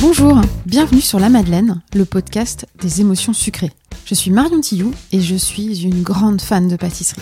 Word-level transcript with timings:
Bonjour, 0.00 0.40
bienvenue 0.64 1.00
sur 1.00 1.18
La 1.18 1.28
Madeleine, 1.28 1.82
le 1.94 2.04
podcast 2.04 2.66
des 2.80 3.00
émotions 3.00 3.32
sucrées. 3.32 3.72
Je 4.04 4.14
suis 4.14 4.30
Marion 4.30 4.60
Tillou 4.60 4.92
et 5.12 5.20
je 5.20 5.36
suis 5.36 5.82
une 5.82 6.02
grande 6.02 6.40
fan 6.40 6.68
de 6.68 6.76
pâtisserie. 6.76 7.20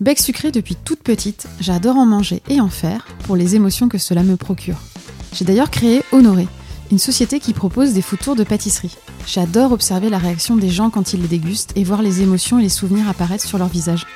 Bec 0.00 0.18
sucré 0.18 0.50
depuis 0.50 0.74
toute 0.74 1.00
petite, 1.00 1.46
j'adore 1.60 1.96
en 1.96 2.06
manger 2.06 2.42
et 2.48 2.60
en 2.60 2.68
faire 2.68 3.06
pour 3.24 3.36
les 3.36 3.54
émotions 3.54 3.88
que 3.88 3.98
cela 3.98 4.22
me 4.22 4.36
procure. 4.36 4.80
J'ai 5.32 5.44
d'ailleurs 5.44 5.70
créé 5.70 6.02
Honoré, 6.12 6.48
une 6.90 6.98
société 6.98 7.40
qui 7.40 7.52
propose 7.52 7.92
des 7.92 8.02
food 8.02 8.18
tours 8.18 8.36
de 8.36 8.44
pâtisserie. 8.44 8.96
J'adore 9.26 9.72
observer 9.72 10.10
la 10.10 10.18
réaction 10.18 10.56
des 10.56 10.70
gens 10.70 10.90
quand 10.90 11.12
ils 11.12 11.22
les 11.22 11.28
dégustent 11.28 11.72
et 11.76 11.84
voir 11.84 12.02
les 12.02 12.20
émotions 12.20 12.58
et 12.58 12.62
les 12.62 12.68
souvenirs 12.68 13.08
apparaître 13.08 13.46
sur 13.46 13.58
leur 13.58 13.68
visage. 13.68 14.06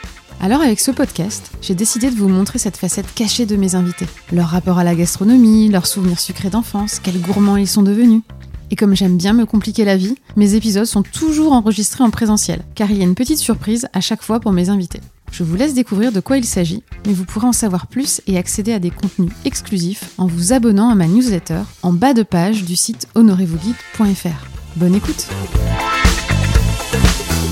Alors 0.41 0.63
avec 0.63 0.79
ce 0.79 0.93
podcast, 0.93 1.51
j'ai 1.61 1.75
décidé 1.75 2.11
de 2.11 2.17
vous 2.17 2.29
montrer 2.29 2.61
cette 2.61 2.77
facette 2.77 3.13
cachée 3.13 3.45
de 3.45 3.57
mes 3.57 3.75
invités. 3.75 4.07
Leur 4.33 4.47
rapport 4.47 4.79
à 4.79 4.85
la 4.85 4.95
gastronomie, 4.95 5.69
leurs 5.69 5.87
souvenirs 5.87 6.21
sucrés 6.21 6.49
d'enfance, 6.51 7.01
quels 7.01 7.21
gourmands 7.21 7.57
ils 7.57 7.67
sont 7.67 7.83
devenus. 7.83 8.23
Et 8.71 8.77
comme 8.77 8.95
j'aime 8.95 9.17
bien 9.17 9.33
me 9.33 9.47
compliquer 9.47 9.85
la 9.85 9.97
vie, 9.97 10.15
mes 10.37 10.55
épisodes 10.55 10.85
sont 10.85 11.03
toujours 11.03 11.55
enregistrés 11.55 12.05
en 12.05 12.11
présentiel, 12.11 12.63
car 12.77 12.91
il 12.91 12.99
y 12.99 13.01
a 13.01 13.05
une 13.05 13.17
petite 13.17 13.39
surprise 13.39 13.89
à 13.93 14.01
chaque 14.01 14.23
fois 14.23 14.39
pour 14.39 14.53
mes 14.53 14.69
invités. 14.69 15.01
Je 15.33 15.43
vous 15.43 15.57
laisse 15.57 15.75
découvrir 15.75 16.13
de 16.13 16.21
quoi 16.21 16.39
il 16.39 16.45
s'agit, 16.45 16.85
mais 17.07 17.13
vous 17.13 17.25
pourrez 17.25 17.49
en 17.49 17.53
savoir 17.53 17.89
plus 17.89 18.21
et 18.27 18.39
accéder 18.39 18.73
à 18.73 18.79
des 18.79 18.91
contenus 18.91 19.33
exclusifs 19.45 20.11
en 20.19 20.27
vous 20.27 20.53
abonnant 20.53 20.89
à 20.89 20.95
ma 20.95 21.07
newsletter 21.07 21.63
en 21.83 21.93
bas 21.93 22.15
de 22.15 22.23
page 22.23 22.65
du 22.65 22.77
site 22.77 23.09
honorezvousguides.fr. 23.15 24.47
Bonne 24.77 24.95
écoute 24.95 25.27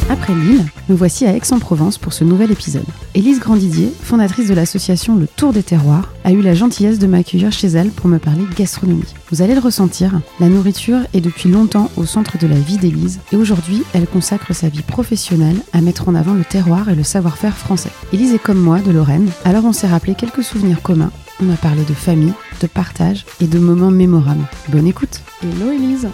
après 0.09 0.35
Lille, 0.35 0.65
me 0.89 0.95
voici 0.95 1.27
à 1.27 1.35
Aix-en-Provence 1.35 1.99
pour 1.99 2.13
ce 2.13 2.23
nouvel 2.23 2.53
épisode. 2.53 2.85
Élise 3.15 3.41
Grandidier, 3.41 3.93
fondatrice 4.03 4.49
de 4.49 4.55
l'association 4.55 5.17
Le 5.17 5.27
Tour 5.27 5.53
des 5.53 5.63
Terroirs, 5.63 6.13
a 6.25 6.33
eu 6.33 6.43
la 6.43 6.55
gentillesse 6.55 6.99
de 6.99 7.07
m'accueillir 7.07 7.51
chez 7.51 7.69
elle 7.69 7.91
pour 7.91 8.09
me 8.09 8.19
parler 8.19 8.45
gastronomie. 8.57 9.15
Vous 9.31 9.43
allez 9.43 9.55
le 9.55 9.61
ressentir, 9.61 10.21
la 10.39 10.49
nourriture 10.49 11.01
est 11.13 11.21
depuis 11.21 11.49
longtemps 11.49 11.91
au 11.97 12.05
centre 12.05 12.39
de 12.39 12.47
la 12.47 12.57
vie 12.57 12.79
d'Élise 12.79 13.21
et 13.33 13.37
aujourd'hui, 13.37 13.83
elle 13.95 14.07
consacre 14.07 14.55
sa 14.55 14.69
vie 14.69 14.83
professionnelle 14.83 15.57
à 15.73 15.81
mettre 15.81 16.09
en 16.09 16.15
avant 16.15 16.35
le 16.35 16.45
terroir 16.45 16.89
et 16.89 16.95
le 16.95 17.03
savoir-faire 17.03 17.57
français. 17.57 17.91
Élise 18.13 18.35
est 18.35 18.43
comme 18.43 18.61
moi 18.61 18.79
de 18.81 18.93
Lorraine, 18.93 19.31
alors 19.45 19.65
on 19.65 19.73
s'est 19.73 19.89
rappelé 19.89 20.15
quelques 20.15 20.45
souvenirs 20.45 20.83
communs. 20.83 21.13
On 21.43 21.53
a 21.53 21.57
parlé 21.57 21.83
de 21.85 21.95
famille, 21.95 22.33
de 22.63 22.67
partage 22.67 23.27
et 23.41 23.47
de 23.47 23.59
moments 23.59 23.91
mémorables. 23.91 24.47
Bonne 24.69 24.87
écoute 24.87 25.21
Hello 25.43 25.71
Élise 25.73 26.09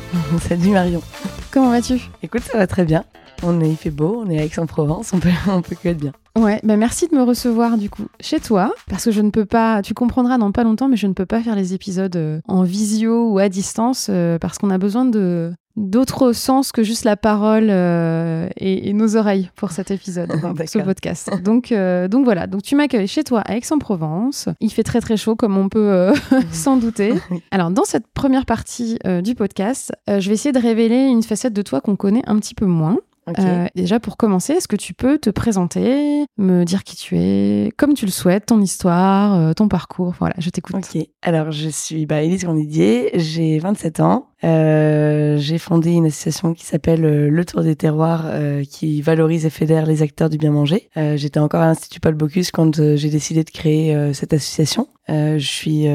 Salut 0.48 0.70
Marion 0.70 1.02
Comment 1.50 1.70
vas-tu? 1.70 2.00
Écoute, 2.22 2.42
ça 2.50 2.56
va 2.56 2.66
très 2.66 2.84
bien. 2.84 3.04
On 3.42 3.60
est, 3.60 3.68
il 3.68 3.76
fait 3.76 3.90
beau, 3.90 4.22
on 4.24 4.30
est 4.30 4.38
à 4.38 4.44
Aix-en-Provence, 4.44 5.12
on 5.12 5.18
peut, 5.18 5.30
on 5.48 5.62
peut 5.62 5.76
que 5.80 5.88
être 5.88 5.98
bien. 5.98 6.12
Ouais, 6.38 6.60
bah 6.62 6.76
merci 6.76 7.08
de 7.08 7.14
me 7.14 7.22
recevoir 7.22 7.76
du 7.76 7.90
coup 7.90 8.06
chez 8.20 8.40
toi, 8.40 8.72
parce 8.88 9.04
que 9.04 9.10
je 9.10 9.20
ne 9.20 9.30
peux 9.30 9.44
pas, 9.44 9.82
tu 9.82 9.94
comprendras 9.94 10.38
dans 10.38 10.52
pas 10.52 10.64
longtemps, 10.64 10.88
mais 10.88 10.96
je 10.96 11.06
ne 11.06 11.12
peux 11.12 11.26
pas 11.26 11.42
faire 11.42 11.56
les 11.56 11.74
épisodes 11.74 12.16
euh, 12.16 12.40
en 12.48 12.62
visio 12.62 13.28
ou 13.30 13.38
à 13.38 13.48
distance, 13.48 14.06
euh, 14.10 14.38
parce 14.38 14.58
qu'on 14.58 14.70
a 14.70 14.78
besoin 14.78 15.04
de 15.04 15.52
d'autres 15.76 16.32
sens 16.32 16.72
que 16.72 16.82
juste 16.82 17.04
la 17.04 17.16
parole 17.16 17.68
euh, 17.70 18.48
et, 18.56 18.88
et, 18.88 18.92
nos 18.92 19.16
oreilles 19.16 19.50
pour 19.56 19.70
cet 19.70 19.90
épisode, 19.90 20.28
pour 20.40 20.68
ce 20.68 20.78
podcast. 20.78 21.30
Donc, 21.42 21.72
euh, 21.72 22.08
donc 22.08 22.24
voilà, 22.24 22.46
donc 22.46 22.62
tu 22.62 22.76
m'accueilles 22.76 23.08
chez 23.08 23.24
toi 23.24 23.40
à 23.40 23.56
Aix-en-Provence. 23.56 24.48
Il 24.60 24.70
fait 24.70 24.82
très 24.82 25.00
très 25.00 25.16
chaud 25.16 25.36
comme 25.36 25.56
on 25.56 25.68
peut 25.68 25.90
euh, 25.90 26.12
s'en 26.52 26.76
douter. 26.76 27.14
Alors 27.50 27.70
dans 27.70 27.84
cette 27.84 28.06
première 28.08 28.46
partie 28.46 28.98
du 29.22 29.34
podcast, 29.34 29.92
je 30.08 30.26
vais 30.28 30.34
essayer 30.34 30.52
de 30.52 30.58
révéler 30.58 31.06
une 31.06 31.22
facette 31.22 31.52
de 31.52 31.62
toi 31.62 31.80
qu'on 31.80 31.96
connaît 31.96 32.22
un 32.26 32.38
petit 32.38 32.54
peu 32.54 32.66
moins. 32.66 32.98
Okay. 33.28 33.42
Euh, 33.42 33.66
déjà, 33.76 34.00
pour 34.00 34.16
commencer, 34.16 34.54
est-ce 34.54 34.66
que 34.66 34.76
tu 34.76 34.94
peux 34.94 35.18
te 35.18 35.30
présenter, 35.30 36.24
me 36.38 36.64
dire 36.64 36.82
qui 36.82 36.96
tu 36.96 37.16
es, 37.16 37.70
comme 37.76 37.94
tu 37.94 38.04
le 38.04 38.10
souhaites, 38.10 38.46
ton 38.46 38.60
histoire, 38.60 39.34
euh, 39.34 39.52
ton 39.52 39.68
parcours 39.68 40.14
Voilà, 40.18 40.34
je 40.38 40.50
t'écoute. 40.50 40.74
Ok. 40.76 41.06
Alors, 41.22 41.52
je 41.52 41.68
suis 41.68 42.06
bah, 42.06 42.22
Élise 42.22 42.42
Grandidier, 42.44 43.10
j'ai 43.14 43.58
27 43.58 44.00
ans. 44.00 44.31
Euh, 44.44 45.36
j'ai 45.38 45.58
fondé 45.58 45.92
une 45.92 46.06
association 46.06 46.54
qui 46.54 46.64
s'appelle 46.64 47.04
euh, 47.04 47.30
Le 47.30 47.44
Tour 47.44 47.62
des 47.62 47.76
Terroirs, 47.76 48.24
euh, 48.26 48.64
qui 48.64 49.00
valorise 49.00 49.46
et 49.46 49.50
fédère 49.50 49.86
les 49.86 50.02
acteurs 50.02 50.30
du 50.30 50.38
bien 50.38 50.50
manger. 50.50 50.88
J'étais 51.14 51.40
encore 51.40 51.60
à 51.60 51.66
l'Institut 51.66 52.00
Paul 52.00 52.14
Bocuse 52.14 52.50
quand 52.50 52.76
j'ai 52.96 53.08
décidé 53.08 53.44
de 53.44 53.50
créer 53.50 54.12
cette 54.12 54.32
association. 54.32 54.88
je 55.08 55.38
suis 55.38 55.86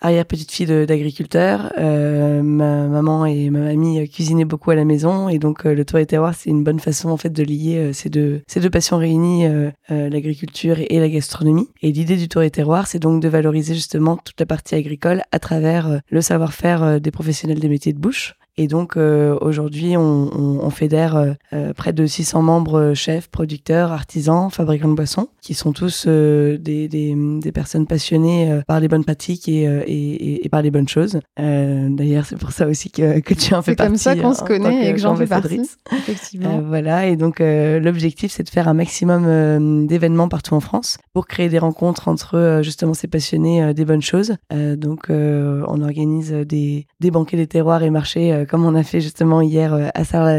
arrière 0.00 0.26
petite 0.26 0.50
fille 0.50 0.66
d'agriculteur. 0.66 1.72
ma 1.76 2.42
maman 2.88 3.26
et 3.26 3.50
ma 3.50 3.60
mamie 3.60 4.08
cuisinaient 4.08 4.44
beaucoup 4.44 4.70
à 4.70 4.74
la 4.74 4.84
maison, 4.84 5.28
et 5.28 5.38
donc 5.38 5.64
le 5.64 5.84
Tour 5.84 5.98
des 5.98 6.06
Terroirs, 6.06 6.34
c'est 6.34 6.50
une 6.50 6.64
bonne 6.64 6.80
façon 6.80 7.10
en 7.10 7.16
fait 7.16 7.30
de 7.30 7.42
lier 7.42 7.92
ces 7.92 8.08
deux 8.08 8.42
ces 8.46 8.60
deux 8.60 8.70
passions 8.70 8.98
réunies, 8.98 9.46
l'agriculture 9.88 10.76
et, 10.78 10.98
la 10.98 11.08
gastronomie. 11.08 11.68
Et 11.82 11.92
l'idée 11.92 12.16
du 12.16 12.28
Tour 12.28 12.42
des 12.42 12.50
Terroirs, 12.50 12.86
c'est 12.86 12.98
donc 12.98 13.22
de 13.22 13.28
valoriser 13.28 13.74
justement 13.74 14.16
toute 14.16 14.38
la 14.40 14.46
partie 14.46 14.74
agricole 14.74 15.22
à 15.32 15.38
travers 15.38 16.00
le 16.08 16.20
savoir-faire 16.20 17.00
des 17.00 17.10
professionnels 17.10 17.60
des 17.64 17.70
métiers 17.70 17.92
de 17.94 17.98
bouche. 17.98 18.34
Et 18.56 18.68
donc 18.68 18.96
euh, 18.96 19.36
aujourd'hui, 19.40 19.96
on, 19.96 20.30
on, 20.32 20.60
on, 20.64 20.70
fédère 20.70 21.16
euh, 21.52 21.72
près 21.72 21.92
de 21.92 22.06
600 22.06 22.42
membres 22.42 22.80
euh, 22.80 22.94
chefs, 22.94 23.28
producteurs, 23.28 23.90
artisans, 23.90 24.48
fabricants 24.48 24.88
de 24.88 24.94
boissons, 24.94 25.28
qui 25.40 25.54
sont 25.54 25.72
tous 25.72 26.04
euh, 26.06 26.56
des, 26.56 26.86
des, 26.86 27.16
des, 27.16 27.52
personnes 27.52 27.86
passionnées 27.86 28.52
euh, 28.52 28.62
par 28.66 28.78
les 28.78 28.86
bonnes 28.86 29.04
pratiques 29.04 29.48
et, 29.48 29.64
et, 29.64 30.46
et, 30.46 30.48
par 30.48 30.62
les 30.62 30.70
bonnes 30.70 30.88
choses. 30.88 31.20
D'ailleurs, 31.36 32.26
c'est 32.26 32.38
pour 32.38 32.52
ça 32.52 32.68
aussi 32.68 32.90
que, 32.90 33.18
que 33.20 33.34
tu 33.34 33.54
en 33.54 33.62
fais 33.62 33.74
partie. 33.74 33.98
C'est 33.98 34.10
comme 34.10 34.22
ça 34.22 34.28
qu'on 34.28 34.34
se 34.34 34.44
connaît 34.44 34.88
et 34.88 34.92
que 34.92 35.00
j'en 35.00 35.16
fais 35.16 35.26
partie. 35.26 35.60
Effectivement. 35.92 36.60
voilà, 36.60 37.06
et 37.06 37.16
donc 37.16 37.40
l'objectif, 37.40 38.30
c'est 38.32 38.44
de 38.44 38.48
faire 38.48 38.68
un 38.68 38.74
maximum 38.74 39.86
d'événements 39.86 40.28
partout 40.28 40.54
en 40.54 40.60
France 40.60 40.98
pour 41.12 41.26
créer 41.26 41.48
des 41.48 41.58
rencontres 41.58 42.08
entre 42.08 42.60
justement 42.62 42.94
ces 42.94 43.08
passionnés 43.08 43.74
des 43.74 43.84
bonnes 43.84 44.02
choses. 44.02 44.36
donc 44.50 45.06
on 45.08 45.82
organise 45.82 46.32
des, 46.32 46.86
des 47.00 47.10
banquets 47.10 47.36
des 47.36 47.46
terroirs 47.46 47.82
et 47.82 47.90
marchés 47.90 48.43
comme 48.44 48.64
on 48.64 48.74
a 48.74 48.82
fait 48.82 49.00
justement 49.00 49.40
hier 49.40 49.74
euh, 49.74 49.88
à 49.94 50.04
Sarah 50.04 50.38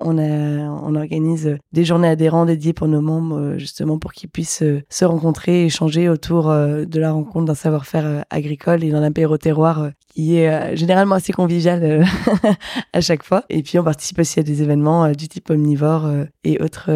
on, 0.00 0.18
a, 0.18 0.22
on 0.22 0.94
organise 0.94 1.56
des 1.72 1.84
journées 1.84 2.08
adhérents 2.08 2.46
dédiées 2.46 2.72
pour 2.72 2.88
nos 2.88 3.00
membres, 3.00 3.38
euh, 3.38 3.58
justement 3.58 3.98
pour 3.98 4.12
qu'ils 4.12 4.28
puissent 4.28 4.62
euh, 4.62 4.82
se 4.88 5.04
rencontrer, 5.04 5.66
échanger 5.66 6.08
autour 6.08 6.48
de 6.50 7.00
la 7.00 7.12
rencontre 7.12 7.46
d'un 7.46 7.54
savoir-faire 7.54 8.24
agricole 8.30 8.84
et 8.84 8.90
d'un 8.90 9.02
apéro 9.02 9.38
terroir 9.38 9.90
qui 10.08 10.36
est 10.36 10.76
généralement 10.76 11.14
assez 11.14 11.32
convivial 11.32 12.04
à 12.92 13.00
chaque 13.00 13.22
fois. 13.22 13.44
Et 13.48 13.62
puis 13.62 13.78
on 13.78 13.84
participe 13.84 14.18
aussi 14.18 14.40
à 14.40 14.42
des 14.42 14.62
événements 14.62 15.10
du 15.12 15.28
type 15.28 15.50
omnivore 15.50 16.08
et 16.44 16.60
autres, 16.62 16.90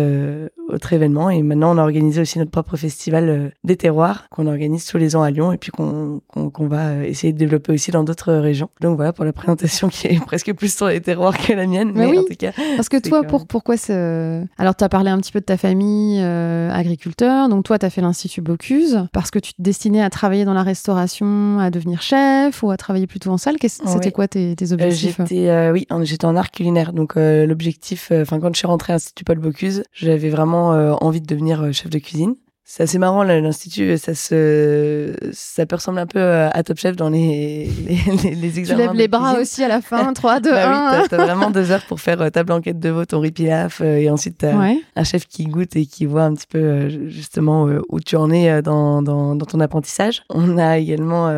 autres 0.68 0.92
événements. 0.92 1.30
Et 1.30 1.42
maintenant 1.42 1.74
on 1.74 1.78
a 1.78 1.82
organisé 1.82 2.20
aussi 2.20 2.38
notre 2.38 2.50
propre 2.50 2.76
festival 2.76 3.52
des 3.64 3.76
terroirs 3.76 4.28
qu'on 4.30 4.46
organise 4.46 4.86
tous 4.86 4.98
les 4.98 5.16
ans 5.16 5.22
à 5.22 5.30
Lyon 5.30 5.52
et 5.52 5.58
puis 5.58 5.70
qu'on 5.70 6.20
qu'on 6.30 6.66
va 6.66 7.04
essayer 7.04 7.32
de 7.32 7.38
développer 7.38 7.72
aussi 7.72 7.90
dans 7.90 8.04
d'autres 8.04 8.32
régions. 8.32 8.70
Donc 8.80 8.96
voilà 8.96 9.12
pour 9.12 9.24
la 9.24 9.32
présentation 9.32 9.88
qui 9.88 10.08
est 10.08 10.20
presque 10.24 10.52
plus 10.52 10.74
sur 10.74 10.86
les 10.86 11.00
terroirs 11.00 11.36
que 11.36 11.52
la 11.52 11.66
mienne. 11.66 11.92
Mais, 11.94 12.06
mais 12.06 12.12
oui, 12.12 12.18
en 12.18 12.24
tout 12.24 12.34
cas, 12.38 12.52
parce 12.76 12.88
que 12.88 12.96
toi, 12.96 13.22
pour, 13.22 13.46
pourquoi 13.46 13.76
c'est... 13.76 14.44
Alors, 14.58 14.76
tu 14.76 14.84
as 14.84 14.88
parlé 14.88 15.10
un 15.10 15.18
petit 15.18 15.32
peu 15.32 15.40
de 15.40 15.44
ta 15.44 15.56
famille 15.56 16.20
euh, 16.20 16.70
agriculteur. 16.70 17.48
Donc, 17.48 17.64
toi, 17.64 17.78
tu 17.78 17.86
as 17.86 17.90
fait 17.90 18.00
l'Institut 18.00 18.40
Bocuse 18.40 19.06
parce 19.12 19.30
que 19.30 19.38
tu 19.38 19.54
te 19.54 19.62
destinais 19.62 20.02
à 20.02 20.10
travailler 20.10 20.44
dans 20.44 20.54
la 20.54 20.62
restauration, 20.62 21.58
à 21.58 21.70
devenir 21.70 22.02
chef 22.02 22.62
ou 22.62 22.70
à 22.70 22.76
travailler 22.76 23.06
plutôt 23.06 23.30
en 23.30 23.38
salle. 23.38 23.56
C'était 23.62 24.12
quoi 24.12 24.28
tes, 24.28 24.56
tes 24.56 24.72
objectifs 24.72 25.20
euh, 25.20 25.26
J'étais, 25.26 25.48
euh, 25.48 25.72
oui, 25.72 25.86
j'étais 26.02 26.24
en 26.24 26.36
art 26.36 26.50
culinaire. 26.50 26.92
Donc, 26.92 27.16
euh, 27.16 27.46
l'objectif, 27.46 28.12
enfin, 28.12 28.40
quand 28.40 28.52
je 28.52 28.58
suis 28.58 28.66
rentrée 28.66 28.92
à 28.92 28.96
l'Institut 28.96 29.24
Paul 29.24 29.38
Bocuse, 29.38 29.82
j'avais 29.92 30.28
vraiment 30.28 30.53
envie 30.54 31.20
de 31.20 31.26
devenir 31.26 31.72
chef 31.72 31.90
de 31.90 31.98
cuisine. 31.98 32.36
C'est 32.66 32.84
assez 32.84 32.98
marrant 32.98 33.22
l'institut, 33.22 33.98
ça 33.98 34.14
se, 34.14 35.14
ça 35.32 35.66
peut 35.66 35.76
ressembler 35.76 36.00
un 36.00 36.06
peu 36.06 36.22
à 36.22 36.62
Top 36.62 36.78
Chef 36.78 36.96
dans 36.96 37.10
les 37.10 37.68
les, 38.24 38.34
les 38.34 38.58
examens. 38.58 38.80
Tu 38.80 38.86
lèves 38.86 38.96
les 38.96 39.08
bras 39.08 39.38
aussi 39.38 39.62
à 39.62 39.68
la 39.68 39.82
fin, 39.82 40.12
3, 40.14 40.40
2, 40.40 40.50
bah 40.50 40.92
1. 40.96 41.02
Oui, 41.02 41.06
t'as 41.10 41.22
as 41.22 41.26
vraiment 41.26 41.50
deux 41.50 41.70
heures 41.70 41.84
pour 41.86 42.00
faire 42.00 42.30
ta 42.32 42.42
blanquette 42.42 42.78
de 42.78 42.88
veau, 42.88 43.04
ton 43.04 43.20
riz 43.20 43.32
pilaf, 43.32 43.82
euh, 43.82 43.98
et 43.98 44.08
ensuite 44.08 44.38
t'as 44.38 44.56
ouais. 44.56 44.78
un 44.96 45.04
chef 45.04 45.26
qui 45.26 45.44
goûte 45.44 45.76
et 45.76 45.84
qui 45.84 46.06
voit 46.06 46.22
un 46.22 46.32
petit 46.32 46.46
peu 46.46 46.58
euh, 46.58 47.08
justement 47.10 47.68
euh, 47.68 47.80
où 47.90 48.00
tu 48.00 48.16
en 48.16 48.30
es 48.30 48.62
dans, 48.62 49.02
dans, 49.02 49.36
dans 49.36 49.46
ton 49.46 49.60
apprentissage. 49.60 50.22
On 50.30 50.56
a 50.56 50.78
également, 50.78 51.30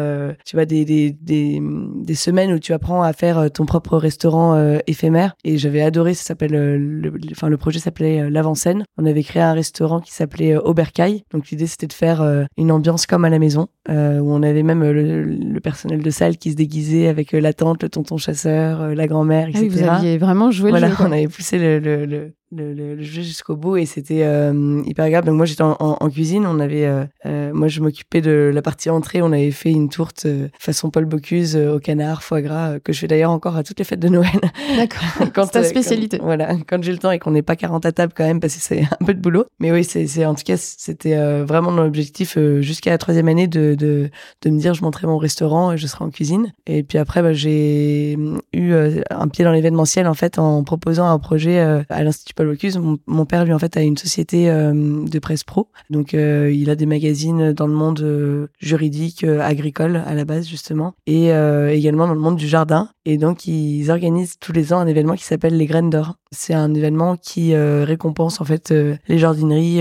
tu 0.45 0.55
vois, 0.55 0.65
des, 0.65 0.85
des, 0.85 1.11
des, 1.11 1.61
des, 1.61 2.15
semaines 2.15 2.53
où 2.53 2.61
tu 2.61 2.73
apprends 2.73 3.03
à 3.03 3.13
faire 3.13 3.51
ton 3.51 3.67
propre 3.67 3.97
restaurant 3.97 4.79
éphémère, 4.87 5.35
et 5.45 5.59
j'avais 5.59 5.83
adoré. 5.83 6.15
Ça 6.15 6.25
s'appelle, 6.25 6.53
le, 6.53 7.13
enfin 7.33 7.49
le 7.49 7.57
projet 7.57 7.81
s'appelait 7.81 8.31
l'avant-scène. 8.31 8.85
On 8.97 9.07
avait 9.07 9.23
créé 9.23 9.43
un 9.43 9.53
restaurant 9.53 10.01
qui 10.01 10.13
s'appelait 10.13 10.57
Aubercaille 10.57 11.16
donc 11.33 11.49
l'idée 11.51 11.67
c'était 11.67 11.87
de 11.87 11.93
faire 11.93 12.23
euh, 12.23 12.45
une 12.57 12.71
ambiance 12.73 13.07
comme 13.07 13.25
à 13.25 13.31
la 13.31 13.39
maison, 13.39 13.69
euh, 13.89 14.19
où 14.19 14.33
on 14.33 14.43
avait 14.43 14.63
même 14.63 14.83
euh, 14.83 14.93
le, 14.93 15.23
le, 15.25 15.61
personnel 15.61 16.03
de 16.03 16.11
salle 16.11 16.37
qui 16.37 16.51
se 16.51 16.57
déguisait 16.57 17.09
avec 17.09 17.33
la 17.33 17.53
tante, 17.53 17.83
le 17.83 17.89
tonton 17.89 18.17
chasseur, 18.17 18.95
la 18.95 19.07
grand-mère, 19.07 19.49
etc. 19.49 19.59
Ah 19.59 19.69
oui, 19.69 19.69
vous 19.69 19.89
aviez 19.89 20.19
vraiment 20.19 20.51
joué 20.51 20.71
voilà, 20.71 20.89
le 20.89 20.95
jeu. 20.95 21.05
on 21.05 21.13
avait 21.13 21.29
poussé 21.29 21.59
le, 21.59 21.79
le, 21.79 22.07
le, 22.07 22.35
le, 22.53 23.03
jeu 23.03 23.23
jusqu'au 23.23 23.57
bout 23.57 23.77
et 23.77 23.87
c'était 23.87 24.23
euh, 24.23 24.83
hyper 24.85 25.05
agréable. 25.05 25.27
Donc 25.27 25.37
moi 25.37 25.47
j'étais 25.47 25.63
en, 25.63 25.77
en, 25.79 26.11
cuisine, 26.11 26.47
on 26.47 26.61
avait, 26.61 26.87
euh, 26.87 27.05
euh, 27.27 27.53
moi 27.53 27.69
je 27.69 27.81
m'occupais 27.81 28.21
de 28.21 28.51
la 28.53 28.63
partie 28.63 28.91
entrée, 28.91 29.23
on 29.23 29.33
avait 29.33 29.51
fait 29.51 29.71
une 29.71 29.89
tourte 29.89 30.27
façon 30.59 30.91
Paul 30.91 31.05
Bocuse 31.05 31.57
au 31.57 31.79
canard, 31.81 32.23
foie 32.23 32.43
gras, 32.43 32.79
que 32.79 32.93
je 32.93 33.01
fais 33.01 33.09
d'ailleurs 33.09 33.31
encore 33.31 33.57
à 33.57 33.65
toutes 33.65 33.79
les 33.79 33.85
fêtes 33.85 34.01
de 34.01 34.09
Noël. 34.09 34.31
D'accord. 34.77 35.29
quand 35.35 35.47
ta 35.47 35.65
spécialité. 35.65 36.19
voilà, 36.23 36.57
quand 36.69 36.83
j'ai 36.83 36.93
le 36.93 36.99
temps 36.99 37.11
et 37.11 37.19
qu'on 37.19 37.33
n'est 37.33 37.43
pas 37.43 37.57
40 37.57 37.85
à 37.85 37.93
table 37.93 38.13
quand 38.17 38.25
même 38.25 38.41
parce 38.41 38.55
que 38.55 38.61
c'est 38.61 38.83
un 38.83 39.05
peu 39.05 39.15
de 39.15 39.21
boulot. 39.21 39.47
Mais 39.59 39.73
oui, 39.73 39.85
c'est 39.85 40.25
en 40.25 40.35
tout 40.35 40.45
cas 40.45 40.57
c'était 40.57 41.17
vraiment 41.43 41.71
mon 41.71 41.83
objectif 41.83 42.39
jusqu'à 42.61 42.91
la 42.91 42.99
troisième 42.99 43.29
année 43.29 43.49
de, 43.49 43.75
de, 43.75 44.11
de 44.43 44.51
me 44.51 44.59
dire 44.59 44.75
je 44.75 44.83
monterai 44.83 45.07
mon 45.07 45.19
restaurant 45.19 45.73
et 45.73 45.79
je 45.79 45.87
serai 45.87 46.05
en 46.05 46.11
cuisine. 46.11 46.53
Et 46.67 46.83
puis 46.83 46.99
après 46.99 47.23
bah, 47.23 47.33
j'ai 47.33 48.17
eu 48.53 48.75
un 49.11 49.29
pied 49.29 49.45
dans 49.45 49.53
l'événementiel 49.53 50.07
en 50.07 50.15
fait 50.15 50.39
en 50.39 50.63
proposant 50.63 51.07
un 51.07 51.19
projet 51.19 51.59
à 51.59 52.03
l'Institut 52.03 52.35
Paul 52.37 52.49
Bocuse. 52.49 52.79
Mon, 53.07 53.25
père, 53.25 53.45
lui, 53.45 53.53
en 53.55 53.59
fait, 53.59 53.77
a 53.77 53.81
une 53.81 53.97
société 53.97 54.51
euh, 54.51 55.05
de 55.05 55.19
presse 55.19 55.43
pro. 55.43 55.69
Donc, 55.89 56.13
euh, 56.13 56.53
il 56.53 56.69
a 56.69 56.77
des 56.77 56.85
magazines 56.85 57.53
dans 57.53 57.67
le 57.67 57.73
monde 57.73 58.01
euh, 58.01 58.49
juridique, 58.61 59.25
agricole 59.25 60.03
à 60.07 60.15
la 60.15 60.25
base, 60.25 60.47
justement, 60.47 60.95
et 61.07 61.31
également 61.73 62.07
dans 62.07 62.15
le 62.15 62.21
monde 62.21 62.37
du 62.37 62.47
jardin. 62.47 62.91
Et 63.07 63.17
donc, 63.17 63.47
ils 63.47 63.91
organisent 63.91 64.39
tous 64.39 64.53
les 64.53 64.73
ans 64.73 64.79
un 64.79 64.87
événement 64.87 65.15
qui 65.15 65.25
s'appelle 65.25 65.57
les 65.57 65.67
Graines 65.67 65.91
d'Or. 65.91 66.17
C'est 66.33 66.55
un 66.55 66.75
événement 66.75 67.17
qui 67.17 67.57
récompense, 67.57 68.41
en 68.41 68.45
fait, 68.45 68.75
les 69.09 69.19
jardineries 69.19 69.81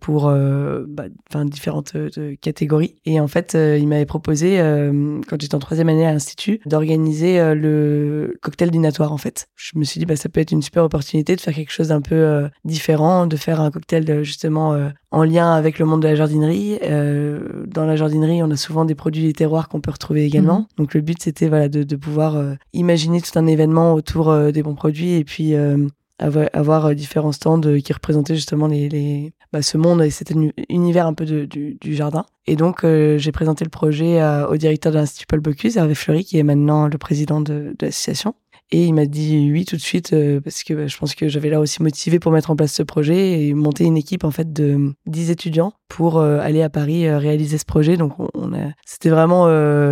pour 0.00 0.30
bah, 0.30 1.04
différentes 1.44 1.96
catégories. 2.40 2.94
Et 3.04 3.20
en 3.20 3.28
fait, 3.28 3.54
il 3.54 3.86
m'avait 3.88 4.06
proposé, 4.06 4.58
quand 5.28 5.40
j'étais 5.40 5.54
en 5.54 5.58
troisième 5.58 5.88
année 5.88 6.06
à 6.06 6.12
l'Institut, 6.12 6.60
d'organiser 6.64 7.54
le 7.54 8.36
cocktail 8.40 8.70
dînatoire, 8.70 9.12
en 9.12 9.18
fait. 9.18 9.48
Je 9.56 9.76
me 9.76 9.84
suis 9.84 9.98
dit, 9.98 10.06
bah, 10.06 10.16
ça 10.16 10.28
peut 10.28 10.40
être 10.40 10.52
une 10.52 10.62
super 10.62 10.84
opportunité 10.84 11.36
de 11.36 11.40
faire 11.40 11.54
quelque 11.54 11.72
chose 11.72 11.73
d'un 11.82 12.00
peu 12.00 12.14
euh, 12.14 12.48
différent, 12.64 13.26
de 13.26 13.36
faire 13.36 13.60
un 13.60 13.70
cocktail 13.70 14.04
de, 14.04 14.22
justement 14.22 14.72
euh, 14.72 14.88
en 15.10 15.24
lien 15.24 15.52
avec 15.52 15.78
le 15.78 15.86
monde 15.86 16.02
de 16.02 16.08
la 16.08 16.14
jardinerie. 16.14 16.78
Euh, 16.82 17.64
dans 17.66 17.84
la 17.84 17.96
jardinerie, 17.96 18.42
on 18.42 18.50
a 18.50 18.56
souvent 18.56 18.84
des 18.84 18.94
produits 18.94 19.24
des 19.24 19.32
terroirs 19.32 19.68
qu'on 19.68 19.80
peut 19.80 19.90
retrouver 19.90 20.24
également. 20.24 20.60
Mhm. 20.60 20.66
Donc 20.78 20.94
le 20.94 21.00
but, 21.00 21.22
c'était 21.22 21.48
voilà 21.48 21.68
de, 21.68 21.82
de 21.82 21.96
pouvoir 21.96 22.36
imaginer 22.72 23.20
tout 23.20 23.38
un 23.38 23.46
événement 23.46 23.94
autour 23.94 24.34
des 24.52 24.62
bons 24.62 24.74
produits 24.74 25.14
et 25.14 25.24
puis 25.24 25.54
avoir, 26.18 26.94
différents 26.94 27.32
stands 27.32 27.60
qui 27.60 27.92
représentaient 27.92 28.34
justement 28.34 28.66
les, 28.66 28.88
les 28.88 29.32
bah, 29.52 29.62
ce 29.62 29.76
monde 29.76 30.02
et 30.02 30.10
cet 30.10 30.32
univers 30.68 31.06
un 31.06 31.14
peu 31.14 31.24
de, 31.24 31.44
du, 31.44 31.76
du, 31.80 31.94
jardin. 31.94 32.24
Et 32.46 32.56
donc, 32.56 32.84
j'ai 32.84 33.32
présenté 33.32 33.64
le 33.64 33.70
projet 33.70 34.22
au 34.48 34.56
directeur 34.56 34.92
de 34.92 34.98
l'Institut 34.98 35.26
Paul 35.26 35.40
Bocuse, 35.40 35.76
Hervé 35.76 35.94
Fleury, 35.94 36.24
qui 36.24 36.38
est 36.38 36.42
maintenant 36.42 36.88
le 36.88 36.98
président 36.98 37.40
de, 37.40 37.74
de 37.78 37.86
l'association. 37.86 38.34
Et 38.70 38.86
il 38.86 38.94
m'a 38.94 39.06
dit 39.06 39.50
oui 39.52 39.64
tout 39.64 39.76
de 39.76 39.80
suite 39.80 40.12
euh, 40.12 40.40
parce 40.40 40.64
que 40.64 40.74
bah, 40.74 40.86
je 40.86 40.96
pense 40.96 41.14
que 41.14 41.28
j'avais 41.28 41.50
là 41.50 41.60
aussi 41.60 41.82
motivé 41.82 42.18
pour 42.18 42.32
mettre 42.32 42.50
en 42.50 42.56
place 42.56 42.72
ce 42.72 42.82
projet 42.82 43.42
et 43.42 43.54
monter 43.54 43.84
une 43.84 43.96
équipe 43.96 44.24
en 44.24 44.30
fait 44.30 44.52
de 44.52 44.94
10 45.06 45.30
étudiants 45.30 45.74
pour 45.88 46.18
euh, 46.18 46.40
aller 46.40 46.62
à 46.62 46.70
Paris 46.70 47.06
euh, 47.06 47.18
réaliser 47.18 47.58
ce 47.58 47.66
projet. 47.66 47.96
Donc 47.96 48.14
on, 48.18 48.52
a, 48.52 48.72
c'était 48.84 49.10
vraiment 49.10 49.44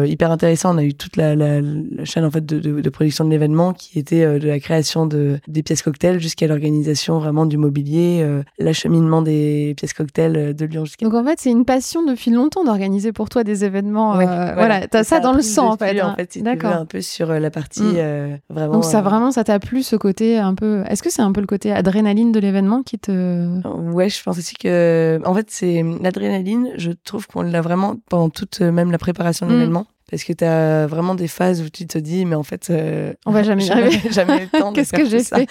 hyper 0.04 0.30
intéressant. 0.30 0.74
On 0.74 0.78
a 0.78 0.84
eu 0.84 0.94
toute 0.94 1.16
la, 1.16 1.36
la, 1.36 1.60
la 1.60 2.04
chaîne 2.04 2.24
en 2.24 2.30
fait 2.30 2.44
de, 2.44 2.58
de, 2.58 2.80
de 2.80 2.90
production 2.90 3.24
de 3.24 3.30
l'événement 3.30 3.72
qui 3.72 3.98
était 3.98 4.38
de 4.40 4.48
la 4.48 4.58
création 4.58 5.06
de 5.06 5.38
des 5.46 5.62
pièces 5.62 5.82
cocktails 5.82 6.18
jusqu'à 6.18 6.46
l'organisation 6.46 7.18
vraiment 7.18 7.46
du 7.46 7.58
mobilier, 7.58 8.26
l'acheminement 8.58 9.22
des 9.22 9.74
pièces 9.76 9.92
cocktails 9.92 10.56
de 10.56 10.64
Lyon 10.64 10.86
jusqu'à. 10.86 11.04
Donc 11.04 11.14
en 11.14 11.24
fait 11.24 11.38
c'est 11.38 11.50
une 11.50 11.64
passion 11.64 12.04
depuis 12.04 12.30
longtemps 12.30 12.64
d'organiser 12.64 13.12
pour 13.12 13.28
toi 13.28 13.44
des 13.44 13.64
événements. 13.64 14.14
voilà, 14.14 14.54
voilà 14.54 14.88
t'as 14.88 15.04
ça, 15.04 15.20
dans 15.20 15.32
le 15.32 15.42
sang 15.42 15.72
en 15.72 15.76
fait. 15.76 16.00
En 16.02 16.16
fait, 16.16 16.38
D'accord. 16.42 16.72
un 16.72 16.86
peu 16.86 17.00
sur 17.00 17.28
la 17.28 17.50
partie 17.50 17.82
mm. 17.82 18.40
vraiment. 18.48 18.71
Donc 18.72 18.84
ça 18.84 19.02
vraiment 19.02 19.30
ça 19.30 19.44
t'a 19.44 19.58
plu 19.58 19.82
ce 19.82 19.96
côté 19.96 20.38
un 20.38 20.54
peu. 20.54 20.82
Est-ce 20.88 21.02
que 21.02 21.10
c'est 21.10 21.22
un 21.22 21.32
peu 21.32 21.40
le 21.40 21.46
côté 21.46 21.72
adrénaline 21.72 22.32
de 22.32 22.40
l'événement 22.40 22.82
qui 22.82 22.98
te. 22.98 23.66
Ouais, 23.92 24.08
je 24.08 24.22
pense 24.22 24.38
aussi 24.38 24.54
que 24.54 25.20
en 25.24 25.34
fait 25.34 25.46
c'est 25.50 25.84
l'adrénaline. 26.00 26.70
Je 26.76 26.90
trouve 26.92 27.26
qu'on 27.26 27.42
l'a 27.42 27.60
vraiment 27.60 27.96
pendant 28.08 28.30
toute 28.30 28.60
même 28.60 28.90
la 28.90 28.98
préparation 28.98 29.46
de 29.46 29.52
mm. 29.52 29.54
l'événement 29.54 29.86
parce 30.12 30.24
que 30.24 30.34
tu 30.34 30.44
as 30.44 30.86
vraiment 30.86 31.14
des 31.14 31.26
phases 31.26 31.62
où 31.62 31.70
tu 31.70 31.86
te 31.86 31.96
dis 31.96 32.26
mais 32.26 32.36
en 32.36 32.42
fait 32.42 32.68
euh, 32.68 33.14
on 33.24 33.32
va 33.32 33.42
jamais 33.42 33.64
y 33.64 33.70
arriver 33.72 34.10
jamais 34.10 34.40
le 34.40 34.58
temps 34.60 34.70
qu'est-ce 34.74 34.92
que 34.92 35.06
j'ai 35.06 35.24
fait? 35.24 35.48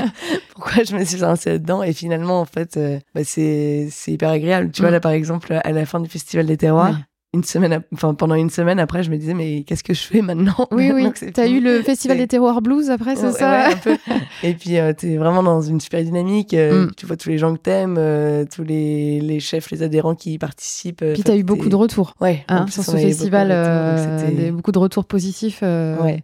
Pourquoi 0.54 0.84
je 0.84 0.94
me 0.94 1.04
suis 1.04 1.18
lancée 1.18 1.50
là-dedans 1.50 1.82
et 1.82 1.92
finalement 1.92 2.40
en 2.40 2.44
fait 2.44 2.76
euh, 2.76 3.00
bah, 3.16 3.22
c'est 3.24 3.88
c'est 3.90 4.12
hyper 4.12 4.30
agréable 4.30 4.70
tu 4.70 4.82
vois 4.82 4.90
mm. 4.90 4.94
là 4.94 5.00
par 5.00 5.10
exemple 5.10 5.60
à 5.62 5.72
la 5.72 5.86
fin 5.86 5.98
du 5.98 6.08
festival 6.08 6.46
des 6.46 6.56
terroirs 6.56 6.96
une 7.34 7.44
semaine, 7.44 7.82
enfin 7.92 8.14
pendant 8.14 8.34
une 8.34 8.50
semaine 8.50 8.78
après, 8.78 9.02
je 9.02 9.10
me 9.10 9.16
disais 9.16 9.34
mais 9.34 9.62
qu'est-ce 9.64 9.84
que 9.84 9.94
je 9.94 10.02
fais 10.02 10.22
maintenant? 10.22 10.68
Oui 10.70 10.90
oui. 10.92 11.10
T'as 11.34 11.48
eu 11.48 11.60
le 11.60 11.82
festival 11.82 12.18
des 12.18 12.26
terroirs 12.26 12.62
blues 12.62 12.90
après, 12.90 13.16
c'est 13.16 13.32
ça? 13.32 13.68
un 13.68 13.76
peu. 13.76 13.96
Et 14.42 14.54
puis 14.54 14.78
euh, 14.78 14.92
t'es 14.92 15.16
vraiment 15.16 15.42
dans 15.42 15.60
une 15.60 15.80
super 15.80 16.02
dynamique. 16.02 16.54
Euh, 16.54 16.86
mm. 16.86 16.92
Tu 16.96 17.06
vois 17.06 17.16
tous 17.16 17.28
les 17.28 17.38
gens 17.38 17.54
que 17.54 17.60
t'aimes, 17.60 17.96
euh, 17.98 18.44
tous 18.52 18.62
les, 18.62 19.20
les 19.20 19.40
chefs, 19.40 19.70
les 19.70 19.82
adhérents 19.82 20.14
qui 20.14 20.34
y 20.34 20.38
participent. 20.38 21.04
Puis 21.14 21.22
t'as 21.22 21.36
eu 21.36 21.42
beaucoup 21.42 21.68
de 21.68 21.76
retours. 21.76 22.14
Ouais. 22.20 22.44
Hein, 22.48 22.66
sur 22.68 22.82
ce 22.82 22.96
festival, 22.96 23.48
beaucoup, 23.48 24.56
beaucoup, 24.56 24.72
de 24.72 24.78
retours 24.78 25.04
positifs. 25.04 25.62
ouais. 25.62 26.22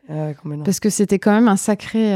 Parce 0.64 0.80
que 0.80 0.90
c'était 0.90 1.18
quand 1.18 1.32
même 1.32 1.48
un 1.48 1.56
sacré. 1.56 2.14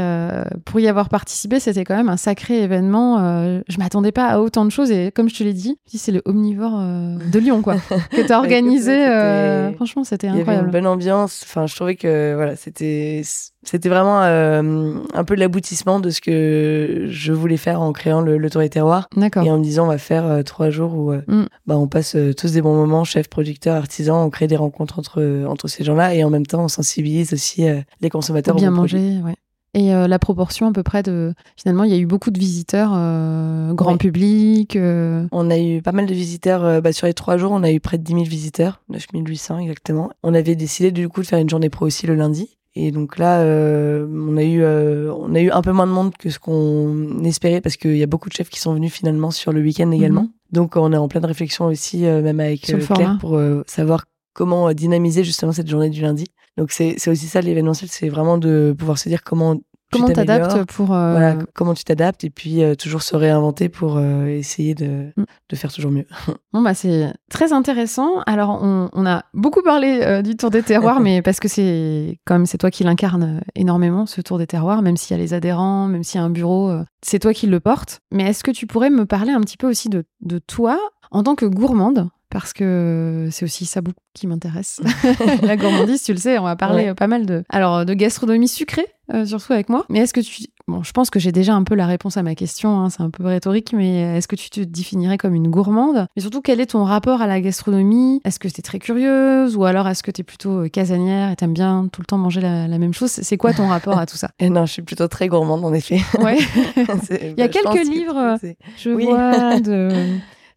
pour 0.65 0.79
y 0.79 0.87
avoir 0.87 1.09
participé, 1.09 1.59
c'était 1.59 1.83
quand 1.83 1.95
même 1.95 2.09
un 2.09 2.17
sacré 2.17 2.63
événement. 2.63 3.61
je 3.67 3.77
m'attendais 3.77 4.11
pas 4.11 4.27
à 4.27 4.39
autant 4.39 4.65
de 4.65 4.71
choses 4.71 4.91
et 4.91 5.11
comme 5.11 5.29
je 5.29 5.35
te 5.35 5.43
l'ai 5.43 5.53
dit, 5.53 5.77
c'est 5.85 6.11
le 6.11 6.21
omnivore 6.25 6.79
de 6.79 7.39
Lyon 7.39 7.61
quoi 7.61 7.75
que 8.11 8.25
t'as 8.25 8.39
organisé. 8.39 8.76
Euh, 8.85 9.71
franchement, 9.73 10.03
c'était 10.03 10.27
incroyable. 10.27 10.49
Il 10.49 10.53
y 10.53 10.57
avait 10.57 10.65
une 10.65 10.71
bonne 10.71 10.87
ambiance. 10.87 11.43
Enfin, 11.45 11.67
je 11.67 11.75
trouvais 11.75 11.95
que 11.95 12.33
voilà, 12.35 12.55
c'était 12.55 13.21
c'était 13.63 13.89
vraiment 13.89 14.21
euh, 14.23 14.93
un 15.13 15.23
peu 15.23 15.35
l'aboutissement 15.35 15.99
de 15.99 16.09
ce 16.09 16.21
que 16.21 17.07
je 17.09 17.33
voulais 17.33 17.57
faire 17.57 17.81
en 17.81 17.91
créant 17.93 18.21
le, 18.21 18.49
Tour 18.49 18.61
des 18.61 18.69
Terroirs. 18.69 19.07
D'accord. 19.15 19.43
Et 19.43 19.51
en 19.51 19.57
me 19.57 19.63
disant, 19.63 19.85
on 19.85 19.89
va 19.89 19.97
faire 19.97 20.25
euh, 20.25 20.43
trois 20.43 20.69
jours 20.69 20.93
où 20.93 21.13
mm. 21.13 21.47
bah, 21.65 21.77
on 21.77 21.87
passe 21.87 22.15
tous 22.37 22.53
des 22.53 22.61
bons 22.61 22.75
moments, 22.75 23.03
chefs, 23.03 23.29
producteurs, 23.29 23.75
artisans, 23.75 24.17
on 24.17 24.29
crée 24.29 24.47
des 24.47 24.57
rencontres 24.57 24.99
entre, 24.99 25.45
entre 25.47 25.67
ces 25.67 25.83
gens-là 25.83 26.13
et 26.13 26.23
en 26.23 26.29
même 26.29 26.45
temps, 26.45 26.63
on 26.63 26.67
sensibilise 26.67 27.33
aussi 27.33 27.65
les 28.01 28.09
consommateurs. 28.09 28.55
bien 28.55 28.71
manger, 28.71 29.19
ouais. 29.23 29.35
Et 29.77 29.93
euh, 29.93 30.07
la 30.07 30.17
proportion 30.17 30.67
à 30.67 30.71
peu 30.71 30.81
près 30.81 31.03
de... 31.03 31.35
Finalement, 31.55 31.83
il 31.83 31.91
y 31.91 31.93
a 31.93 31.97
eu 31.97 32.07
beaucoup 32.07 32.31
de 32.31 32.39
visiteurs, 32.39 32.93
euh, 32.95 33.73
grand 33.73 33.97
public. 33.97 34.75
Euh. 34.75 35.27
On 35.31 35.51
a 35.51 35.59
eu 35.59 35.83
pas 35.83 35.91
mal 35.91 36.07
de 36.07 36.13
visiteurs. 36.15 36.81
Bah, 36.81 36.91
sur 36.91 37.05
les 37.05 37.13
trois 37.13 37.37
jours, 37.37 37.51
on 37.51 37.61
a 37.61 37.71
eu 37.71 37.79
près 37.79 37.99
de 37.99 38.03
10 38.03 38.13
000 38.13 38.23
visiteurs, 38.23 38.81
9 38.89 39.05
800 39.13 39.59
exactement. 39.59 40.09
On 40.23 40.33
avait 40.33 40.55
décidé 40.55 40.89
du 40.89 41.07
coup 41.09 41.21
de 41.21 41.27
faire 41.27 41.37
une 41.37 41.49
journée 41.49 41.69
pro 41.69 41.85
aussi 41.85 42.07
le 42.07 42.15
lundi. 42.15 42.57
Et 42.73 42.89
donc 42.89 43.19
là, 43.19 43.41
on 43.43 44.37
a 44.37 44.43
eu 44.43 44.65
on 44.65 45.35
a 45.35 45.41
eu 45.41 45.51
un 45.51 45.61
peu 45.61 45.71
moins 45.71 45.85
de 45.85 45.91
monde 45.91 46.15
que 46.17 46.31
ce 46.31 46.39
qu'on 46.39 47.23
espérait 47.23 47.61
parce 47.61 47.77
qu'il 47.77 47.97
y 47.97 48.03
a 48.03 48.07
beaucoup 48.07 48.29
de 48.29 48.33
chefs 48.33 48.49
qui 48.49 48.59
sont 48.59 48.73
venus 48.73 48.91
finalement 48.91 49.29
sur 49.29 49.51
le 49.51 49.61
week-end 49.61 49.91
également. 49.91 50.23
Mhm. 50.23 50.31
Donc 50.53 50.75
on 50.75 50.91
est 50.91 50.97
en 50.97 51.07
pleine 51.07 51.25
réflexion 51.25 51.65
aussi, 51.65 51.99
même 51.99 52.39
avec 52.39 52.61
Claire, 52.61 53.17
pour 53.19 53.39
savoir 53.67 54.05
comment 54.33 54.73
dynamiser 54.73 55.23
justement 55.23 55.51
cette 55.51 55.69
journée 55.69 55.91
du 55.91 56.01
lundi. 56.01 56.25
Donc 56.57 56.71
c'est 56.71 56.95
aussi 57.07 57.27
ça 57.27 57.41
l'événementiel, 57.41 57.89
c'est 57.89 58.09
vraiment 58.09 58.37
de 58.37 58.75
pouvoir 58.77 58.97
se 58.97 59.09
dire 59.09 59.23
comment 59.23 59.57
comment 59.91 60.09
t'adaptes 60.09 60.65
pour 60.65 60.93
euh, 60.93 61.11
voilà 61.11 61.37
comment 61.53 61.73
tu 61.73 61.83
t'adaptes 61.83 62.23
et 62.23 62.29
puis 62.29 62.63
euh, 62.63 62.75
toujours 62.75 63.01
se 63.01 63.15
réinventer 63.15 63.69
pour 63.69 63.97
euh, 63.97 64.25
essayer 64.25 64.75
de, 64.75 65.11
mm. 65.15 65.23
de, 65.49 65.55
faire 65.55 65.71
toujours 65.71 65.91
mieux. 65.91 66.05
bon 66.53 66.61
bah 66.61 66.73
c'est 66.73 67.13
très 67.29 67.53
intéressant. 67.53 68.21
Alors 68.25 68.59
on, 68.61 68.89
on 68.93 69.05
a 69.05 69.23
beaucoup 69.33 69.61
parlé 69.61 70.21
du 70.23 70.35
Tour 70.35 70.49
des 70.49 70.63
terroirs, 70.63 70.99
mais 71.01 71.21
parce 71.21 71.39
que 71.39 71.47
c'est 71.47 72.19
comme 72.25 72.45
c'est 72.45 72.57
toi 72.57 72.71
qui 72.71 72.83
l'incarne 72.83 73.41
énormément 73.55 74.05
ce 74.05 74.21
Tour 74.21 74.37
des 74.37 74.47
terroirs, 74.47 74.81
même 74.81 74.97
s'il 74.97 75.15
y 75.15 75.19
a 75.19 75.23
les 75.23 75.33
adhérents, 75.33 75.87
même 75.87 76.03
s'il 76.03 76.19
y 76.19 76.23
a 76.23 76.25
un 76.25 76.29
bureau, 76.29 76.73
c'est 77.01 77.19
toi 77.19 77.33
qui 77.33 77.47
le 77.47 77.59
porte. 77.59 78.01
Mais 78.11 78.23
est-ce 78.29 78.43
que 78.43 78.51
tu 78.51 78.67
pourrais 78.67 78.89
me 78.89 79.05
parler 79.05 79.31
un 79.31 79.41
petit 79.41 79.57
peu 79.57 79.67
aussi 79.69 79.89
de, 79.89 80.05
de 80.21 80.39
toi 80.39 80.79
en 81.11 81.23
tant 81.23 81.35
que 81.35 81.45
gourmande? 81.45 82.09
Parce 82.29 82.53
que 82.53 83.29
c'est 83.31 83.45
aussi 83.45 83.65
ça 83.65 83.81
beaucoup 83.81 83.99
qui 84.13 84.27
m'intéresse. 84.27 84.81
la 85.43 85.55
gourmandise, 85.55 86.03
tu 86.03 86.11
le 86.11 86.19
sais, 86.19 86.39
on 86.39 86.43
va 86.43 86.55
parler 86.55 86.93
pas 86.95 87.07
mal 87.07 87.25
de, 87.25 87.43
alors 87.49 87.85
de 87.85 87.93
gastronomie 87.93 88.47
sucrée, 88.47 88.87
euh, 89.13 89.25
surtout 89.25 89.53
avec 89.53 89.69
moi. 89.69 89.85
Mais 89.89 89.99
est-ce 89.99 90.13
que 90.13 90.21
tu, 90.21 90.47
bon, 90.67 90.83
je 90.83 90.91
pense 90.91 91.09
que 91.09 91.19
j'ai 91.19 91.31
déjà 91.31 91.53
un 91.53 91.63
peu 91.63 91.75
la 91.75 91.85
réponse 91.85 92.17
à 92.17 92.23
ma 92.23 92.35
question. 92.35 92.79
Hein, 92.79 92.89
c'est 92.89 93.01
un 93.01 93.09
peu 93.09 93.23
rhétorique, 93.23 93.73
mais 93.73 94.17
est-ce 94.17 94.27
que 94.27 94.35
tu 94.35 94.49
te 94.49 94.59
définirais 94.59 95.17
comme 95.17 95.35
une 95.35 95.49
gourmande? 95.49 96.07
Et 96.15 96.21
surtout, 96.21 96.41
quel 96.41 96.59
est 96.59 96.67
ton 96.67 96.83
rapport 96.83 97.21
à 97.21 97.27
la 97.27 97.39
gastronomie? 97.39 98.21
Est-ce 98.25 98.39
que 98.39 98.47
tu 98.47 98.59
es 98.59 98.63
très 98.63 98.79
curieuse 98.79 99.55
ou 99.55 99.65
alors 99.65 99.87
est-ce 99.87 100.03
que 100.03 100.11
tu 100.11 100.21
es 100.21 100.23
plutôt 100.23 100.63
euh, 100.63 100.67
casanière 100.67 101.31
et 101.31 101.35
t'aimes 101.35 101.53
bien 101.53 101.87
tout 101.91 102.01
le 102.01 102.07
temps 102.07 102.17
manger 102.17 102.41
la, 102.41 102.67
même 102.67 102.93
chose? 102.93 103.11
C'est 103.11 103.37
quoi 103.37 103.53
ton 103.53 103.67
rapport 103.67 103.97
à 103.97 104.05
tout 104.05 104.17
ça? 104.17 104.31
Et 104.39 104.49
Non, 104.49 104.65
je 104.65 104.73
suis 104.73 104.81
plutôt 104.81 105.07
très 105.07 105.27
gourmande 105.27 105.63
en 105.63 105.73
effet. 105.73 106.01
Ouais. 106.19 106.37
Il 107.21 107.39
y 107.39 107.43
a 107.43 107.47
quelques 107.47 107.87
livres, 107.87 108.37
je 108.77 108.89
vois 108.89 109.59
de 109.59 109.89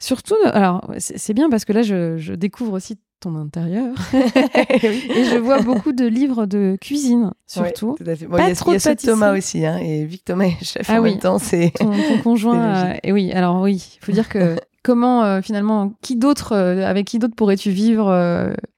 Surtout, 0.00 0.36
alors 0.44 0.90
c'est 0.98 1.34
bien 1.34 1.50
parce 1.50 1.66
que 1.66 1.72
là, 1.74 1.82
je, 1.82 2.32
découvre 2.34 2.72
aussi 2.72 2.98
ton 3.20 3.36
intérieur 3.36 3.94
et 4.14 5.24
je 5.24 5.36
vois 5.36 5.60
beaucoup 5.60 5.92
de 5.92 6.06
livres 6.06 6.46
de 6.46 6.78
cuisine 6.80 7.32
surtout. 7.46 7.96
tout 7.98 8.10
à 8.10 8.16
fait. 8.16 8.26
Pas 8.26 8.44
il 8.44 8.48
y 8.48 8.50
a, 8.50 8.54
trop 8.54 8.72
y 8.72 8.76
a 8.76 8.96
Thomas 8.96 9.36
aussi, 9.36 9.66
hein, 9.66 9.76
et 9.76 10.06
Vic 10.06 10.24
Thomas 10.24 10.46
est 10.46 10.64
chef 10.64 10.88
ah 10.88 11.00
en 11.00 11.02
oui. 11.02 11.10
même 11.10 11.18
temps. 11.18 11.38
C'est 11.38 11.72
ton, 11.76 11.92
conjoint. 12.24 12.92
Euh, 12.92 12.94
et 13.02 13.12
oui, 13.12 13.30
alors 13.32 13.60
oui, 13.60 13.98
il 14.00 14.04
faut 14.04 14.12
dire 14.12 14.30
que 14.30 14.56
comment 14.82 15.22
euh, 15.22 15.42
finalement, 15.42 15.92
qui 16.00 16.16
d'autre, 16.16 16.52
euh, 16.52 16.86
avec 16.86 17.06
qui 17.06 17.18
d'autre 17.18 17.34
pourrais-tu 17.36 17.70
vivre 17.70 18.06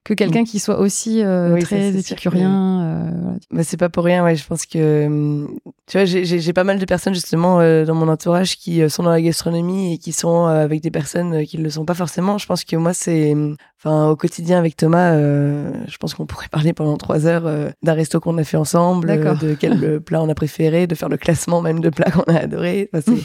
que 0.03 0.13
quelqu'un 0.13 0.43
qui 0.43 0.59
soit 0.59 0.79
aussi 0.79 1.21
euh, 1.23 1.53
Oui, 1.53 1.61
très 1.63 1.89
épicurien. 1.97 2.81
euh, 2.81 3.09
voilà. 3.21 3.37
Bah, 3.51 3.63
c'est 3.63 3.77
pas 3.77 3.89
pour 3.89 4.03
rien, 4.03 4.23
ouais. 4.23 4.35
Je 4.35 4.45
pense 4.45 4.65
que, 4.65 5.05
hum, 5.05 5.57
tu 5.87 5.97
vois, 5.97 6.05
j'ai- 6.05 6.53
pas 6.53 6.63
mal 6.63 6.77
de 6.79 6.85
personnes 6.85 7.13
justement 7.13 7.59
euh, 7.61 7.85
dans 7.85 7.95
mon 7.95 8.07
entourage 8.07 8.57
qui 8.57 8.87
sont 8.89 9.03
dans 9.03 9.09
la 9.11 9.21
gastronomie 9.21 9.93
et 9.93 9.97
qui 9.97 10.11
sont 10.11 10.45
avec 10.45 10.81
des 10.81 10.91
personnes 10.91 11.45
qui 11.45 11.57
ne 11.57 11.63
le 11.63 11.69
sont 11.69 11.85
pas 11.85 11.93
forcément. 11.93 12.37
Je 12.37 12.45
pense 12.45 12.63
que 12.63 12.75
moi, 12.75 12.93
c'est, 12.93 13.31
hum, 13.33 13.55
enfin, 13.79 14.09
au 14.09 14.15
quotidien 14.15 14.57
avec 14.59 14.75
Thomas, 14.75 15.15
je 15.17 15.97
pense 15.99 16.13
qu'on 16.13 16.25
pourrait 16.25 16.47
parler 16.49 16.73
pendant 16.73 16.97
trois 16.97 17.25
heures 17.25 17.49
d'un 17.81 17.93
resto 17.93 18.19
qu'on 18.19 18.37
a 18.37 18.43
fait 18.43 18.57
ensemble, 18.57 19.07
de 19.39 19.53
quel 19.55 19.99
plat 20.03 20.21
on 20.21 20.29
a 20.29 20.35
préféré, 20.35 20.85
de 20.87 20.95
faire 20.95 21.09
le 21.09 21.17
classement 21.17 21.61
même 21.61 21.79
de 21.79 21.89
plats 21.89 22.11
qu'on 22.11 22.23
a 22.33 22.39
adoré. 22.39 22.89
Enfin, 22.93 23.03
c'est- 23.05 23.23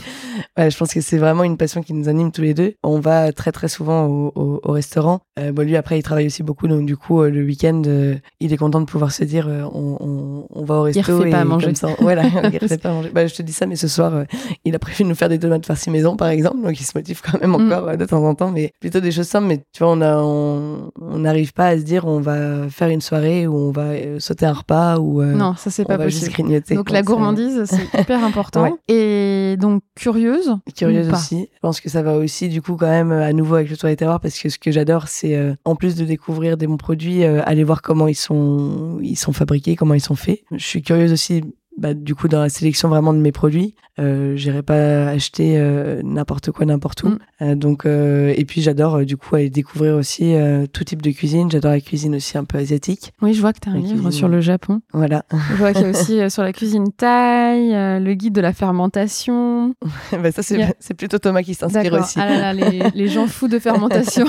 ouais, 0.62 0.70
je 0.70 0.76
pense 0.78 0.92
que 0.94 1.00
c'est 1.00 1.18
vraiment 1.18 1.44
une 1.44 1.56
passion 1.56 1.82
qui 1.82 1.92
nous 1.92 2.08
anime 2.08 2.30
tous 2.32 2.42
les 2.42 2.54
deux. 2.54 2.74
On 2.82 3.00
va 3.00 3.32
très 3.32 3.52
très 3.52 3.68
souvent 3.68 4.06
au, 4.06 4.32
au, 4.34 4.60
au 4.62 4.72
restaurant. 4.72 5.20
Bon, 5.52 5.62
lui 5.64 5.76
après, 5.76 5.98
il 5.98 6.02
travaille 6.02 6.26
aussi 6.26 6.42
beaucoup, 6.42 6.66
donc 6.68 6.86
du 6.86 6.96
coup, 6.96 7.22
euh, 7.22 7.30
le 7.30 7.42
week-end, 7.44 7.82
euh, 7.86 8.14
il 8.40 8.52
est 8.52 8.56
content 8.56 8.80
de 8.80 8.86
pouvoir 8.86 9.10
se 9.12 9.24
dire, 9.24 9.46
euh, 9.48 9.62
on, 9.74 9.96
on, 10.00 10.46
on 10.54 10.64
va 10.64 10.74
au 10.76 10.82
resto. 10.82 11.00
refait 11.16 11.28
et 11.28 11.32
pas 11.32 11.40
à 11.40 11.44
manger. 11.44 11.66
Comme 11.66 11.74
ça, 11.74 11.88
voilà, 12.00 12.24
il 12.52 12.58
refait 12.58 12.78
pas 12.78 12.90
à 12.90 12.92
manger. 12.92 13.10
Bah, 13.12 13.26
je 13.26 13.34
te 13.34 13.42
dis 13.42 13.52
ça, 13.52 13.66
mais 13.66 13.76
ce 13.76 13.88
soir, 13.88 14.24
il 14.64 14.74
a 14.74 14.78
prévu 14.78 15.04
de 15.04 15.08
nous 15.08 15.14
faire 15.14 15.28
des 15.28 15.38
tomates 15.38 15.66
farcies 15.66 15.90
maison, 15.90 16.16
par 16.16 16.28
exemple, 16.28 16.60
donc 16.62 16.78
il 16.80 16.84
se 16.84 16.92
motive 16.96 17.20
quand 17.24 17.40
même 17.40 17.50
Mm. 17.50 17.54
encore 17.72 17.96
de 17.96 18.04
temps 18.04 18.22
en 18.24 18.34
temps, 18.34 18.50
mais 18.50 18.72
plutôt 18.80 19.00
des 19.00 19.10
choses 19.10 19.26
simples. 19.26 19.46
Mais 19.46 19.58
tu 19.72 19.82
vois, 19.82 19.92
on 19.92 20.00
a, 20.02 20.16
on 20.18 20.90
on 21.00 21.18
n'arrive 21.20 21.52
pas 21.54 21.68
à 21.68 21.78
se 21.78 21.82
dire, 21.82 22.04
on 22.06 22.20
va 22.20 22.68
faire 22.68 22.88
une 22.88 23.00
soirée 23.00 23.46
où 23.46 23.56
on 23.56 23.70
va 23.72 23.92
sauter 24.18 24.44
un 24.46 24.52
repas 24.52 24.98
ou 24.98 25.22
Non, 25.22 25.54
ça 25.56 25.70
c'est 25.70 25.82
on 25.82 25.86
pas 25.86 25.96
va 25.96 26.08
juste 26.08 26.26
possible. 26.26 26.44
grignoter. 26.44 26.74
Donc 26.74 26.90
la 26.90 27.02
gourmandise, 27.02 27.64
c'est 27.64 27.98
hyper 28.00 28.22
important. 28.22 28.62
Ouais. 28.64 28.72
Et 28.88 29.56
donc 29.58 29.82
curieuse. 29.96 30.54
curieuse 30.76 31.08
aussi. 31.10 31.48
Je 31.54 31.58
pense 31.60 31.80
que 31.80 31.88
ça 31.88 32.02
va 32.02 32.16
aussi 32.18 32.48
du 32.50 32.60
coup 32.60 32.76
quand 32.76 32.86
même 32.88 33.10
à 33.12 33.32
nouveau 33.32 33.54
avec 33.56 33.70
le 33.70 33.76
toit 33.76 33.90
et 33.90 33.96
terroir 33.96 34.20
parce 34.20 34.38
que 34.38 34.48
ce 34.50 34.58
que 34.58 34.70
j'adore 34.70 35.08
c'est 35.08 35.34
euh, 35.36 35.54
en 35.64 35.74
plus 35.74 35.94
de 35.96 36.04
découvrir 36.04 36.56
des 36.58 36.66
bons 36.66 36.76
produits, 36.76 37.24
euh, 37.24 37.42
aller 37.44 37.64
voir 37.64 37.82
comment 37.82 38.08
ils 38.08 38.14
sont 38.14 38.98
ils 39.02 39.16
sont 39.16 39.32
fabriqués, 39.32 39.76
comment 39.76 39.94
ils 39.94 40.00
sont 40.00 40.16
faits. 40.16 40.42
Je 40.52 40.64
suis 40.64 40.82
curieuse 40.82 41.12
aussi 41.12 41.42
bah, 41.78 41.94
du 41.94 42.14
coup 42.14 42.28
dans 42.28 42.40
la 42.40 42.48
sélection 42.48 42.88
vraiment 42.88 43.14
de 43.14 43.18
mes 43.18 43.32
produits. 43.32 43.74
Euh, 44.00 44.36
J'irai 44.36 44.62
pas 44.62 45.08
acheter 45.08 45.54
euh, 45.58 46.00
n'importe 46.04 46.52
quoi 46.52 46.64
n'importe 46.66 47.02
où. 47.02 47.08
Mm. 47.08 47.18
Euh, 47.42 47.54
donc 47.56 47.84
euh, 47.86 48.32
et 48.36 48.44
puis 48.44 48.60
j'adore 48.62 49.04
du 49.04 49.16
coup 49.16 49.34
aller 49.34 49.50
découvrir 49.50 49.96
aussi 49.96 50.34
tout 50.72 50.84
type 50.84 51.02
de 51.02 51.10
cuisine. 51.10 51.50
J'adore 51.50 51.72
la 51.72 51.80
cuisine 51.80 52.14
aussi 52.16 52.36
un 52.38 52.44
peu 52.44 52.58
asiatique. 52.58 53.12
Oui, 53.22 53.34
je 53.34 53.40
vois 53.40 53.52
que 53.52 53.58
tu 53.60 53.68
as 53.68 53.72
un 53.72 53.74
La 53.76 53.80
livre 53.80 53.94
cuisine. 53.94 54.10
sur 54.12 54.28
le 54.28 54.40
Japon. 54.40 54.80
Voilà. 54.92 55.24
Je 55.32 55.54
vois 55.56 55.72
qu'il 55.72 55.82
y 55.82 55.84
a 55.86 55.90
aussi 55.90 56.30
sur 56.30 56.42
la 56.42 56.52
cuisine 56.52 56.92
thaï, 56.92 57.70
le 58.00 58.14
guide 58.14 58.34
de 58.34 58.40
la 58.40 58.52
fermentation. 58.52 59.74
bah, 60.12 60.30
ça 60.32 60.42
c'est 60.42 60.58
c'est 60.80 60.94
plutôt 60.94 61.18
Thomas 61.18 61.42
qui 61.42 61.54
s'inspire 61.54 61.92
aussi. 61.94 62.18
Ah 62.20 62.26
là 62.28 62.52
là, 62.52 62.52
les, 62.52 62.82
les 62.94 63.08
gens 63.08 63.26
fous 63.26 63.48
de 63.48 63.58
fermentation 63.58 64.26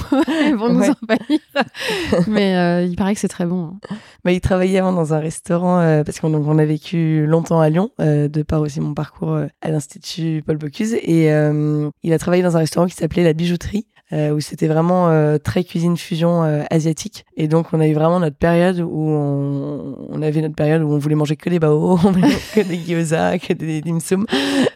ils 0.48 0.56
vont 0.56 0.70
nous 0.74 0.79
Ouais. 0.79 0.89
envahir. 1.03 1.39
Mais 2.27 2.86
il 2.88 2.96
paraît 2.96 3.13
que 3.13 3.20
c'est 3.20 3.27
très 3.27 3.46
bon. 3.46 3.74
hein. 3.91 3.96
Bah, 4.25 4.32
il 4.32 4.41
travaillait 4.41 4.79
avant 4.79 4.94
dans 4.94 5.13
un 5.13 5.20
restaurant 5.20 6.03
parce 6.06 6.20
qu'on 6.20 6.34
on 6.34 6.58
a 6.58 6.65
vécu 6.65 7.25
longtemps 7.25 7.38
à 7.41 7.69
Lyon, 7.69 7.91
euh, 8.00 8.27
de 8.27 8.43
par 8.43 8.62
aussi 8.62 8.79
mon 8.79 8.93
parcours 8.93 9.34
euh, 9.34 9.48
à 9.62 9.69
l'Institut 9.69 10.43
Paul 10.46 10.58
Bocuse. 10.58 10.93
Et 11.01 11.31
euh, 11.31 11.89
il 12.03 12.13
a 12.13 12.19
travaillé 12.19 12.43
dans 12.43 12.55
un 12.55 12.60
restaurant 12.60 12.88
qui 12.88 12.96
s'appelait 12.96 13.24
La 13.24 13.34
Bijouterie, 13.34 13.88
euh, 14.13 14.31
où 14.31 14.39
c'était 14.39 14.67
vraiment 14.67 15.09
euh, 15.09 15.37
très 15.37 15.63
cuisine 15.63 15.95
fusion 15.97 16.43
euh, 16.43 16.63
asiatique. 16.71 17.25
Et 17.37 17.47
donc, 17.47 17.67
on 17.73 17.79
a 17.79 17.87
eu 17.87 17.93
vraiment 17.93 18.19
notre 18.19 18.35
période 18.37 18.79
où 18.79 19.09
on, 19.09 19.95
on 20.09 20.21
avait 20.21 20.41
notre 20.41 20.55
période 20.55 20.81
où 20.81 20.91
on 20.91 20.97
voulait 20.97 21.15
manger 21.15 21.35
que 21.35 21.49
des 21.49 21.59
bao, 21.59 21.97
que 22.55 22.61
des 22.67 22.77
gyoza, 22.77 23.37
que 23.39 23.53
des 23.53 23.81
dim 23.81 23.99
sum. 23.99 24.25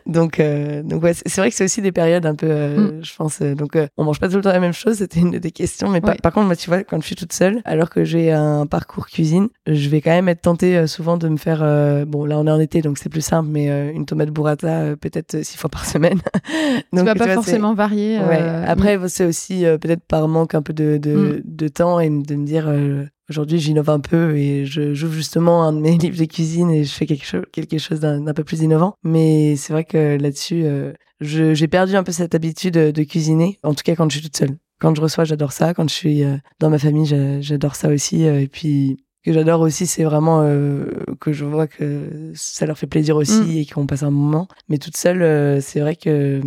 Donc, 0.05 0.39
euh, 0.39 0.83
donc 0.83 1.03
ouais, 1.03 1.13
c'est 1.13 1.37
vrai 1.41 1.49
que 1.49 1.55
c'est 1.55 1.63
aussi 1.63 1.81
des 1.81 1.91
périodes 1.91 2.25
un 2.25 2.35
peu, 2.35 2.47
euh, 2.47 3.01
je 3.01 3.15
pense. 3.15 3.39
euh, 3.41 3.55
donc, 3.55 3.75
euh, 3.75 3.87
on 3.97 4.03
mange 4.03 4.19
pas 4.19 4.29
tout 4.29 4.35
le 4.35 4.41
temps 4.41 4.51
la 4.51 4.59
même 4.59 4.73
chose. 4.73 4.97
C'était 4.97 5.19
une 5.19 5.31
des 5.31 5.51
questions. 5.51 5.89
Mais 5.89 6.01
par- 6.01 6.11
Ouais. 6.11 6.17
par 6.21 6.31
contre, 6.33 6.45
moi, 6.47 6.55
tu 6.55 6.69
vois, 6.69 6.83
quand 6.83 6.99
je 7.01 7.05
suis 7.05 7.15
toute 7.15 7.33
seule, 7.33 7.61
alors 7.65 7.89
que 7.89 8.03
j'ai 8.03 8.31
un 8.31 8.65
parcours 8.67 9.07
cuisine, 9.07 9.47
je 9.65 9.89
vais 9.89 10.01
quand 10.01 10.11
même 10.11 10.29
être 10.29 10.41
tentée 10.41 10.77
euh, 10.77 10.87
souvent 10.87 11.17
de 11.17 11.27
me 11.29 11.37
faire. 11.37 11.61
euh, 11.63 12.05
bon, 12.05 12.25
là, 12.25 12.37
on 12.37 12.45
est 12.45 12.51
en 12.51 12.59
été, 12.59 12.81
donc 12.81 12.97
c'est 12.97 13.09
plus 13.09 13.21
simple, 13.21 13.49
mais 13.51 13.69
euh, 13.69 13.91
une 13.91 14.05
tomate 14.05 14.29
burrata 14.29 14.67
euh, 14.67 14.95
peut-être 14.95 15.43
six 15.43 15.57
fois 15.57 15.69
par 15.69 15.85
semaine. 15.93 16.19
Tu 16.45 16.97
donc, 16.97 17.05
vas 17.05 17.13
tu 17.13 17.19
pas 17.19 17.25
vois, 17.25 17.27
c'est- 17.27 17.33
forcément 17.35 17.73
varier. 17.73 18.19
Ouais. 18.19 18.41
Après, 18.67 18.97
c'est 19.23 19.29
aussi 19.29 19.65
euh, 19.65 19.77
peut-être 19.77 20.03
par 20.05 20.27
manque 20.27 20.55
un 20.55 20.61
peu 20.61 20.73
de, 20.73 20.97
de, 20.97 21.13
Mm. 21.13 21.41
de 21.45 21.67
temps 21.67 21.99
et 21.99 22.09
de 22.09 22.35
me 22.35 22.45
dire 22.45 22.65
euh, 22.67 23.05
aujourd'hui 23.29 23.59
j'innove 23.59 23.89
un 23.89 23.99
peu 23.99 24.35
et 24.35 24.65
je 24.65 24.93
j'ouvre 24.93 25.13
justement 25.13 25.63
un 25.63 25.73
de 25.73 25.79
mes 25.79 25.97
livres 25.97 26.17
de 26.19 26.25
cuisine 26.25 26.69
et 26.69 26.83
je 26.83 26.91
fais 26.93 27.05
quelque 27.05 27.25
chose 27.25 27.43
quelque 27.51 27.77
chose 27.77 27.99
d'un 27.99 28.33
peu 28.33 28.43
plus 28.43 28.61
innovant. 28.61 28.95
Mais 29.03 29.55
c'est 29.55 29.73
vrai 29.73 29.83
que 29.85 30.17
là-dessus, 30.17 30.63
euh, 30.65 30.93
j'ai 31.21 31.67
perdu 31.67 31.95
un 31.95 32.03
peu 32.03 32.11
cette 32.11 32.35
habitude 32.35 32.73
de, 32.73 33.03
cuisiner. 33.03 33.57
En 33.63 33.73
tout 33.73 33.83
cas, 33.83 33.95
quand 33.95 34.09
je 34.11 34.17
suis 34.17 34.25
toute 34.25 34.37
seule. 34.37 34.57
Quand 34.79 34.93
je 34.95 35.01
reçois, 35.01 35.23
j'adore 35.23 35.53
ça. 35.53 35.73
Quand 35.73 35.87
je 35.87 35.93
suis 35.93 36.23
euh, 36.23 36.35
dans 36.59 36.69
ma 36.69 36.77
famille, 36.79 37.05
j'a- 37.05 37.39
j'adore 37.39 37.75
ça 37.75 37.87
aussi. 37.89 38.23
et 38.23 38.47
puis 38.49 38.97
que 39.23 39.31
j'adore 39.31 39.61
aussi, 39.61 39.85
c'est 39.87 40.03
vraiment 40.03 40.41
euh, 40.41 40.83
que 41.21 41.31
je 41.31 41.45
vois 41.45 41.67
que 41.67 42.31
ça 42.35 42.65
leur 42.65 42.77
fait 42.77 42.87
plaisir 42.87 43.15
aussi 43.15 43.39
Mm. 43.41 43.57
et 43.57 43.65
qu'on 43.65 43.87
passe 43.87 44.03
un 44.03 44.11
moment. 44.11 44.49
Mais 44.67 44.77
toute 44.79 44.97
seule, 44.97 45.21
euh, 45.21 45.61
c'est 45.61 45.79
vrai 45.79 45.95
que 45.95 46.41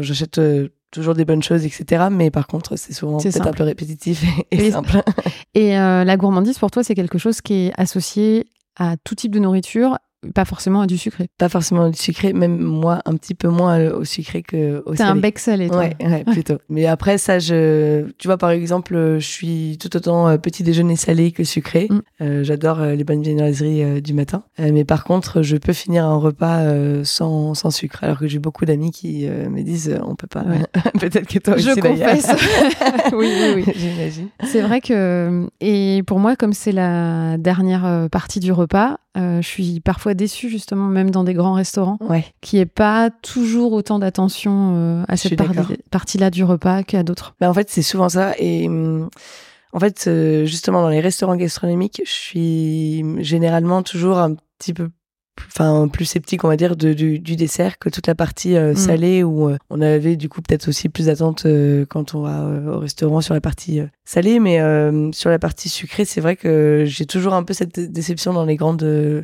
J'achète 0.00 0.38
euh, 0.38 0.68
toujours 0.92 1.14
des 1.14 1.24
bonnes 1.24 1.42
choses, 1.42 1.64
etc. 1.64 2.04
Mais 2.12 2.30
par 2.30 2.46
contre, 2.46 2.76
c'est 2.76 2.92
souvent 2.92 3.18
peut-être 3.18 3.46
un 3.48 3.52
peu 3.52 3.64
répétitif 3.64 4.22
et, 4.52 4.56
et 4.56 4.62
Oui. 4.62 4.70
simple. 4.70 5.02
Et 5.54 5.76
euh, 5.76 6.04
la 6.04 6.16
gourmandise, 6.16 6.58
pour 6.58 6.70
toi, 6.70 6.84
c'est 6.84 6.94
quelque 6.94 7.18
chose 7.18 7.40
qui 7.40 7.54
est 7.66 7.72
associé 7.76 8.46
à 8.76 8.96
tout 9.02 9.14
type 9.16 9.32
de 9.32 9.40
nourriture, 9.40 9.98
pas 10.34 10.44
forcément 10.44 10.82
à 10.82 10.86
du 10.86 10.98
sucré. 10.98 11.28
Pas 11.38 11.48
forcément 11.48 11.88
du 11.88 11.98
sucré, 11.98 12.32
même 12.32 12.58
moi, 12.58 13.00
un 13.06 13.16
petit 13.16 13.34
peu 13.34 13.48
moins 13.48 13.78
euh, 13.78 13.98
au 13.98 14.04
sucré 14.04 14.42
qu'au 14.42 14.94
T'es 14.94 15.02
un 15.02 15.08
salé. 15.08 15.20
bec 15.20 15.38
salé, 15.38 15.68
toi. 15.68 15.78
Ouais, 15.78 15.96
ouais, 16.00 16.24
plutôt. 16.24 16.58
Mais 16.68 16.86
après, 16.86 17.18
ça, 17.18 17.38
je, 17.38 18.08
tu 18.18 18.28
vois, 18.28 18.38
par 18.38 18.50
exemple, 18.50 18.94
euh, 18.94 19.18
je 19.18 19.26
suis 19.26 19.78
tout 19.80 19.94
autant 19.96 20.28
euh, 20.28 20.38
petit 20.38 20.62
déjeuner 20.62 20.96
salé 20.96 21.32
que 21.32 21.44
sucré. 21.44 21.88
Mm. 21.90 22.00
Euh, 22.20 22.44
J'adore 22.44 22.80
les 22.84 23.04
bonnes 23.04 23.22
viennoiseries 23.22 23.82
euh, 23.82 24.00
du 24.00 24.14
matin. 24.14 24.44
Euh, 24.60 24.70
mais 24.72 24.84
par 24.84 25.04
contre, 25.04 25.42
je 25.42 25.56
peux 25.56 25.72
finir 25.72 26.04
un 26.04 26.16
repas 26.16 26.62
sans, 27.04 27.54
sans 27.54 27.70
sucre. 27.70 28.04
Alors 28.04 28.18
que 28.18 28.28
j'ai 28.28 28.38
beaucoup 28.38 28.64
d'amis 28.64 28.90
qui 28.90 29.26
me 29.26 29.62
disent, 29.62 29.98
on 30.06 30.14
peut 30.14 30.26
pas. 30.26 30.42
Ouais. 30.42 30.64
Peut-être 31.00 31.26
que 31.26 31.38
toi 31.38 31.54
aussi, 31.54 31.68
Je 31.68 31.80
confesse. 31.80 32.28
oui, 33.12 33.28
oui, 33.40 33.64
oui. 33.66 33.72
J'imagine. 33.76 34.28
C'est 34.44 34.60
vrai 34.60 34.80
que, 34.80 35.48
et 35.60 36.02
pour 36.06 36.18
moi, 36.18 36.36
comme 36.36 36.52
c'est 36.52 36.72
la 36.72 37.36
dernière 37.38 38.08
partie 38.10 38.40
du 38.40 38.52
repas, 38.52 38.98
euh, 39.16 39.42
je 39.42 39.46
suis 39.46 39.80
parfois 39.80 40.14
déçue, 40.14 40.48
justement, 40.48 40.86
même 40.88 41.10
dans 41.10 41.24
des 41.24 41.34
grands 41.34 41.52
restaurants, 41.54 41.98
Ouais. 42.00 42.24
qu'il 42.40 42.58
n'y 42.58 42.62
ait 42.62 42.66
pas 42.66 43.10
toujours 43.10 43.72
autant 43.72 43.98
d'attention 43.98 44.72
euh, 44.74 45.04
à 45.08 45.16
cette 45.16 45.36
par- 45.36 45.52
partie-là 45.90 46.30
du 46.30 46.44
repas 46.44 46.82
qu'à 46.82 47.02
d'autres. 47.02 47.34
Bah, 47.40 47.50
en 47.50 47.54
fait, 47.54 47.68
c'est 47.70 47.82
souvent 47.82 48.08
ça. 48.08 48.32
Et 48.38 48.68
hum, 48.68 49.08
en 49.74 49.80
fait, 49.80 50.04
euh, 50.06 50.44
justement, 50.46 50.82
dans 50.82 50.88
les 50.88 51.00
restaurants 51.00 51.36
gastronomiques, 51.36 52.00
je 52.04 52.10
suis 52.10 53.04
généralement 53.24 53.82
toujours 53.82 54.18
un 54.18 54.34
petit 54.58 54.72
peu 54.74 54.88
enfin 55.48 55.88
plus 55.88 56.04
sceptique 56.04 56.44
on 56.44 56.48
va 56.48 56.56
dire 56.56 56.76
de, 56.76 56.92
du, 56.92 57.18
du 57.18 57.36
dessert 57.36 57.78
que 57.78 57.88
toute 57.88 58.06
la 58.06 58.14
partie 58.14 58.56
euh, 58.56 58.72
Mm. 58.72 58.76
salée 58.76 59.22
où 59.22 59.48
euh, 59.48 59.56
on 59.70 59.80
avait 59.80 60.16
du 60.16 60.28
coup 60.28 60.40
peut-être 60.42 60.68
aussi 60.68 60.88
plus 60.88 61.06
d'attente 61.06 61.44
euh, 61.46 61.84
quand 61.88 62.14
on 62.14 62.22
va 62.22 62.44
au 62.74 62.78
restaurant 62.78 63.20
sur 63.20 63.34
la 63.34 63.40
partie 63.40 63.80
salée 64.04 64.40
mais 64.40 64.58
sur 65.12 65.30
la 65.30 65.38
partie 65.38 65.68
sucrée 65.68 66.04
c'est 66.04 66.20
vrai 66.20 66.36
que 66.36 66.84
j'ai 66.86 67.06
toujours 67.06 67.34
un 67.34 67.42
peu 67.44 67.54
cette 67.54 67.78
déception 67.80 68.32
dans 68.32 68.44
les 68.44 68.56
grandes 68.56 68.82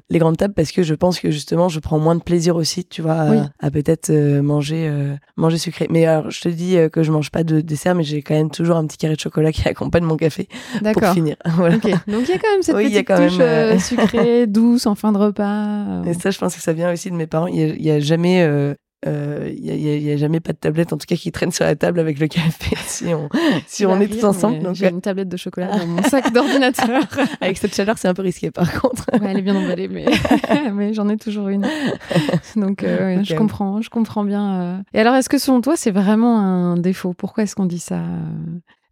les 0.09 0.19
grandes 0.19 0.37
tables 0.37 0.55
parce 0.55 0.73
que 0.73 0.83
je 0.83 0.95
pense 0.95 1.21
que 1.21 1.31
justement 1.31 1.69
je 1.69 1.81
prends 1.81 1.99
moins 1.99 2.15
de 2.15 2.23
plaisir 2.23 2.57
aussi 2.57 2.85
tu 2.85 3.03
vois 3.03 3.13
à, 3.15 3.31
Oui. 3.31 3.39
à 3.61 3.71
peut-être 3.71 4.11
manger 4.41 4.91
manger 5.37 5.59
sucré 5.59 5.87
mais 5.91 6.07
alors 6.07 6.31
je 6.31 6.41
te 6.41 6.49
dis 6.49 6.77
que 6.93 7.03
je 7.03 7.11
mange 7.13 7.31
pas 7.31 7.45
de 7.45 7.61
dessert 7.61 7.95
mais 7.95 8.05
j'ai 8.05 8.23
quand 8.23 8.35
même 8.35 8.51
toujours 8.51 8.77
un 8.77 8.87
petit 8.87 8.97
carré 8.99 9.15
de 9.15 9.21
chocolat 9.21 9.53
qui 9.53 9.67
accompagne 9.69 10.05
mon 10.05 10.17
café 10.17 10.49
pour 10.93 11.05
finir 11.09 11.37
voilà. 11.57 11.77
Donc 11.77 11.85
il 11.87 12.29
y 12.29 12.33
a 12.33 12.39
quand 12.39 12.51
même 12.53 12.63
cette 12.63 12.77
Oui, 12.77 12.91
petite 12.91 13.07
touche 13.09 13.83
sucrée, 13.85 14.47
douce 14.47 14.87
en 14.87 14.95
fin 14.95 15.13
de 15.13 15.19
repas. 15.19 15.98
Et 16.07 16.15
ça, 16.15 16.31
je 16.31 16.39
pense 16.39 16.55
que 16.55 16.63
ça 16.63 16.73
vient 16.73 16.93
aussi 16.93 17.11
de 17.11 17.17
mes 17.17 17.27
parents. 17.27 17.47
Il 17.47 17.83
y 17.83 17.91
a, 17.91 18.01
jamais, 18.01 18.43
euh, 18.43 18.75
euh, 19.07 19.51
il 19.57 19.65
y 19.65 20.11
a, 20.11 20.15
y 20.15 20.19
jamais 20.19 20.41
pas 20.41 20.53
de 20.53 20.59
tablette, 20.59 20.93
en 20.93 20.99
tout 20.99 21.07
cas, 21.07 21.17
qui 21.17 21.31
traîne 21.33 21.53
sur 21.53 21.65
la 21.65 21.77
table 21.77 22.01
avec 22.01 22.19
le 22.19 22.27
café 22.27 22.77
si 22.87 23.07
on, 23.15 23.29
si 23.67 23.87
on 23.87 24.01
est 24.01 24.09
tous 24.09 24.25
ensemble. 24.25 24.61
Donc, 24.61 24.75
j'ai 24.75 24.87
euh, 24.87 24.91
une 24.91 25.01
tablette 25.01 25.29
de 25.29 25.37
chocolat 25.37 25.77
dans 25.77 25.87
mon 25.87 26.03
sac 26.03 26.33
d'ordinateur. 26.33 27.03
avec 27.41 27.59
cette 27.59 27.75
chaleur, 27.75 27.99
c'est 27.99 28.09
un 28.09 28.15
peu 28.15 28.23
risqué, 28.23 28.51
par 28.51 28.81
contre. 28.81 29.05
Ouais, 29.13 29.29
elle 29.31 29.39
est 29.39 29.43
bien 29.43 29.57
emballée, 29.57 29.89
mais, 29.89 30.07
mais 30.73 30.93
j'en 30.93 31.09
ai 31.09 31.17
toujours 31.17 31.49
une. 31.49 31.67
Donc, 32.57 32.83
je 32.83 33.35
comprends, 33.35 33.81
je 33.83 33.91
comprends 33.91 34.25
bien. 34.25 34.85
Et 34.95 35.01
alors, 35.01 35.15
est-ce 35.15 35.29
que 35.29 35.39
selon 35.39 35.61
toi, 35.61 35.77
c'est 35.77 35.93
vraiment 35.93 36.39
un 36.39 36.77
défaut? 36.77 37.15
Pourquoi 37.15 37.45
est-ce 37.45 37.55
qu'on 37.55 37.67
dit 37.67 37.81
ça 37.81 38.03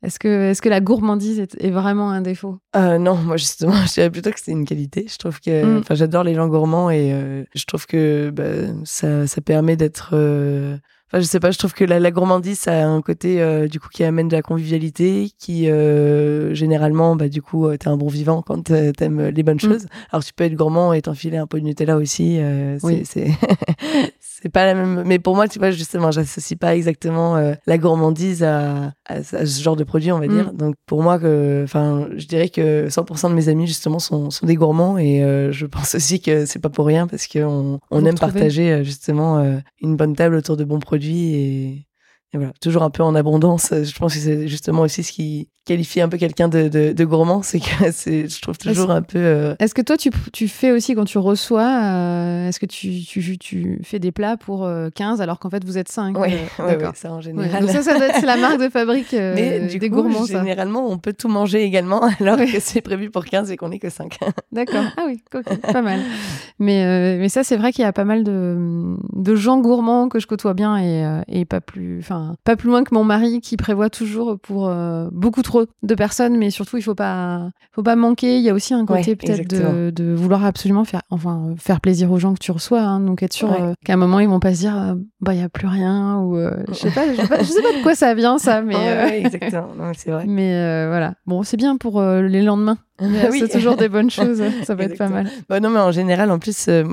Est-ce 0.06 0.18
que, 0.20 0.50
est-ce 0.50 0.62
que 0.62 0.68
la 0.68 0.80
gourmandise 0.80 1.40
est, 1.40 1.56
est 1.62 1.70
vraiment 1.70 2.10
un 2.10 2.20
défaut? 2.20 2.58
Euh, 2.76 2.96
non, 2.98 3.16
moi, 3.16 3.36
justement, 3.36 3.72
je 3.88 3.92
dirais 3.94 4.10
plutôt 4.10 4.30
que 4.30 4.38
c'est 4.40 4.52
une 4.52 4.64
qualité. 4.64 5.06
Je 5.10 5.16
trouve 5.18 5.40
que, 5.40 5.64
Mm. 5.64 5.78
enfin, 5.80 5.94
j'adore 5.96 6.22
les 6.22 6.34
gens 6.34 6.46
gourmands 6.46 6.90
et 6.90 7.12
euh, 7.12 7.42
je 7.56 7.64
trouve 7.64 7.86
que 7.86 8.30
bah, 8.30 8.72
ça, 8.84 9.26
ça 9.26 9.40
permet 9.40 9.76
d'être, 9.76 10.10
euh, 10.12 10.76
Enfin, 11.08 11.20
je 11.20 11.26
sais 11.26 11.38
pas, 11.38 11.52
je 11.52 11.58
trouve 11.58 11.72
que 11.72 11.84
la, 11.84 12.00
la 12.00 12.10
gourmandise, 12.10 12.58
ça 12.58 12.72
a 12.82 12.86
un 12.86 13.00
côté 13.00 13.40
euh, 13.40 13.68
du 13.68 13.78
coup 13.78 13.88
qui 13.92 14.02
amène 14.02 14.26
de 14.26 14.34
la 14.34 14.42
convivialité, 14.42 15.30
qui 15.38 15.70
euh, 15.70 16.52
généralement, 16.52 17.14
bah 17.14 17.28
du 17.28 17.42
coup, 17.42 17.66
euh, 17.68 17.76
t'es 17.76 17.86
un 17.86 17.96
bon 17.96 18.08
vivant 18.08 18.42
quand 18.42 18.64
t'aimes 18.64 19.28
les 19.28 19.42
bonnes 19.44 19.56
Mm. 19.56 19.60
choses. 19.60 19.86
Alors 20.10 20.24
tu 20.24 20.32
peux 20.34 20.42
être 20.44 20.54
gourmand 20.56 20.92
et 20.92 21.02
t'enfiler 21.02 21.36
un 21.36 21.46
peu 21.46 21.60
de 21.60 21.64
Nutella 21.64 21.96
aussi. 21.96 22.38
euh, 22.40 22.76
Oui. 22.82 23.02
c'est 23.04 23.28
c'est 24.20 24.48
pas 24.48 24.66
la 24.66 24.74
même. 24.74 25.02
Mais 25.06 25.18
pour 25.18 25.34
moi, 25.36 25.48
tu 25.48 25.58
vois, 25.58 25.70
justement, 25.70 26.10
j'associe 26.10 26.58
pas 26.58 26.74
exactement 26.76 27.36
la 27.66 27.78
gourmandise 27.78 28.42
à, 28.42 28.92
à, 29.06 29.14
à 29.14 29.22
ce 29.22 29.62
genre 29.62 29.76
de 29.76 29.84
produit, 29.84 30.10
on 30.12 30.18
va 30.18 30.26
Mm. 30.26 30.30
dire. 30.32 30.52
Donc 30.52 30.74
pour 30.86 31.02
moi, 31.02 31.18
que, 31.20 31.62
enfin, 31.64 32.08
je 32.16 32.26
dirais 32.26 32.48
que 32.48 32.88
100% 32.88 33.30
de 33.30 33.34
mes 33.34 33.48
amis 33.48 33.66
justement 33.68 33.98
sont, 34.00 34.30
sont 34.30 34.44
des 34.46 34.56
gourmands 34.56 34.98
et 34.98 35.20
je 35.52 35.66
pense 35.66 35.94
aussi 35.94 36.20
que 36.20 36.46
c'est 36.46 36.58
pas 36.58 36.68
pour 36.68 36.86
rien 36.86 37.06
parce 37.06 37.28
qu'on 37.28 37.78
on 37.92 38.04
aime 38.04 38.18
partager 38.18 38.82
justement 38.84 39.60
une 39.80 39.96
bonne 39.96 40.16
table 40.16 40.34
autour 40.34 40.56
de 40.56 40.64
bons 40.64 40.80
produits 40.80 40.95
et, 40.96 41.85
et 42.32 42.38
voilà, 42.38 42.52
toujours 42.60 42.82
un 42.82 42.90
peu 42.90 43.02
en 43.02 43.14
abondance. 43.14 43.72
Je 43.72 43.96
pense 43.98 44.14
que 44.14 44.20
c'est 44.20 44.48
justement 44.48 44.82
aussi 44.82 45.02
ce 45.02 45.12
qui 45.12 45.48
qualifie 45.64 46.00
un 46.00 46.08
peu 46.08 46.16
quelqu'un 46.16 46.46
de, 46.48 46.68
de, 46.68 46.92
de 46.92 47.04
gourmand, 47.04 47.42
c'est 47.42 47.58
que 47.58 47.66
c'est, 47.92 48.28
je 48.28 48.40
trouve 48.40 48.56
toujours 48.56 48.92
un 48.92 49.02
peu. 49.02 49.18
euh, 49.18 49.54
Est-ce 49.58 49.74
que 49.74 49.82
toi, 49.82 49.96
tu, 49.96 50.10
tu 50.32 50.46
fais 50.46 50.70
aussi 50.70 50.94
quand 50.94 51.04
tu 51.06 51.18
reçois, 51.18 51.66
euh, 51.82 52.48
est-ce 52.48 52.60
que 52.60 52.66
tu, 52.66 53.00
tu, 53.04 53.36
tu 53.36 53.80
fais 53.82 53.98
des 53.98 54.12
plats 54.12 54.36
pour 54.36 54.64
euh, 54.64 54.90
15 54.94 55.20
alors 55.20 55.40
qu'en 55.40 55.50
fait 55.50 55.64
vous 55.64 55.76
êtes 55.76 55.88
5 55.88 56.16
ouais, 56.18 56.34
euh, 56.60 56.62
ouais, 56.62 56.68
D'accord. 56.74 56.90
ouais, 56.90 56.94
ça 56.94 57.10
en 57.12 57.16
Ouais, 57.16 57.22
général. 57.22 57.62
donc 57.62 57.70
ça, 57.70 57.82
ça 57.82 57.96
doit 57.96 58.06
être 58.06 58.24
la 58.24 58.36
marque 58.36 58.60
de 58.60 58.68
fabrique 58.68 59.12
euh, 59.14 59.32
Mais 59.34 59.66
du 59.66 59.80
des 59.80 59.88
coup, 59.90 59.96
gourmands, 59.96 60.24
ça. 60.26 60.38
généralement, 60.38 60.88
on 60.88 60.98
peut 60.98 61.12
tout 61.14 61.28
manger 61.28 61.64
également, 61.64 62.00
alors 62.20 62.36
que 62.36 62.60
c'est 62.60 62.80
prévu 62.80 63.10
pour 63.10 63.24
15 63.24 63.50
et 63.50 63.56
qu'on 63.56 63.72
est 63.72 63.80
que 63.80 63.90
5. 63.90 64.18
D'accord. 64.52 64.84
Ah 64.96 65.02
oui, 65.08 65.20
pas 65.72 65.82
mal. 65.82 65.98
Mais, 66.60 66.84
euh, 66.84 67.18
mais 67.18 67.28
ça, 67.28 67.42
c'est 67.42 67.56
vrai 67.56 67.72
qu'il 67.72 67.82
y 67.82 67.86
a 67.88 67.92
pas 67.92 68.04
mal 68.04 68.22
de, 68.22 68.94
de 69.14 69.34
gens 69.34 69.58
gourmands 69.58 70.08
que 70.08 70.20
je 70.20 70.28
côtoie 70.28 70.54
bien 70.54 70.76
et, 70.76 71.04
euh, 71.04 71.22
et 71.26 71.44
pas 71.44 71.60
plus, 71.60 71.98
enfin, 71.98 72.15
pas 72.44 72.56
plus 72.56 72.68
loin 72.68 72.84
que 72.84 72.94
mon 72.94 73.04
mari 73.04 73.40
qui 73.40 73.56
prévoit 73.56 73.90
toujours 73.90 74.38
pour 74.38 74.68
euh, 74.68 75.08
beaucoup 75.12 75.42
trop 75.42 75.64
de 75.82 75.94
personnes, 75.94 76.36
mais 76.36 76.50
surtout 76.50 76.76
il 76.76 76.82
faut 76.82 76.94
pas, 76.94 77.50
faut 77.72 77.82
pas 77.82 77.96
manquer. 77.96 78.36
Il 78.38 78.42
y 78.42 78.50
a 78.50 78.54
aussi 78.54 78.74
un 78.74 78.84
côté 78.86 79.10
Ouais, 79.10 79.16
peut-être 79.16 79.48
de, 79.94 80.14
vouloir 80.14 80.44
absolument 80.44 80.84
faire, 80.84 81.02
enfin, 81.10 81.48
euh, 81.50 81.54
faire 81.56 81.80
plaisir 81.80 82.10
aux 82.12 82.18
gens 82.18 82.34
que 82.34 82.38
tu 82.38 82.50
reçois. 82.52 82.80
hein. 82.80 83.00
donc 83.00 83.22
être 83.22 83.32
sûr 83.32 83.50
Ouais. 83.50 83.60
euh, 83.62 83.72
qu'à 83.84 83.94
un 83.94 83.96
moment 83.96 84.20
ils 84.20 84.28
vont 84.28 84.40
pas 84.40 84.54
se 84.54 84.58
dire, 84.60 84.76
euh, 84.76 84.94
bah 85.20 85.34
il 85.34 85.40
y 85.40 85.44
a 85.44 85.48
plus 85.48 85.66
rien 85.68 86.18
ou 86.20 86.38
je 86.68 86.74
sais 86.74 86.90
pas, 86.90 87.10
je 87.12 87.20
sais 87.20 87.28
pas, 87.28 87.38
je 87.38 87.44
sais 87.44 87.62
pas 87.62 87.72
de 87.76 87.82
quoi 87.82 87.94
ça 87.94 88.14
vient 88.14 88.38
ça, 88.38 88.62
mais. 88.62 88.74
Ouais, 88.74 89.20
exactement. 89.20 89.68
Mais 89.78 89.92
c'est 89.96 90.10
vrai. 90.10 90.24
Mais 90.28 90.86
voilà. 90.86 91.14
Bon, 91.26 91.42
c'est 91.42 91.56
bien 91.56 91.76
pour 91.76 92.02
les 92.02 92.42
lendemains. 92.42 92.78
Oui. 93.30 93.40
C'est 93.40 93.48
toujours 93.48 93.76
des 93.76 93.88
bonnes 93.88 94.10
choses. 94.18 94.42
Ça 94.64 94.74
peut 94.74 94.84
être 94.84 94.96
pas 94.96 95.08
mal. 95.08 95.28
Bah 95.48 95.60
non, 95.60 95.70
mais 95.70 95.80
en 95.80 95.90
général, 95.92 96.30
en 96.30 96.38
plus, 96.38 96.66
euh, 96.68 96.84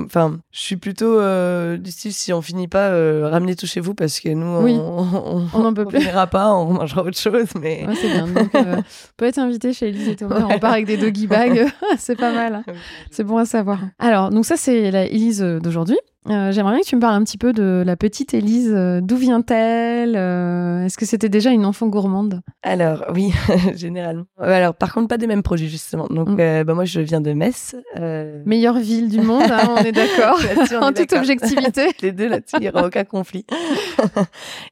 je 0.52 0.60
suis 0.60 0.76
plutôt 0.76 1.18
euh, 1.18 1.76
du 1.78 1.90
style 1.90 2.12
si 2.12 2.32
on 2.32 2.42
finit 2.42 2.68
pas, 2.68 2.88
euh, 2.88 3.28
ramenez 3.30 3.56
tout 3.56 3.66
chez 3.66 3.80
vous 3.80 3.94
parce 3.94 4.20
que 4.20 4.28
nous, 4.28 4.58
Oui. 4.62 4.74
on, 4.74 4.98
on, 5.02 5.46
On 5.54 5.58
n'en 5.60 5.72
peut 5.72 5.84
on 5.86 5.88
plus. 5.88 6.00
finira 6.00 6.26
pas, 6.26 6.52
on 6.52 6.72
mangera 6.74 7.02
autre 7.02 7.18
chose, 7.18 7.46
mais. 7.60 7.86
Ouais, 7.86 7.94
c'est 7.94 8.08
bien. 8.10 8.26
Donc, 8.26 8.54
euh, 8.54 8.76
peut 9.16 9.24
être 9.26 9.38
invité 9.38 9.72
chez 9.72 9.88
Elise 9.88 10.08
et 10.08 10.16
Thomas. 10.16 10.46
On 10.50 10.58
part 10.58 10.72
avec 10.72 10.86
des 10.86 10.96
doggy 10.96 11.26
bags. 11.26 11.66
c'est 11.98 12.16
pas 12.16 12.32
mal. 12.32 12.62
C'est 13.10 13.24
bon 13.24 13.38
à 13.38 13.44
savoir. 13.46 13.78
Alors, 13.98 14.30
donc 14.30 14.44
ça, 14.44 14.56
c'est 14.56 14.90
la 14.90 15.04
Elise 15.06 15.40
d'aujourd'hui. 15.40 15.98
Euh, 16.30 16.52
J'aimerais 16.52 16.72
bien 16.72 16.80
que 16.80 16.86
tu 16.86 16.96
me 16.96 17.00
parles 17.02 17.14
un 17.16 17.22
petit 17.24 17.36
peu 17.36 17.52
de 17.52 17.82
la 17.84 17.96
petite 17.96 18.32
Elise. 18.32 18.72
Euh, 18.74 19.00
D'où 19.02 19.16
vient-elle 19.16 20.16
Euh, 20.16 20.84
Est-ce 20.86 20.96
que 20.96 21.04
c'était 21.04 21.28
déjà 21.28 21.50
une 21.50 21.66
enfant 21.66 21.86
gourmande? 21.88 22.40
Alors, 22.62 23.04
oui, 23.14 23.30
généralement. 23.76 24.24
Euh, 24.40 24.44
Alors, 24.50 24.74
par 24.74 24.94
contre, 24.94 25.08
pas 25.08 25.18
des 25.18 25.26
mêmes 25.26 25.42
projets, 25.42 25.66
justement. 25.66 26.06
Donc, 26.08 26.30
Mm. 26.30 26.36
euh, 26.40 26.64
bah, 26.64 26.72
moi, 26.74 26.86
je 26.86 27.00
viens 27.00 27.20
de 27.20 27.32
Metz. 27.34 27.76
Meilleure 28.46 28.78
ville 28.78 29.10
du 29.10 29.20
monde, 29.20 29.42
hein, 29.50 29.74
on 29.78 29.84
est 29.84 29.92
d'accord. 29.92 30.38
En 30.80 30.92
toute 30.92 31.12
objectivité. 31.12 31.88
les 32.02 32.12
deux 32.12 32.28
là-dessus, 32.28 32.56
il 32.58 32.62
n'y 32.62 32.68
aura 32.70 32.86
aucun 32.86 33.04
conflit. 33.04 33.44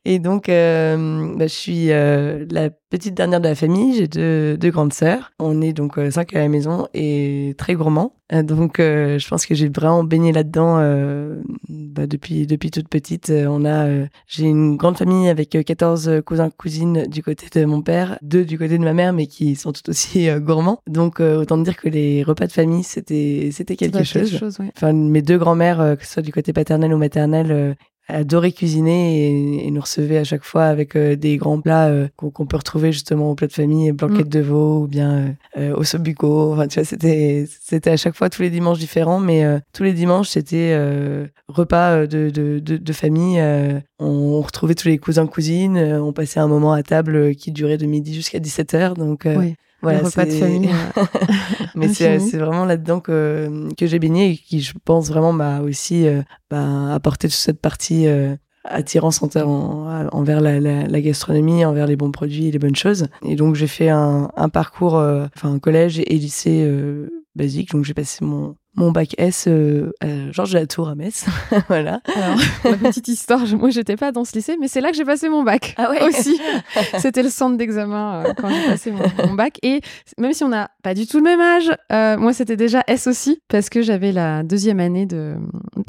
et 0.04 0.18
donc, 0.18 0.48
euh, 0.48 1.34
bah, 1.36 1.46
je 1.46 1.54
suis 1.54 1.90
euh, 1.92 2.46
la 2.50 2.70
petite 2.92 3.14
dernière 3.14 3.40
de 3.40 3.48
la 3.48 3.54
famille. 3.54 3.94
J'ai 3.94 4.06
deux, 4.06 4.58
deux 4.58 4.70
grandes 4.70 4.92
sœurs. 4.92 5.32
On 5.38 5.62
est 5.62 5.72
donc 5.72 5.96
euh, 5.96 6.10
cinq 6.10 6.36
à 6.36 6.40
la 6.40 6.48
maison 6.48 6.88
et 6.92 7.54
très 7.56 7.74
gourmands. 7.74 8.12
Euh, 8.32 8.42
donc, 8.42 8.80
euh, 8.80 9.18
je 9.18 9.28
pense 9.28 9.46
que 9.46 9.54
j'ai 9.54 9.68
vraiment 9.68 10.04
baigné 10.04 10.32
là-dedans 10.32 10.76
euh, 10.78 11.40
bah, 11.68 12.06
depuis 12.06 12.46
depuis 12.46 12.70
toute 12.70 12.88
petite. 12.88 13.30
Euh, 13.30 13.46
on 13.48 13.64
a, 13.64 13.86
euh, 13.86 14.06
j'ai 14.26 14.44
une 14.44 14.76
grande 14.76 14.96
famille 14.96 15.28
avec 15.28 15.54
euh, 15.54 15.62
14 15.62 16.22
cousins 16.24 16.50
cousines 16.50 17.04
du 17.06 17.22
côté 17.22 17.46
de 17.58 17.64
mon 17.64 17.82
père, 17.82 18.18
deux 18.22 18.44
du 18.44 18.58
côté 18.58 18.78
de 18.78 18.84
ma 18.84 18.92
mère, 18.92 19.12
mais 19.12 19.26
qui 19.26 19.54
sont 19.54 19.72
tout 19.72 19.88
aussi 19.88 20.28
gourmands. 20.38 20.80
Donc, 20.86 21.20
euh, 21.20 21.36
autant 21.40 21.58
dire 21.58 21.76
que 21.76 21.88
les 21.88 22.22
repas 22.22 22.46
de 22.46 22.52
famille, 22.52 22.84
c'était 22.84 23.50
c'était 23.52 23.74
Ça 23.74 23.88
doit 23.88 24.02
quelque 24.02 24.28
chose 24.28 24.38
chose 24.38 24.60
ouais. 24.60 24.70
enfin 24.76 24.92
mes 24.92 25.22
deux 25.22 25.38
grands-mères, 25.38 25.96
que 25.98 26.04
ce 26.06 26.12
soit 26.12 26.22
du 26.22 26.32
côté 26.32 26.52
paternel 26.52 26.92
ou 26.92 26.98
maternel, 26.98 27.76
adoraient 28.08 28.52
cuisiner 28.52 29.28
et, 29.28 29.66
et 29.66 29.70
nous 29.70 29.80
recevaient 29.80 30.18
à 30.18 30.24
chaque 30.24 30.44
fois 30.44 30.64
avec 30.64 30.96
euh, 30.96 31.16
des 31.16 31.36
grands 31.36 31.60
plats 31.60 31.86
euh, 31.88 32.08
qu'on 32.16 32.46
peut 32.46 32.56
retrouver 32.56 32.92
justement 32.92 33.30
au 33.30 33.34
plat 33.34 33.46
de 33.46 33.52
famille, 33.52 33.92
blanquette 33.92 34.28
de 34.28 34.40
veau 34.40 34.82
ou 34.82 34.86
bien 34.88 35.12
euh, 35.12 35.28
euh, 35.58 35.76
au 35.76 35.84
sobuco. 35.84 36.52
Enfin, 36.52 36.66
tu 36.68 36.78
vois, 36.78 36.84
c'était 36.84 37.46
c'était 37.60 37.90
à 37.90 37.96
chaque 37.96 38.14
fois 38.16 38.28
tous 38.28 38.42
les 38.42 38.50
dimanches 38.50 38.78
différents, 38.78 39.20
mais 39.20 39.44
euh, 39.44 39.58
tous 39.72 39.82
les 39.84 39.92
dimanches 39.92 40.28
c'était 40.30 40.72
euh, 40.72 41.26
repas 41.48 42.06
de, 42.06 42.30
de, 42.30 42.58
de, 42.58 42.76
de 42.76 42.92
famille. 42.92 43.38
euh, 43.40 43.78
on 43.98 44.40
retrouvait 44.42 44.74
tous 44.74 44.88
les 44.88 44.98
cousins 44.98 45.26
cousines, 45.26 45.78
on 45.78 46.12
passait 46.12 46.40
un 46.40 46.48
moment 46.48 46.72
à 46.72 46.82
table 46.82 47.34
qui 47.36 47.52
durait 47.52 47.78
de 47.78 47.86
midi 47.86 48.14
jusqu'à 48.14 48.40
17 48.40 48.74
h 48.74 48.94
Donc 48.94 49.26
euh, 49.26 49.36
Ouais. 49.36 49.54
Voilà, 49.82 50.00
le 50.00 50.06
repas 50.06 50.24
de 50.24 50.30
c'est- 50.30 50.38
famille. 50.40 50.68
euh, 50.70 51.02
mais 51.74 51.88
c'est 51.88 52.14
Infini. 52.16 52.30
c'est 52.30 52.38
vraiment 52.38 52.64
là-dedans 52.64 53.00
que, 53.00 53.68
que 53.76 53.86
j'ai 53.86 53.98
baigné 53.98 54.30
et 54.32 54.36
qui, 54.36 54.60
je 54.60 54.72
pense, 54.84 55.08
vraiment 55.08 55.32
m'a 55.32 55.60
aussi 55.60 56.06
euh, 56.06 56.22
bah, 56.50 56.92
apporté 56.94 57.28
toute 57.28 57.36
cette 57.36 57.60
partie 57.60 58.06
euh, 58.06 58.34
attirance 58.64 59.22
en, 59.22 59.28
en- 59.36 60.08
envers 60.12 60.40
la, 60.40 60.60
la, 60.60 60.86
la 60.86 61.00
gastronomie, 61.00 61.64
envers 61.64 61.86
les 61.86 61.96
bons 61.96 62.12
produits 62.12 62.46
et 62.48 62.50
les 62.52 62.58
bonnes 62.60 62.76
choses. 62.76 63.06
Et 63.24 63.34
donc, 63.36 63.54
j'ai 63.56 63.66
fait 63.66 63.88
un, 63.88 64.30
un 64.36 64.48
parcours, 64.48 64.96
euh, 64.96 65.26
enfin, 65.36 65.58
collège 65.58 65.98
et 65.98 66.14
lycée 66.16 66.62
euh, 66.64 67.08
basique. 67.34 67.70
Donc, 67.72 67.84
j'ai 67.84 67.94
passé 67.94 68.24
mon, 68.24 68.56
mon 68.74 68.90
bac 68.92 69.14
S 69.18 69.46
euh, 69.48 69.90
à 70.00 70.30
Georges 70.32 70.52
de 70.52 70.58
la 70.58 70.66
Tour 70.66 70.88
à 70.88 70.94
Metz. 70.94 71.26
voilà. 71.68 72.00
Alors, 72.16 72.38
la 72.64 72.76
petite 72.76 73.08
histoire, 73.08 73.44
je- 73.46 73.56
moi 73.56 73.70
j'étais 73.70 73.96
pas 73.96 74.12
dans 74.12 74.24
ce 74.24 74.34
lycée, 74.34 74.56
mais 74.60 74.68
c'est 74.68 74.80
là 74.80 74.90
que 74.90 74.96
j'ai 74.96 75.04
passé 75.04 75.28
mon 75.28 75.42
bac. 75.42 75.74
Ah 75.78 75.90
ouais 75.90 76.02
Aussi. 76.08 76.40
C'était 76.98 77.22
le 77.22 77.28
centre 77.30 77.56
d'examen 77.56 78.24
euh, 78.26 78.32
quand 78.34 78.48
j'ai 78.48 78.66
passé 78.70 78.90
mon, 78.92 79.02
mon 79.26 79.34
bac. 79.34 79.58
Et 79.62 79.80
même 80.18 80.32
si 80.32 80.42
on 80.44 80.48
n'a 80.48 80.70
pas 80.82 80.94
du 80.94 81.06
tout 81.06 81.18
le 81.18 81.22
même 81.24 81.40
âge, 81.40 81.70
euh, 81.92 82.16
moi 82.16 82.32
c'était 82.32 82.56
déjà 82.56 82.82
S 82.86 83.06
aussi, 83.06 83.40
parce 83.48 83.68
que 83.68 83.82
j'avais 83.82 84.12
la 84.12 84.42
deuxième 84.42 84.80
année 84.80 85.06
de 85.06 85.34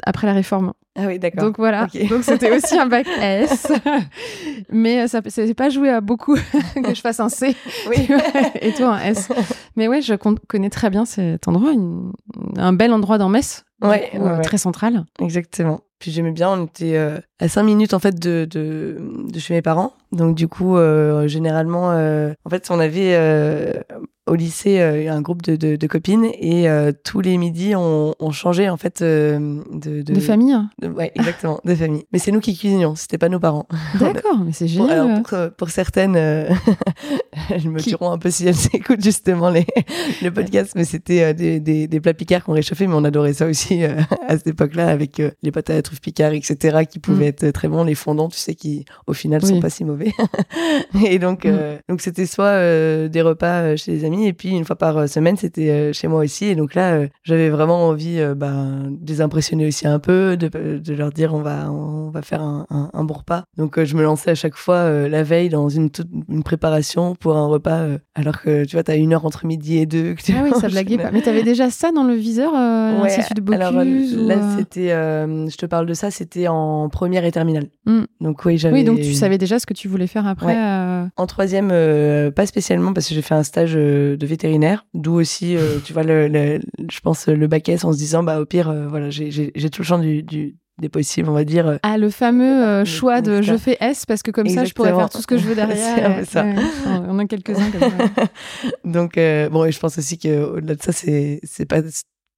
après 0.04 0.26
la 0.26 0.32
réforme. 0.34 0.72
Ah 0.96 1.06
oui, 1.06 1.18
d'accord. 1.18 1.42
Donc 1.44 1.56
voilà. 1.58 1.88
Donc 2.08 2.22
c'était 2.22 2.50
aussi 2.56 2.78
un 2.78 2.86
bac 2.86 3.06
S. 3.20 3.66
mais 4.70 5.02
euh, 5.02 5.06
ça 5.08 5.20
s'est 5.26 5.54
pas 5.54 5.68
joué 5.68 5.90
à 5.90 6.00
beaucoup 6.00 6.34
que 6.74 6.94
je 6.94 7.00
fasse 7.00 7.20
un 7.20 7.28
C 7.28 7.54
Oui. 7.88 8.08
et 8.60 8.72
toi 8.74 8.94
un 8.94 9.00
S. 9.00 9.28
Mais 9.76 9.88
ouais, 9.88 10.02
je 10.02 10.14
con- 10.14 10.36
connais 10.48 10.70
très 10.70 10.90
bien 10.90 11.04
cet 11.04 11.48
endroit, 11.48 11.72
une- 11.72 12.12
un 12.56 12.72
bel 12.72 12.92
endroit 12.92 13.18
dans 13.18 13.28
Metz, 13.28 13.64
du 13.82 13.88
Ouais, 13.88 14.10
coup, 14.12 14.18
ouais, 14.18 14.30
euh, 14.30 14.36
ouais. 14.36 14.42
très 14.42 14.58
central. 14.58 15.04
Exactement. 15.20 15.80
Puis 15.98 16.10
j'aimais 16.10 16.32
bien, 16.32 16.50
on 16.50 16.64
était 16.66 16.96
euh, 16.96 17.18
à 17.40 17.48
5 17.48 17.62
minutes 17.62 17.94
en 17.94 17.98
fait 17.98 18.18
de, 18.20 18.46
de, 18.50 18.98
de 19.32 19.38
chez 19.38 19.54
mes 19.54 19.62
parents. 19.62 19.94
Donc 20.14 20.34
du 20.36 20.48
coup, 20.48 20.76
euh, 20.76 21.26
généralement, 21.28 21.90
euh, 21.92 22.32
en 22.44 22.50
fait, 22.50 22.68
on 22.70 22.78
avait 22.80 23.14
euh, 23.14 23.72
au 24.26 24.36
lycée 24.36 24.80
un 24.80 25.20
groupe 25.20 25.42
de, 25.42 25.56
de, 25.56 25.76
de 25.76 25.86
copines 25.86 26.24
et 26.24 26.66
tous 27.04 27.20
les 27.20 27.36
midis, 27.36 27.74
on, 27.76 28.14
on 28.18 28.30
changeait 28.30 28.70
en 28.70 28.78
fait 28.78 29.02
de, 29.02 29.62
De, 30.02 30.20
famille. 30.20 30.52
hein. 30.54 30.70
ouais, 30.82 31.12
exactement, 31.14 31.60
de 31.62 31.74
famille. 31.74 32.04
Mais 32.10 32.18
c'est 32.18 32.32
nous 32.32 32.40
qui 32.40 32.56
cuisinions, 32.56 32.94
c'était 32.94 33.18
pas 33.18 33.28
nos 33.28 33.38
parents. 33.38 33.66
D'accord, 34.00 34.38
mais 34.42 34.52
c'est 34.52 34.64
Bon, 34.64 34.86
génial. 34.88 34.90
alors 35.00 35.22
pour, 35.22 35.38
pour 35.58 35.68
certaines, 35.68 36.16
elles 37.50 37.68
me 37.68 37.78
Qui- 37.78 37.90
diront 37.90 38.10
un 38.12 38.18
peu 38.18 38.30
si 38.30 38.46
elles 38.48 38.54
écoutent 38.72 39.02
justement 39.04 39.50
les, 39.50 39.66
le 40.22 40.30
podcast, 40.30 40.72
mais 40.74 40.84
c'était 40.84 41.34
des, 41.34 41.60
des, 41.60 41.86
des 41.86 42.00
plats 42.00 42.14
picards 42.14 42.44
qu'on 42.44 42.52
réchauffait, 42.54 42.86
mais 42.86 42.94
on 42.94 43.04
adorait 43.04 43.34
ça 43.34 43.46
aussi 43.46 43.84
à 43.84 43.98
cette 44.38 44.46
époque-là 44.46 44.88
avec 44.88 45.20
les 45.42 45.50
pâtes 45.52 45.68
à 45.70 45.74
la 45.74 45.82
truffe 45.82 46.00
picard, 46.00 46.32
etc., 46.32 46.78
qui 46.90 46.98
pouvaient 46.98 47.14
Mm. 47.26 47.28
être 47.28 47.50
très 47.52 47.68
bons, 47.68 47.84
les 47.84 47.94
fondants, 47.94 48.28
tu 48.28 48.38
sais, 48.38 48.54
qui 48.54 48.84
au 49.06 49.12
final 49.12 49.40
Oui. 49.42 49.48
sont 49.50 49.60
pas 49.60 49.70
si 49.70 49.84
mauvais. 49.84 50.03
et 51.06 51.18
donc, 51.18 51.44
Mm. 51.44 51.50
euh, 51.50 51.76
donc 51.88 52.00
c'était 52.00 52.26
soit 52.26 52.44
euh, 52.44 53.08
des 53.08 53.22
repas 53.22 53.62
euh, 53.62 53.76
chez 53.76 53.92
les 53.92 54.04
amis, 54.04 54.26
et 54.26 54.32
puis 54.32 54.50
une 54.50 54.64
fois 54.64 54.76
par 54.76 55.08
semaine, 55.08 55.36
c'était 55.36 55.92
chez 55.92 56.08
moi 56.08 56.22
aussi. 56.22 56.46
Et 56.46 56.54
donc 56.54 56.74
là, 56.74 57.06
j'avais 57.22 57.50
vraiment 57.50 57.88
envie 57.88 58.20
ben, 58.36 58.90
de 58.90 59.12
les 59.12 59.20
impressionner 59.20 59.66
aussi 59.66 59.86
un 59.86 59.98
peu, 59.98 60.36
de, 60.36 60.48
de 60.78 60.94
leur 60.94 61.10
dire 61.10 61.34
on 61.34 61.40
va, 61.42 61.70
on 61.70 62.10
va 62.10 62.22
faire 62.22 62.42
un, 62.42 62.66
un, 62.70 62.90
un 62.92 63.04
bon 63.04 63.14
repas. 63.14 63.44
Donc 63.56 63.82
je 63.82 63.96
me 63.96 64.02
lançais 64.02 64.30
à 64.30 64.34
chaque 64.34 64.56
fois 64.56 65.08
la 65.08 65.22
veille 65.22 65.48
dans 65.48 65.68
une, 65.68 65.90
toute, 65.90 66.08
une 66.28 66.42
préparation 66.42 67.14
pour 67.14 67.36
un 67.36 67.46
repas, 67.46 67.86
alors 68.14 68.40
que 68.40 68.64
tu 68.64 68.76
vois, 68.76 68.82
tu 68.82 68.90
as 68.90 68.96
une 68.96 69.12
heure 69.12 69.24
entre 69.26 69.46
midi 69.46 69.78
et 69.78 69.86
deux. 69.86 70.14
que 70.14 70.22
tu 70.22 70.32
Ah 70.36 70.42
oui, 70.44 70.50
ça 70.60 70.68
blaguait 70.68 70.98
pas. 70.98 71.10
Mais 71.10 71.22
t'avais 71.22 71.42
déjà 71.42 71.70
ça 71.70 71.92
dans 71.92 72.04
le 72.04 72.14
viseur, 72.14 72.52
euh, 72.54 73.00
Ouais, 73.00 73.08
l'Institut 73.08 73.34
de 73.34 73.40
Bocuse 73.40 73.60
alors 73.60 73.82
ou, 73.82 74.28
là, 74.28 74.36
c'était, 74.58 74.92
euh, 74.92 75.48
je 75.48 75.56
te 75.56 75.66
parle 75.66 75.86
de 75.86 75.94
ça, 75.94 76.10
c'était 76.10 76.48
en 76.48 76.88
première 76.88 77.24
et 77.24 77.32
terminale. 77.32 77.66
Mm. 77.86 78.02
Donc 78.20 78.44
oui, 78.44 78.58
j'avais. 78.58 78.74
Oui, 78.74 78.84
donc 78.84 79.00
tu 79.00 79.12
savais 79.14 79.38
déjà 79.38 79.58
ce 79.58 79.66
que 79.66 79.74
tu 79.74 79.83
voulais 79.88 80.06
faire 80.06 80.26
après. 80.26 80.46
Ouais. 80.46 80.56
euh, 80.56 81.06
En 81.16 81.26
troisième, 81.26 81.70
euh, 81.72 82.30
pas 82.30 82.46
spécialement 82.46 82.92
parce 82.92 83.08
que 83.08 83.14
j'ai 83.14 83.22
fait 83.22 83.34
un 83.34 83.42
stage 83.42 83.74
euh, 83.76 84.16
de 84.16 84.26
vétérinaire, 84.26 84.86
d'où 84.94 85.14
aussi, 85.14 85.56
tu 85.84 85.92
vois, 85.92 86.02
le, 86.02 86.28
le- 86.28 86.60
je 86.90 87.00
pense 87.00 87.26
le 87.28 87.46
bac 87.46 87.68
S 87.68 87.84
en 87.84 87.92
se 87.92 87.98
disant, 87.98 88.22
bah 88.22 88.40
au 88.40 88.46
pire, 88.46 88.72
voilà, 88.88 89.10
j'ai- 89.10 89.30
tout 89.70 89.82
le 89.82 89.86
champ 89.86 89.98
du, 89.98 90.22
du, 90.22 90.56
des 90.80 90.88
possibles, 90.88 91.28
on 91.28 91.32
va 91.34 91.44
dire. 91.44 91.78
Ah, 91.82 91.98
le 91.98 92.10
fameux 92.10 92.84
choix 92.84 93.20
de 93.20 93.42
je 93.42 93.56
fais 93.56 93.76
S 93.80 94.06
parce 94.06 94.22
que 94.22 94.30
comme 94.30 94.48
ça, 94.48 94.64
je 94.64 94.72
pourrais 94.72 94.94
faire 94.94 95.08
tout 95.10 95.20
ce 95.22 95.26
que 95.26 95.36
je 95.38 95.44
veux 95.46 95.54
derrière. 95.54 96.24
ça. 96.26 96.44
on 97.08 97.18
a 97.18 97.24
quelques-uns 97.26 97.70
comme 97.70 97.80
ça. 97.80 98.24
Donc, 98.84 99.14
bon, 99.52 99.64
et 99.64 99.72
je 99.72 99.78
pense 99.78 99.98
aussi 99.98 100.18
qu'au-delà 100.18 100.74
de 100.74 100.82
ça, 100.82 100.92
c'est 100.92 101.66
pas 101.68 101.80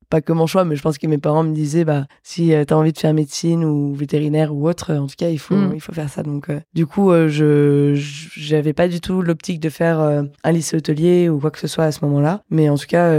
pas 0.08 0.20
que 0.20 0.32
mon 0.32 0.46
choix, 0.46 0.64
mais 0.64 0.76
je 0.76 0.82
pense 0.82 0.98
que 0.98 1.06
mes 1.06 1.18
parents 1.18 1.42
me 1.42 1.54
disaient, 1.54 1.84
bah, 1.84 2.06
si 2.22 2.52
tu 2.66 2.74
as 2.74 2.76
envie 2.76 2.92
de 2.92 2.98
faire 2.98 3.14
médecine 3.14 3.64
ou 3.64 3.94
vétérinaire 3.94 4.54
ou 4.54 4.68
autre, 4.68 4.94
en 4.94 5.06
tout 5.06 5.14
cas, 5.16 5.28
il 5.28 5.38
faut, 5.38 5.54
mm. 5.56 5.72
il 5.74 5.80
faut 5.80 5.92
faire 5.92 6.08
ça. 6.08 6.22
Donc, 6.22 6.48
du 6.74 6.86
coup, 6.86 7.12
je 7.12 7.94
j'avais 8.36 8.72
pas 8.72 8.88
du 8.88 9.00
tout 9.00 9.22
l'optique 9.22 9.60
de 9.60 9.68
faire 9.68 10.00
un 10.00 10.52
lycée 10.52 10.76
hôtelier 10.76 11.28
ou 11.28 11.38
quoi 11.38 11.50
que 11.50 11.58
ce 11.58 11.66
soit 11.66 11.84
à 11.84 11.92
ce 11.92 12.04
moment-là. 12.04 12.42
Mais 12.50 12.68
en 12.68 12.76
tout 12.76 12.86
cas, 12.86 13.10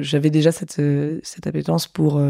j'avais 0.00 0.30
déjà 0.30 0.52
cette, 0.52 0.80
cette 1.22 1.46
appétence 1.46 1.86
pour, 1.86 2.20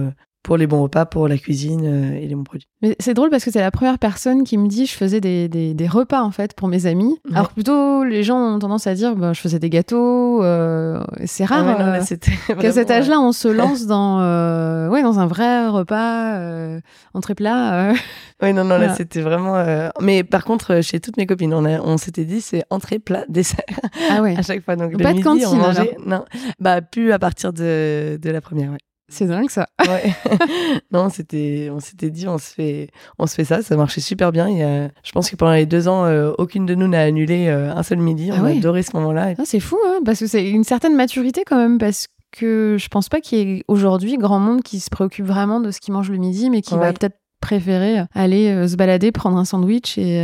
pour 0.44 0.58
les 0.58 0.66
bons 0.66 0.82
repas, 0.82 1.06
pour 1.06 1.26
la 1.26 1.38
cuisine 1.38 1.86
euh, 1.86 2.20
et 2.20 2.26
les 2.26 2.34
bons 2.34 2.44
produits. 2.44 2.68
Mais 2.82 2.94
c'est 3.00 3.14
drôle 3.14 3.30
parce 3.30 3.44
que 3.44 3.50
c'est 3.50 3.62
la 3.62 3.70
première 3.70 3.98
personne 3.98 4.44
qui 4.44 4.58
me 4.58 4.68
dit 4.68 4.84
je 4.84 4.94
faisais 4.94 5.20
des, 5.20 5.48
des, 5.48 5.88
repas 5.88 6.22
en 6.22 6.30
fait 6.30 6.54
pour 6.54 6.68
mes 6.68 6.84
amis. 6.86 7.18
Alors 7.32 7.48
plutôt 7.48 8.04
les 8.04 8.22
gens 8.22 8.36
ont 8.36 8.58
tendance 8.58 8.86
à 8.86 8.94
dire 8.94 9.16
bah, 9.16 9.32
je 9.32 9.40
faisais 9.40 9.58
des 9.58 9.70
gâteaux. 9.70 10.44
Euh, 10.44 11.02
c'est 11.24 11.46
rare 11.46 11.64
ah 11.66 11.94
euh, 11.96 12.54
qu'à 12.60 12.72
cet 12.72 12.90
âge-là 12.90 13.18
on 13.20 13.32
se 13.32 13.48
lance 13.48 13.86
dans 13.86 14.18
ouais 14.90 15.02
dans 15.02 15.18
un 15.18 15.26
vrai 15.26 15.66
repas 15.68 16.78
entrée 17.14 17.34
plat. 17.34 17.94
Oui 18.42 18.52
non 18.52 18.64
non 18.64 18.76
là 18.76 18.94
c'était 18.94 19.22
vraiment. 19.22 19.64
Mais 20.02 20.24
par 20.24 20.44
contre 20.44 20.82
chez 20.82 21.00
toutes 21.00 21.16
mes 21.16 21.26
copines 21.26 21.54
on, 21.54 21.64
on 21.64 21.96
s'était 21.96 22.26
dit 22.26 22.42
c'est 22.42 22.64
entrée 22.68 22.98
plat 22.98 23.24
dessert. 23.30 23.64
Ah 24.10 24.20
ouais. 24.20 24.36
à 24.38 24.42
chaque 24.42 24.62
fois 24.62 24.76
donc, 24.76 25.00
pas 25.00 25.14
de 25.14 25.22
cantine, 25.22 25.46
on 25.46 25.56
mangeait 25.56 25.96
non 26.04 26.24
bah 26.60 26.82
plus 26.82 27.12
à 27.12 27.18
partir 27.18 27.54
de, 27.54 28.18
de 28.20 28.30
la 28.30 28.42
première. 28.42 28.70
Ouais. 28.70 28.78
C'est 29.08 29.26
dingue 29.26 29.50
ça. 29.50 29.68
Ouais. 29.86 30.14
non, 30.92 31.10
c'était, 31.10 31.68
on 31.70 31.78
s'était 31.78 32.10
dit, 32.10 32.26
on 32.26 32.38
se 32.38 32.52
fait, 32.52 32.88
on 33.18 33.26
se 33.26 33.34
fait 33.34 33.44
ça. 33.44 33.62
Ça 33.62 33.76
marchait 33.76 34.00
super 34.00 34.32
bien. 34.32 34.48
Il 34.48 34.58
y 34.58 34.62
a, 34.62 34.88
je 35.02 35.12
pense 35.12 35.30
que 35.30 35.36
pendant 35.36 35.52
les 35.52 35.66
deux 35.66 35.88
ans, 35.88 36.06
euh, 36.06 36.32
aucune 36.38 36.64
de 36.64 36.74
nous 36.74 36.88
n'a 36.88 37.02
annulé 37.02 37.48
euh, 37.48 37.74
un 37.74 37.82
seul 37.82 37.98
midi. 37.98 38.30
On 38.32 38.44
ah 38.44 38.48
a 38.48 38.50
adoré 38.50 38.82
ce 38.82 38.96
moment-là. 38.96 39.34
Ah, 39.38 39.42
c'est 39.44 39.60
fou, 39.60 39.78
hein, 39.86 40.00
parce 40.04 40.20
que 40.20 40.26
c'est 40.26 40.48
une 40.48 40.64
certaine 40.64 40.96
maturité 40.96 41.42
quand 41.46 41.56
même, 41.56 41.78
parce 41.78 42.08
que 42.32 42.76
je 42.78 42.88
pense 42.88 43.08
pas 43.08 43.20
qu'il 43.20 43.38
y 43.38 43.42
ait 43.42 43.64
aujourd'hui 43.68 44.16
grand 44.16 44.40
monde 44.40 44.62
qui 44.62 44.80
se 44.80 44.90
préoccupe 44.90 45.26
vraiment 45.26 45.60
de 45.60 45.70
ce 45.70 45.80
qu'il 45.80 45.92
mange 45.92 46.10
le 46.10 46.16
midi, 46.16 46.48
mais 46.48 46.62
qui 46.62 46.74
va 46.74 46.92
peut-être 46.92 47.16
préférer 47.40 48.04
aller 48.14 48.48
euh, 48.48 48.66
se 48.66 48.76
balader, 48.76 49.12
prendre 49.12 49.36
un 49.36 49.44
sandwich 49.44 49.98
et. 49.98 50.18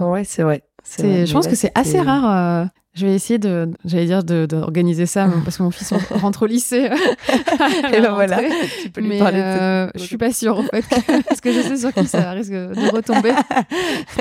Ouais, 0.00 0.22
c'est 0.24 0.42
vrai. 0.42 0.62
je 0.86 1.32
pense 1.32 1.48
que 1.48 1.56
c'est 1.56 1.72
assez 1.74 2.00
rare. 2.00 2.68
Je 2.96 3.04
vais 3.04 3.14
essayer 3.14 3.38
de, 3.38 3.68
j'allais 3.84 4.06
dire, 4.06 4.24
d'organiser 4.24 5.04
ça 5.04 5.28
parce 5.44 5.58
que 5.58 5.62
mon 5.62 5.70
fils 5.70 5.92
rentre 6.10 6.44
au 6.44 6.46
lycée. 6.46 6.88
et 7.92 8.00
ben 8.00 8.14
voilà, 8.14 8.38
tu 8.82 8.88
peux 8.88 9.02
lui 9.02 9.08
Mais 9.08 9.18
parler. 9.18 9.40
Euh, 9.40 9.90
je 9.94 10.00
suis 10.00 10.16
pas 10.16 10.32
sûre 10.32 10.58
en 10.58 10.62
fait, 10.62 10.82
parce 11.28 11.42
que 11.42 11.52
je 11.52 11.60
sais 11.60 11.76
sur 11.76 11.92
qui 11.92 12.06
ça 12.06 12.30
risque 12.30 12.52
de 12.52 12.96
retomber. 12.96 13.32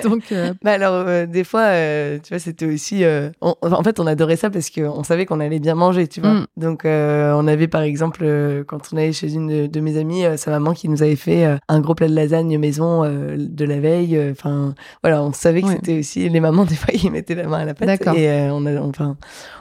Donc. 0.04 0.24
Euh... 0.34 0.54
Bah 0.62 0.74
alors 0.74 1.06
euh, 1.08 1.26
des 1.26 1.46
fois, 1.46 1.62
euh, 1.62 2.20
tu 2.22 2.34
vois, 2.34 2.40
c'était 2.40 2.66
aussi. 2.66 3.06
en 3.42 3.84
fait, 3.84 4.00
on 4.02 4.08
adorait 4.08 4.36
ça 4.36 4.50
parce 4.50 4.70
qu'on 4.70 5.06
savait 5.06 5.26
qu'on 5.26 5.40
allait 5.40 5.60
bien 5.60 5.76
manger, 5.76 6.10
tu 6.10 6.20
vois. 6.20 6.34
Mm. 6.34 6.48
Donc 6.58 6.82
on 6.84 7.48
avait 7.48 7.70
par 7.70 7.82
exemple 7.82 8.26
quand 8.68 8.90
on 8.92 8.98
allait 8.98 9.14
chez 9.14 9.34
une 9.34 9.68
de, 9.68 9.80
mes 9.80 9.98
amies, 9.98 10.26
sa 10.36 10.52
maman 10.52 10.74
qui 10.74 10.90
nous 10.90 11.02
avait 11.02 11.16
fait 11.16 11.48
un 11.70 11.80
gros 11.80 11.96
plat 11.96 12.10
de 12.10 12.16
lasagne 12.16 12.58
maison 12.58 13.04
de 13.06 13.66
la 13.66 13.80
veille. 13.80 14.20
Enfin 14.32 14.76
voilà, 15.02 15.24
on 15.24 15.32
savait 15.32 15.62
que 15.62 15.70
c'était 15.70 16.00
aussi 16.00 16.28
les 16.28 16.40
mamans 16.42 16.66
des 16.66 16.76
fois 16.76 16.94
qui 16.94 17.10
mettaient 17.10 17.36
la 17.36 17.48
main 17.48 17.60
à 17.60 17.66
la 17.66 17.74
pâte 17.74 18.02
et 18.18 18.50
on 18.52 18.65
on, 18.68 18.90
enfin, 18.90 19.18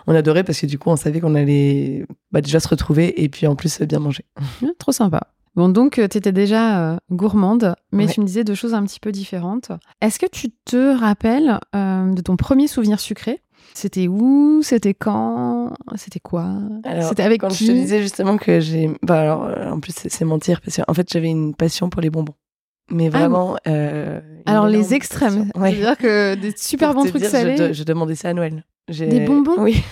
on 0.06 0.14
adorait 0.14 0.44
parce 0.44 0.60
que 0.60 0.66
du 0.66 0.78
coup, 0.78 0.90
on 0.90 0.96
savait 0.96 1.20
qu'on 1.20 1.34
allait 1.34 2.06
bah, 2.32 2.40
déjà 2.40 2.60
se 2.60 2.68
retrouver 2.68 3.22
et 3.22 3.28
puis 3.28 3.46
en 3.46 3.56
plus 3.56 3.80
bien 3.82 3.98
manger. 3.98 4.24
trop 4.78 4.92
sympa. 4.92 5.34
Bon, 5.56 5.68
donc, 5.68 5.98
euh, 5.98 6.08
tu 6.08 6.18
étais 6.18 6.32
déjà 6.32 6.94
euh, 6.94 6.96
gourmande, 7.12 7.76
mais 7.92 8.06
tu 8.06 8.20
me 8.20 8.26
disais 8.26 8.42
deux 8.42 8.56
choses 8.56 8.74
un 8.74 8.82
petit 8.84 8.98
peu 8.98 9.12
différentes. 9.12 9.70
Est-ce 10.00 10.18
que 10.18 10.26
tu 10.26 10.50
te 10.50 10.98
rappelles 10.98 11.60
euh, 11.76 12.12
de 12.12 12.20
ton 12.20 12.36
premier 12.36 12.66
souvenir 12.66 12.98
sucré? 12.98 13.40
C'était 13.72 14.08
où? 14.08 14.62
C'était 14.62 14.94
quand? 14.94 15.72
C'était 15.94 16.20
quoi? 16.20 16.56
C'était 17.02 17.22
avec 17.22 17.40
quand 17.40 17.50
je 17.50 17.66
te 17.66 17.72
disais 17.72 18.02
justement 18.02 18.36
que 18.36 18.60
j'ai... 18.60 18.90
Bah 19.02 19.20
alors, 19.20 19.72
en 19.72 19.80
plus, 19.80 19.94
c'est 19.94 20.24
mentir, 20.24 20.60
parce 20.60 20.76
qu'en 20.76 20.94
fait, 20.94 21.08
j'avais 21.10 21.30
une 21.30 21.54
passion 21.54 21.88
pour 21.88 22.02
les 22.02 22.10
bonbons. 22.10 22.34
Mais 22.90 23.06
ah 23.12 23.18
vraiment. 23.18 23.56
alors, 24.44 24.66
les 24.66 24.92
extrêmes. 24.92 25.50
C'est-à-dire 25.54 25.96
que 25.96 26.34
des 26.34 26.52
super 26.56 26.94
bons 26.94 27.04
trucs 27.04 27.24
salés. 27.24 27.72
je 27.72 27.84
demandais 27.84 28.16
ça 28.16 28.30
à 28.30 28.34
Noël. 28.34 28.64
Des 28.86 29.20
bonbons 29.20 29.62
Oui. 29.62 29.82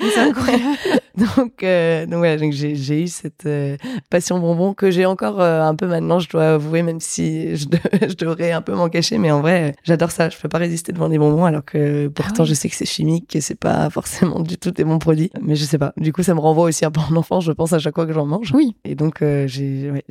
c'est 0.00 0.18
incroyable. 0.18 0.64
donc, 1.16 1.62
euh, 1.62 2.06
donc, 2.06 2.18
voilà, 2.18 2.36
donc 2.36 2.52
j'ai 2.52 3.02
eu 3.04 3.06
cette 3.06 3.46
euh, 3.46 3.76
passion 4.10 4.40
bonbon 4.40 4.74
que 4.74 4.90
j'ai 4.90 5.06
encore 5.06 5.40
euh, 5.40 5.62
un 5.62 5.76
peu 5.76 5.86
maintenant, 5.86 6.18
je 6.18 6.28
dois 6.28 6.54
avouer, 6.54 6.82
même 6.82 6.98
si 6.98 7.54
je, 7.54 7.66
je 8.08 8.14
devrais 8.16 8.50
un 8.50 8.60
peu 8.60 8.74
m'en 8.74 8.88
cacher. 8.88 9.18
Mais 9.18 9.30
en 9.30 9.42
vrai, 9.42 9.76
j'adore 9.84 10.10
ça. 10.10 10.28
Je 10.28 10.36
peux 10.38 10.48
pas 10.48 10.58
résister 10.58 10.92
devant 10.92 11.08
des 11.08 11.18
bonbons, 11.18 11.44
alors 11.44 11.64
que 11.64 12.08
pourtant, 12.08 12.42
ah 12.42 12.44
je 12.44 12.54
sais 12.54 12.68
que 12.68 12.74
c'est 12.74 12.84
chimique, 12.84 13.28
que 13.30 13.38
c'est 13.38 13.58
pas 13.58 13.88
forcément 13.90 14.40
du 14.40 14.58
tout 14.58 14.72
des 14.72 14.82
bons 14.82 14.98
produits. 14.98 15.30
Mais 15.40 15.54
je 15.54 15.64
sais 15.64 15.78
pas. 15.78 15.92
Du 15.96 16.12
coup, 16.12 16.24
ça 16.24 16.34
me 16.34 16.40
renvoie 16.40 16.64
aussi 16.64 16.84
un 16.84 16.90
peu 16.90 17.00
en 17.00 17.14
enfance, 17.14 17.44
je 17.44 17.52
pense, 17.52 17.72
à 17.72 17.78
chaque 17.78 17.94
fois 17.94 18.06
que 18.06 18.12
j'en 18.12 18.26
mange. 18.26 18.52
Oui. 18.52 18.74
Et 18.84 18.96
donc, 18.96 19.22
j'ai. 19.46 19.88
Ouais, 19.92 20.04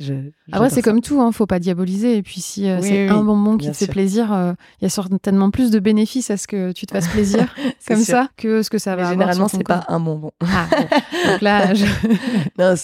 Après, 0.52 0.70
c'est 0.70 0.82
comme 0.82 1.02
tout, 1.02 1.20
hein, 1.20 1.32
faut 1.32 1.46
pas 1.46 1.58
diaboliser. 1.58 2.16
Et 2.16 2.22
puis, 2.22 2.40
si 2.40 2.66
c'est 2.80 3.08
un 3.08 3.22
bonbon 3.22 3.58
qui 3.58 3.70
te 3.70 3.76
fait 3.76 3.88
plaisir, 3.88 4.54
il 4.80 4.84
y 4.84 4.86
a 4.86 4.88
certainement 4.88 5.50
plus 5.50 5.70
de 5.70 5.80
bénéfices 5.80 6.30
à 6.30 6.38
ce 6.38 6.46
que 6.46 6.72
tu 6.72 6.86
te 6.86 6.92
fasses 6.92 7.08
plaisir 7.08 7.54
comme 7.86 7.98
ça 7.98 8.21
que 8.36 8.62
ce 8.62 8.70
que 8.70 8.78
ça 8.78 8.96
va 8.96 9.02
mais 9.04 9.10
Généralement, 9.10 9.48
c'est 9.48 9.62
pas 9.64 9.84
un 9.88 10.00
bonbon. 10.00 10.32
Ah, 10.42 10.66
Donc 11.30 11.40
là, 11.40 11.74
je... 11.74 11.84
non, 12.58 12.74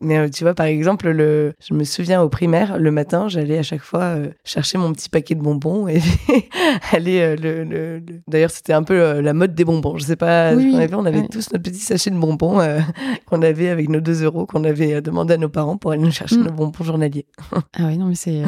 mais 0.00 0.18
euh, 0.18 0.28
tu 0.28 0.44
vois, 0.44 0.54
par 0.54 0.66
exemple, 0.66 1.08
le, 1.10 1.52
je 1.66 1.74
me 1.74 1.84
souviens 1.84 2.22
au 2.22 2.28
primaire, 2.28 2.78
le 2.78 2.90
matin, 2.90 3.28
j'allais 3.28 3.58
à 3.58 3.62
chaque 3.62 3.82
fois 3.82 4.02
euh, 4.02 4.28
chercher 4.44 4.78
mon 4.78 4.92
petit 4.92 5.08
paquet 5.08 5.34
de 5.34 5.42
bonbons 5.42 5.88
et 5.88 6.00
aller 6.92 7.20
euh, 7.20 7.36
le, 7.36 7.64
le, 7.64 8.02
D'ailleurs, 8.28 8.50
c'était 8.50 8.72
un 8.72 8.82
peu 8.82 9.20
la 9.20 9.34
mode 9.34 9.54
des 9.54 9.64
bonbons. 9.64 9.96
Je 9.98 10.04
sais 10.04 10.16
pas, 10.16 10.52
on 10.54 10.74
avait, 10.74 10.94
on 10.94 11.04
avait 11.04 11.26
tous 11.28 11.52
notre 11.52 11.62
petit 11.62 11.80
sachet 11.80 12.10
de 12.10 12.18
bonbons 12.18 12.60
qu'on 13.26 13.42
avait 13.42 13.68
avec 13.68 13.88
nos 13.88 14.00
2 14.00 14.24
euros 14.24 14.46
qu'on 14.46 14.64
avait 14.64 15.00
demandé 15.00 15.34
à 15.34 15.36
nos 15.36 15.48
parents 15.48 15.76
pour 15.76 15.92
aller 15.92 16.02
nous 16.02 16.10
chercher 16.10 16.36
mm. 16.38 16.44
nos 16.44 16.52
bonbons 16.52 16.84
journaliers. 16.84 17.26
ah 17.52 17.84
oui, 17.86 17.98
non, 17.98 18.06
mais 18.06 18.14
c'est. 18.14 18.42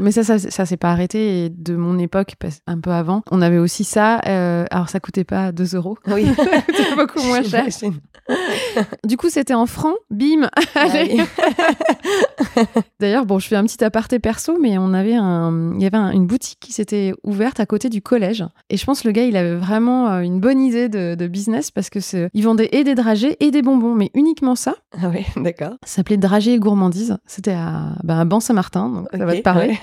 mais 0.00 0.12
ça, 0.12 0.24
ça, 0.24 0.38
ça 0.38 0.66
s'est 0.66 0.76
pas 0.76 0.90
arrêté. 0.90 1.44
Et 1.44 1.50
de 1.50 1.76
mon 1.76 1.98
époque, 1.98 2.34
un 2.66 2.80
peu 2.80 2.90
avant, 2.90 3.22
on 3.30 3.42
avait 3.42 3.58
aussi 3.58 3.84
ça. 3.84 4.16
alors, 4.16 4.88
ça 4.88 5.00
coûtait 5.00 5.24
pas 5.30 5.52
2 5.52 5.76
euros. 5.76 5.96
Oui, 6.08 6.26
c'est 6.74 6.96
beaucoup 6.96 7.22
moins 7.22 7.42
cher. 7.42 7.64
du 9.06 9.16
coup, 9.16 9.30
c'était 9.30 9.54
en 9.54 9.66
francs. 9.66 9.96
Bim. 10.10 10.50
Ah 10.74 10.86
D'ailleurs, 13.00 13.26
bon, 13.26 13.38
je 13.38 13.46
fais 13.46 13.56
un 13.56 13.64
petit 13.64 13.82
aparté 13.84 14.18
perso, 14.18 14.58
mais 14.60 14.76
on 14.76 14.92
avait 14.92 15.14
un, 15.14 15.72
il 15.76 15.82
y 15.82 15.86
avait 15.86 15.96
une 15.96 16.26
boutique 16.26 16.58
qui 16.60 16.72
s'était 16.72 17.14
ouverte 17.22 17.60
à 17.60 17.66
côté 17.66 17.88
du 17.88 18.02
collège. 18.02 18.44
Et 18.70 18.76
je 18.76 18.84
pense 18.84 19.02
que 19.02 19.08
le 19.08 19.12
gars, 19.12 19.24
il 19.24 19.36
avait 19.36 19.54
vraiment 19.54 20.10
euh, 20.10 20.20
une 20.20 20.40
bonne 20.40 20.60
idée 20.60 20.88
de, 20.88 21.26
business 21.30 21.70
parce 21.70 21.90
que 21.90 22.00
il 22.34 22.42
vendait 22.42 22.70
et 22.72 22.82
des 22.82 22.96
dragées 22.96 23.36
et 23.38 23.52
des 23.52 23.62
bonbons, 23.62 23.94
mais 23.94 24.10
uniquement 24.14 24.56
ça. 24.56 24.74
Ah 25.00 25.10
oui, 25.10 25.24
d'accord. 25.36 25.76
Ça 25.84 25.96
s'appelait 25.96 26.16
Dragées 26.16 26.54
et 26.54 26.58
gourmandise. 26.58 27.18
C'était 27.26 27.52
à, 27.52 27.94
bah, 28.02 28.24
Ban-Saint-Martin, 28.24 28.88
donc 28.88 29.06
ça 29.12 29.24
va 29.24 29.36
te 29.36 29.42
parler. 29.42 29.78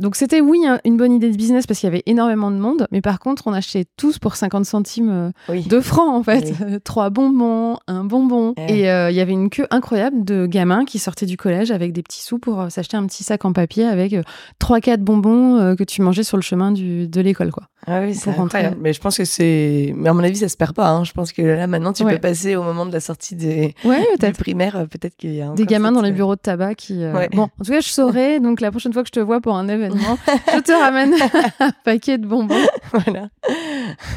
donc 0.00 0.14
c'était 0.16 0.42
oui 0.42 0.60
une 0.84 0.96
bonne 0.98 1.12
idée 1.12 1.30
de 1.30 1.36
business 1.36 1.66
parce 1.66 1.80
qu'il 1.80 1.86
y 1.86 1.92
avait 1.92 2.02
énormément 2.04 2.50
de 2.50 2.56
monde, 2.56 2.86
mais 2.90 3.00
par 3.00 3.18
contre, 3.18 3.46
on 3.46 3.54
achetait 3.54 3.86
tous 3.96 4.18
pour 4.18 4.36
50 4.36 4.66
centimes 4.66 4.89
euh, 4.98 5.30
de 5.48 5.80
francs 5.80 6.14
en 6.14 6.22
fait, 6.22 6.54
trois 6.84 7.10
bonbons, 7.10 7.78
un 7.86 8.04
bonbon. 8.04 8.54
Et 8.68 8.90
euh, 8.90 9.10
il 9.10 9.16
y 9.16 9.20
avait 9.20 9.32
une 9.32 9.50
queue 9.50 9.66
incroyable 9.70 10.24
de 10.24 10.46
gamins 10.46 10.84
qui 10.84 10.98
sortaient 10.98 11.26
du 11.26 11.36
collège 11.36 11.70
avec 11.70 11.92
des 11.92 12.02
petits 12.02 12.22
sous 12.22 12.38
pour 12.38 12.60
euh, 12.60 12.68
s'acheter 12.68 12.96
un 12.96 13.06
petit 13.06 13.24
sac 13.24 13.44
en 13.44 13.52
papier 13.52 13.84
avec 13.84 14.14
trois, 14.58 14.80
quatre 14.80 15.02
bonbons 15.02 15.74
que 15.76 15.84
tu 15.84 16.02
mangeais 16.02 16.24
sur 16.24 16.36
le 16.36 16.42
chemin 16.42 16.72
du, 16.72 17.08
de 17.08 17.20
l'école, 17.20 17.52
quoi. 17.52 17.69
Ah 17.86 18.00
oui, 18.00 18.14
c'est 18.14 18.30
incroyable. 18.30 18.76
Mais 18.80 18.92
je 18.92 19.00
pense 19.00 19.16
que 19.16 19.24
c'est. 19.24 19.92
Mais 19.96 20.08
à 20.08 20.12
mon 20.12 20.22
avis, 20.22 20.36
ça 20.36 20.48
se 20.48 20.56
perd 20.56 20.74
pas. 20.74 20.88
Hein. 20.88 21.04
Je 21.04 21.12
pense 21.12 21.32
que 21.32 21.42
là, 21.42 21.66
maintenant, 21.66 21.92
tu 21.92 22.04
peux 22.04 22.18
passer 22.18 22.56
au 22.56 22.62
moment 22.62 22.86
de 22.86 22.92
la 22.92 23.00
sortie 23.00 23.34
des, 23.34 23.74
ouais, 23.84 24.06
des 24.18 24.32
primaires. 24.32 24.86
Peut-être 24.90 25.16
qu'il 25.16 25.34
y 25.34 25.42
a 25.42 25.48
des 25.50 25.66
gamins 25.66 25.92
dans 25.92 26.02
les 26.02 26.12
bureaux 26.12 26.36
de 26.36 26.40
tabac 26.40 26.74
qui. 26.74 27.04
Bon, 27.32 27.42
en 27.44 27.64
tout 27.64 27.72
cas, 27.72 27.80
je 27.80 27.88
saurais. 27.88 28.40
Donc, 28.40 28.60
la 28.60 28.70
prochaine 28.70 28.92
fois 28.92 29.02
que 29.02 29.08
je 29.08 29.12
te 29.12 29.20
vois 29.20 29.40
pour 29.40 29.56
un 29.56 29.68
événement, 29.68 30.18
je 30.54 30.60
te 30.60 30.72
ramène 30.72 31.14
un 31.60 31.70
paquet 31.84 32.18
de 32.18 32.26
bonbons. 32.26 32.54
Voilà. 32.92 33.28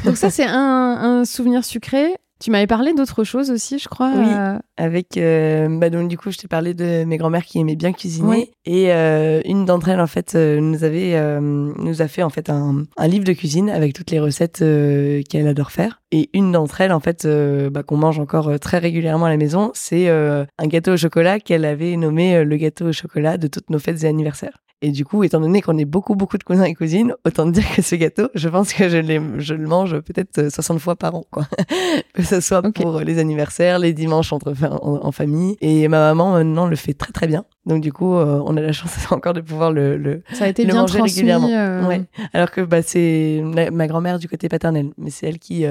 Donc, 0.04 0.16
ça, 0.16 0.30
c'est 0.30 0.46
un, 0.46 1.20
un 1.20 1.24
souvenir 1.24 1.64
sucré. 1.64 2.14
Tu 2.44 2.50
m'avais 2.50 2.66
parlé 2.66 2.92
d'autre 2.92 3.24
chose 3.24 3.50
aussi, 3.50 3.78
je 3.78 3.88
crois. 3.88 4.12
Oui, 4.14 4.26
euh, 4.28 4.58
avec... 4.76 5.16
Euh, 5.16 5.66
bah 5.78 5.88
donc, 5.88 6.08
du 6.08 6.18
coup, 6.18 6.30
je 6.30 6.36
t'ai 6.36 6.46
parlé 6.46 6.74
de 6.74 7.04
mes 7.04 7.16
grand-mères 7.16 7.46
qui 7.46 7.58
aimaient 7.58 7.74
bien 7.74 7.94
cuisiner. 7.94 8.50
Et 8.66 8.92
euh, 8.92 9.40
une 9.46 9.64
d'entre 9.64 9.88
elles, 9.88 10.00
en 10.02 10.06
fait, 10.06 10.34
nous, 10.34 10.84
avait, 10.84 11.18
nous 11.40 12.02
a 12.02 12.06
fait 12.06 12.22
en 12.22 12.28
fait 12.28 12.50
un, 12.50 12.82
un, 12.98 13.08
livre 13.08 13.24
de 13.24 13.32
cuisine 13.32 13.70
avec 13.70 13.94
toutes 13.94 14.10
les 14.10 14.20
recettes 14.20 14.58
qu'elle 14.58 15.48
adore 15.48 15.70
faire. 15.70 16.02
Et 16.12 16.28
une 16.34 16.52
d'entre 16.52 16.82
elles, 16.82 16.92
en 16.92 17.00
fait, 17.00 17.26
bah, 17.72 17.82
qu'on 17.82 17.96
mange 17.96 18.18
encore 18.18 18.60
très 18.60 18.76
régulièrement 18.76 19.24
à 19.24 19.30
la 19.30 19.38
maison, 19.38 19.70
c'est 19.72 20.10
un 20.10 20.66
gâteau 20.66 20.92
au 20.92 20.96
chocolat 20.98 21.40
qu'elle 21.40 21.64
avait 21.64 21.96
nommé 21.96 22.44
le 22.44 22.56
gâteau 22.58 22.88
au 22.88 22.92
chocolat 22.92 23.38
de 23.38 23.46
toutes 23.46 23.70
nos 23.70 23.78
fêtes 23.78 24.04
et 24.04 24.06
anniversaires. 24.06 24.58
Et 24.84 24.90
du 24.90 25.06
coup, 25.06 25.24
étant 25.24 25.40
donné 25.40 25.62
qu'on 25.62 25.78
est 25.78 25.86
beaucoup, 25.86 26.14
beaucoup 26.14 26.36
de 26.36 26.42
cousins 26.42 26.64
et 26.64 26.74
cousines, 26.74 27.14
autant 27.24 27.46
dire 27.46 27.64
que 27.74 27.80
ce 27.80 27.94
gâteau, 27.94 28.28
je 28.34 28.50
pense 28.50 28.74
que 28.74 28.90
je, 28.90 29.00
je 29.38 29.54
le 29.54 29.66
mange 29.66 29.98
peut-être 30.00 30.50
60 30.50 30.78
fois 30.78 30.94
par 30.94 31.14
an, 31.14 31.24
quoi. 31.30 31.46
que 32.12 32.22
ce 32.22 32.38
soit 32.40 32.60
pour 32.60 33.00
les 33.00 33.18
anniversaires, 33.18 33.78
les 33.78 33.94
dimanches 33.94 34.34
entre, 34.34 34.52
en, 34.82 35.10
famille. 35.10 35.56
Et 35.62 35.88
ma 35.88 36.00
maman, 36.00 36.32
maintenant, 36.32 36.66
le 36.66 36.76
fait 36.76 36.92
très, 36.92 37.12
très 37.12 37.26
bien. 37.26 37.46
Donc 37.64 37.80
du 37.80 37.94
coup, 37.94 38.14
euh, 38.14 38.42
on 38.44 38.58
a 38.58 38.60
la 38.60 38.72
chance 38.72 38.90
encore 39.10 39.32
de 39.32 39.40
pouvoir 39.40 39.72
le, 39.72 39.96
le, 39.96 40.22
Ça 40.34 40.44
a 40.44 40.48
été 40.48 40.66
bien 40.66 40.74
manger 40.74 40.98
transmis, 40.98 41.14
régulièrement. 41.14 41.48
Euh, 41.48 41.88
ouais. 41.88 42.02
Alors 42.34 42.50
que 42.50 42.60
bah, 42.60 42.82
c'est 42.82 43.42
ma, 43.42 43.86
grand-mère 43.86 44.18
du 44.18 44.28
côté 44.28 44.50
paternel, 44.50 44.90
mais 44.98 45.08
c'est 45.08 45.26
elle 45.26 45.38
qui, 45.38 45.64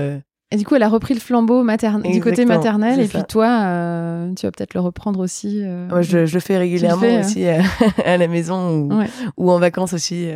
et 0.53 0.55
du 0.55 0.65
coup, 0.65 0.75
elle 0.75 0.83
a 0.83 0.87
repris 0.87 1.15
le 1.15 1.19
flambeau 1.19 1.63
maternel, 1.63 2.11
du 2.11 2.21
côté 2.21 2.45
maternel. 2.45 2.99
Et 2.99 3.07
puis 3.07 3.23
toi, 3.27 3.47
euh, 3.63 4.31
tu 4.35 4.45
vas 4.45 4.51
peut-être 4.51 4.75
le 4.75 4.81
reprendre 4.81 5.19
aussi. 5.19 5.63
Euh, 5.63 6.03
je, 6.03 6.31
le 6.31 6.39
fais 6.39 6.59
régulièrement 6.59 7.21
aussi 7.21 7.47
euh, 7.47 7.59
à 8.05 8.17
la 8.17 8.27
maison 8.27 8.87
ou, 9.35 9.49
en 9.49 9.57
vacances 9.57 9.93
aussi. 9.93 10.29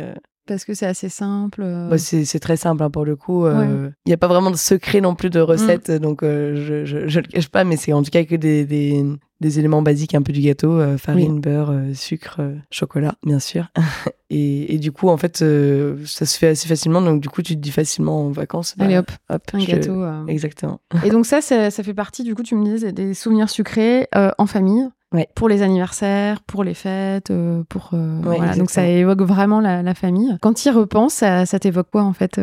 Parce 0.48 0.64
que 0.64 0.74
c'est 0.74 0.86
assez 0.86 1.08
simple. 1.08 1.62
Bah, 1.62 1.98
c'est 1.98 2.40
très 2.40 2.56
simple 2.56 2.82
hein, 2.82 2.90
pour 2.90 3.04
le 3.04 3.14
coup. 3.14 3.46
Il 3.46 3.92
n'y 4.06 4.12
a 4.12 4.16
pas 4.16 4.28
vraiment 4.28 4.50
de 4.50 4.56
secret 4.56 5.00
non 5.00 5.14
plus 5.14 5.30
de 5.30 5.40
recette, 5.40 5.90
mm. 5.90 5.98
donc 5.98 6.20
je, 6.22 6.84
je, 6.84 7.20
le 7.20 7.26
cache 7.28 7.48
pas, 7.48 7.64
mais 7.64 7.76
c'est 7.76 7.92
en 7.92 8.02
tout 8.02 8.10
cas 8.10 8.24
que 8.24 8.34
des, 8.34 8.64
des 9.40 9.58
éléments 9.58 9.82
basiques 9.82 10.14
un 10.14 10.22
peu 10.22 10.32
du 10.32 10.40
gâteau, 10.40 10.72
euh, 10.72 10.98
farine, 10.98 11.40
beurre, 11.40 11.70
euh, 11.70 11.94
sucre, 11.94 12.36
euh, 12.40 12.56
chocolat, 12.70 13.14
bien 13.24 13.38
sûr. 13.38 13.68
et, 14.30 14.74
et, 14.74 14.78
du 14.78 14.90
coup, 14.90 15.08
en 15.08 15.16
fait, 15.16 15.38
ça 15.38 16.26
se 16.26 16.38
fait 16.38 16.48
assez 16.48 16.68
facilement. 16.68 17.00
Donc, 17.00 17.20
du 17.20 17.28
coup, 17.28 17.42
tu 17.42 17.54
te 17.54 17.60
dis 17.60 17.70
facilement 17.70 18.26
en 18.26 18.30
vacances. 18.30 18.74
Bah, 18.76 18.86
Allez 18.86 18.98
hop, 18.98 19.10
hop 19.30 19.42
un 19.52 19.64
gâteau. 19.64 20.04
Exactement. 20.26 20.80
et 21.04 21.10
donc 21.10 21.26
ça, 21.26 21.40
ça, 21.40 21.70
ça, 21.70 21.82
fait 21.82 21.94
partie, 21.94 22.24
du 22.24 22.34
coup, 22.34 22.42
tu 22.42 22.56
me 22.56 22.64
disais, 22.64 22.92
des 22.92 23.14
souvenirs 23.14 23.50
sucrés 23.50 24.08
en 24.12 24.46
famille. 24.46 24.88
Ouais. 25.12 25.26
Pour 25.34 25.48
les 25.48 25.62
anniversaires, 25.62 26.42
pour 26.42 26.64
les 26.64 26.74
fêtes, 26.74 27.32
pour 27.68 27.90
voilà. 27.92 28.54
Donc 28.56 28.70
ça 28.70 28.86
évoque 28.86 29.22
vraiment 29.22 29.60
la, 29.60 29.82
la 29.82 29.94
famille. 29.94 30.36
Quand 30.42 30.52
tu 30.52 30.68
y 30.68 30.70
repenses, 30.70 31.14
ça, 31.14 31.46
ça 31.46 31.58
t'évoque 31.58 31.90
quoi 31.90 32.02
en 32.02 32.12
fait 32.12 32.40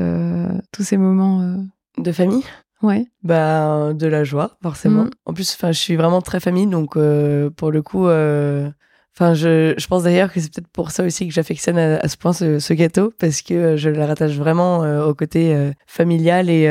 tous 0.71 0.84
ces 0.84 0.97
moments 0.97 1.58
de 1.97 2.12
famille? 2.12 2.43
Ouais. 2.82 3.08
Bah, 3.23 3.93
de 3.93 4.08
la 4.08 4.23
joie, 4.23 4.58
forcément. 4.62 5.06
Mm. 5.06 5.12
En 5.25 5.34
plus, 5.34 5.54
enfin, 5.54 5.71
je 5.71 5.80
suis 5.80 5.95
vraiment 5.95 6.21
très 6.21 6.39
famille, 6.39 6.67
donc 6.67 6.97
euh, 6.97 7.49
pour 7.49 7.71
le 7.71 7.82
coup, 7.82 8.08
euh, 8.08 8.69
enfin, 9.15 9.34
je, 9.34 9.73
je 9.78 9.88
pense 9.88 10.04
d'ailleurs 10.04 10.32
que 10.32 10.39
c'est 10.39 10.54
peut-être 10.54 10.67
pour 10.67 10.91
ça 10.91 11.04
aussi 11.04 11.28
que 11.28 11.34
j'affectionne 11.34 11.78
à, 11.78 12.08
ce 12.08 12.17
point 12.17 12.34
ce, 12.34 12.73
gâteau, 12.73 13.12
parce 13.17 13.41
que 13.41 13.54
euh, 13.54 13.78
je 13.78 13.89
le 13.89 14.04
rattache 14.04 14.34
vraiment 14.34 14.80
au 15.06 15.13
côté 15.15 15.71
familial 15.88 16.49
et, 16.49 16.65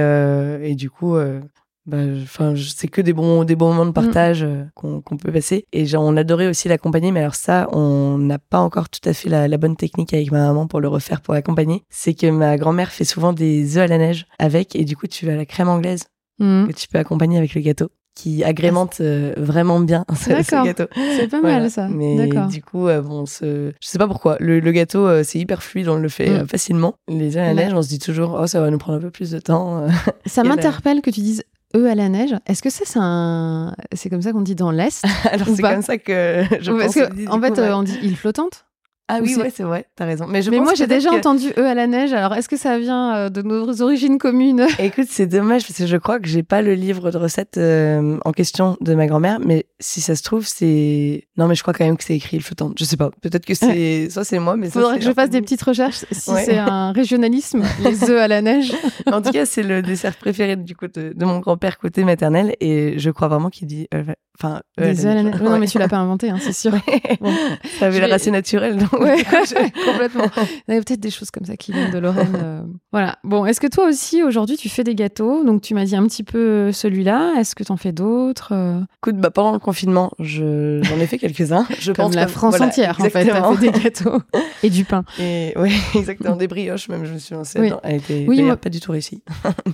et 0.63 0.75
du 0.75 0.91
coup, 0.91 1.17
bah, 1.87 1.99
enfin, 2.23 2.55
c'est 2.57 2.89
que 2.89 3.01
des 3.01 3.13
bons, 3.13 3.45
des 3.45 3.57
bons 3.57 3.69
moments 3.69 3.85
de 3.85 3.91
mm. 3.91 3.95
partage 3.95 4.47
qu'on 4.75 5.01
peut 5.03 5.33
passer. 5.33 5.67
Et 5.73 5.87
genre, 5.87 6.05
on 6.05 6.17
adorait 6.17 6.47
aussi 6.47 6.69
l'accompagner, 6.69 7.13
mais 7.13 7.21
alors 7.21 7.35
ça, 7.35 7.69
on 7.73 8.19
n'a 8.19 8.39
pas 8.39 8.61
encore 8.61 8.89
tout 8.89 9.07
à 9.09 9.13
fait 9.13 9.29
la, 9.29 9.49
la, 9.49 9.59
bonne 9.59 9.77
technique 9.77 10.15
avec 10.15 10.31
ma 10.31 10.47
maman 10.47 10.67
pour 10.67 10.81
le 10.81 10.89
refaire 10.89 11.21
pour 11.21 11.35
l'accompagner. 11.35 11.83
C'est 11.91 12.15
que 12.15 12.31
ma 12.31 12.57
grand-mère 12.57 12.91
fait 12.91 13.05
souvent 13.05 13.33
des 13.33 13.77
œufs 13.77 13.85
à 13.85 13.87
la 13.87 13.99
neige 13.99 14.27
avec, 14.39 14.77
et 14.77 14.85
du 14.85 14.97
coup, 14.97 15.07
tu 15.07 15.29
as 15.29 15.37
la 15.37 15.47
crème 15.47 15.69
anglaise 15.69 16.05
Mm. 16.39 16.67
que 16.67 16.73
tu 16.73 16.89
peux 16.89 16.99
accompagner 16.99 17.39
avec 17.39 17.55
le 17.55 17.61
gâteau 17.61 17.91
qui 18.17 18.45
agrémente 18.45 18.99
euh, 19.01 19.35
vraiment 19.37 19.81
bien 19.81 20.05
ce, 20.15 20.65
gâteau. 20.65 20.85
C'est 21.17 21.29
pas 21.29 21.41
mal 21.41 21.69
ça. 21.69 21.89
Mais 21.89 22.29
du 22.49 22.63
coup, 22.63 22.87
euh, 22.87 23.03
bon, 23.03 23.27
ce... 23.27 23.73
je 23.81 23.89
sais 23.89 23.99
pas 23.99 24.07
pourquoi. 24.07 24.37
Le, 24.39 24.61
gâteau, 24.71 25.07
euh, 25.07 25.23
c'est 25.25 25.41
hyper 25.41 25.65
fluide, 25.65 25.89
on 25.89 25.97
le 25.97 26.09
fait 26.09 26.43
mm. 26.43 26.47
facilement. 26.47 26.95
Les 27.09 27.37
œufs 27.37 27.43
à 27.43 27.47
la 27.47 27.55
neige, 27.55 27.73
on 27.75 27.83
se 27.83 27.89
dit 27.89 27.99
toujours, 27.99 28.39
oh, 28.41 28.47
ça 28.47 28.61
va 28.61 28.71
nous 28.71 28.79
prendre 28.79 28.99
un 28.99 29.01
peu 29.01 29.11
plus 29.11 29.33
de 29.33 29.41
temps. 29.41 29.87
ça 30.27 30.45
m'interpelle 30.45 31.03
que 31.03 31.11
tu 31.11 31.21
dises 31.21 31.43
œufs 31.77 31.91
à 31.91 31.95
la 31.95 32.09
neige. 32.09 32.35
Est-ce 32.47 32.63
que 32.63 32.71
ça, 32.71 32.85
c'est 32.85 32.99
un... 33.01 33.75
C'est 33.93 34.11
comme 34.11 34.23
ça 34.23 34.33
qu'on 34.33 34.43
dit 34.43 34.55
dans 34.55 34.71
l'Est 34.71 35.05
Alors, 35.31 35.49
c'est 35.55 35.63
comme 35.63 35.83
ça 35.83 35.99
que 35.99 36.45
je 36.61 36.71
pense. 36.71 36.95
Que, 36.95 37.29
en 37.29 37.41
fait, 37.41 37.59
on 37.73 37.83
dit 37.83 37.99
île 38.03 38.17
flottante? 38.17 38.67
Ah 39.07 39.19
oui, 39.21 39.37
ouais, 39.37 39.53
c'est 39.55 39.65
vrai, 39.65 39.87
t'as 39.97 40.07
raison. 40.07 40.27
Mais, 40.27 40.41
je 40.41 40.51
mais 40.51 40.61
moi, 40.61 40.73
j'ai 40.75 40.87
déjà 40.87 41.13
entendu 41.13 41.53
eux 41.59 41.67
à 41.67 41.75
la 41.75 41.87
neige. 41.87 42.15
Alors, 42.15 42.33
est-ce 42.33 42.49
que 42.49 42.57
ça 42.57 42.79
vient 42.79 43.15
euh, 43.15 43.29
de 43.29 43.43
nos 43.43 43.83
origines 43.83 44.17
communes? 44.17 44.67
Écoute, 44.79 45.09
c'est 45.11 45.27
dommage 45.27 45.67
parce 45.67 45.79
que 45.79 45.87
je 45.87 45.97
crois 45.99 46.19
que 46.19 46.27
j'ai 46.27 46.43
pas 46.43 46.63
le 46.63 46.73
livre 46.73 47.11
de 47.11 47.19
recettes 47.19 47.59
euh, 47.59 48.17
en 48.25 48.33
question 48.33 48.79
de 48.81 48.95
ma 48.95 49.07
grand-mère. 49.07 49.41
Mais 49.45 49.67
si 49.79 50.01
ça 50.01 50.17
se 50.17 50.23
trouve, 50.23 50.47
c'est. 50.47 51.29
Non, 51.37 51.49
mais 51.49 51.55
je 51.55 51.61
crois 51.61 51.75
quand 51.75 51.85
même 51.85 51.99
que 51.99 52.05
c'est 52.05 52.17
écrit 52.17 52.39
il 52.39 52.43
flottante. 52.43 52.79
Je 52.79 52.85
sais 52.85 52.97
pas. 52.97 53.11
Peut-être 53.21 53.45
que 53.45 53.55
c'est. 53.55 54.09
Soit 54.09 54.25
c'est 54.25 54.39
moi, 54.39 54.57
mais 54.57 54.71
ça. 54.71 54.81
Faudrait 54.81 54.99
que 54.99 55.05
je 55.05 55.13
fasse 55.13 55.29
des 55.29 55.43
petites 55.43 55.63
recherches 55.63 56.07
si 56.11 56.31
c'est 56.43 56.57
un 56.57 56.93
régionalisme, 56.93 57.63
les 57.83 58.11
œufs 58.11 58.19
à 58.23 58.29
la 58.29 58.41
neige. 58.41 58.73
en 59.13 59.21
tout 59.21 59.33
cas, 59.33 59.45
c'est 59.45 59.63
le 59.63 59.83
dessert 59.83 60.17
préféré 60.17 60.57
du 60.57 60.75
coup 60.75 60.89
de, 60.89 61.13
mon 61.27 61.41
grand-père 61.41 61.77
côté 61.77 62.05
maternel. 62.05 62.57
Et 62.61 62.99
je 62.99 63.11
crois 63.11 63.29
vraiment 63.29 63.51
qu'il 63.51 63.69
dit. 63.69 63.87
Euh, 63.93 64.03
enfin, 64.39 64.63
des 64.79 65.05
œufs 65.05 65.13
à 65.13 65.15
la 65.15 65.23
neige. 65.25 65.43
Non, 65.43 65.59
mais 65.59 65.67
tu 65.67 65.79
l'as 65.79 65.89
pas 65.89 65.99
inventé, 65.99 66.31
hein, 66.31 66.39
c'est 66.41 66.55
sûr. 66.55 66.73
Ça 67.79 67.87
avait 67.87 68.01
l'air 68.01 68.15
assez 68.15 68.31
naturel. 68.31 68.79
Donc... 68.79 68.94
complètement. 69.87 70.27
Il 70.69 70.75
y 70.75 70.79
a 70.79 70.83
peut-être 70.83 71.01
des 71.01 71.11
choses 71.11 71.31
comme 71.31 71.45
ça 71.45 71.57
qui 71.57 71.73
viennent 71.73 71.91
de 71.91 71.99
Lorraine. 71.99 72.37
Euh. 72.37 72.63
Voilà. 72.93 73.19
Bon, 73.25 73.47
est-ce 73.47 73.61
que 73.61 73.67
toi 73.67 73.89
aussi, 73.89 74.23
aujourd'hui, 74.23 74.57
tu 74.57 74.69
fais 74.69 74.85
des 74.85 74.95
gâteaux? 74.95 75.45
Donc, 75.45 75.63
tu 75.63 75.75
m'as 75.75 75.85
dit 75.85 75.97
un 75.97 76.07
petit 76.07 76.23
peu 76.23 76.73
celui-là. 76.73 77.35
Est-ce 77.39 77.55
que 77.55 77.65
tu 77.65 77.73
en 77.73 77.77
fais 77.77 77.93
d'autres 77.93 78.53
euh? 78.53 78.81
Écoute, 78.99 79.17
bah, 79.17 79.31
pendant 79.31 79.53
le 79.53 79.59
confinement, 79.59 80.13
j'en 80.19 80.81
ai 80.81 81.07
fait 81.07 81.19
quelques-uns. 81.19 81.67
Je 81.79 81.93
comme 81.93 82.07
pense 82.07 82.15
la 82.15 82.27
France 82.27 82.61
entière, 82.61 82.97
en 83.01 83.05
fait, 83.05 83.11
fait 83.11 83.61
des 83.61 83.71
gâteaux. 83.71 84.21
Et 84.63 84.71
du 84.71 84.85
pain. 84.85 85.05
Et 85.19 85.53
oui, 85.57 85.73
exactement. 85.95 86.37
Des 86.37 86.49
brioches, 86.49 86.89
même, 86.89 87.05
je 87.05 87.13
me 87.13 87.19
suis 87.19 87.35
lancée 87.35 87.61
oui. 87.61 87.71
Elle 87.83 87.97
était 87.97 88.25
oui, 88.27 88.43
moi... 88.43 88.57
pas 88.57 88.71
du 88.71 88.81
tout 88.81 88.93
réussie. 88.93 89.23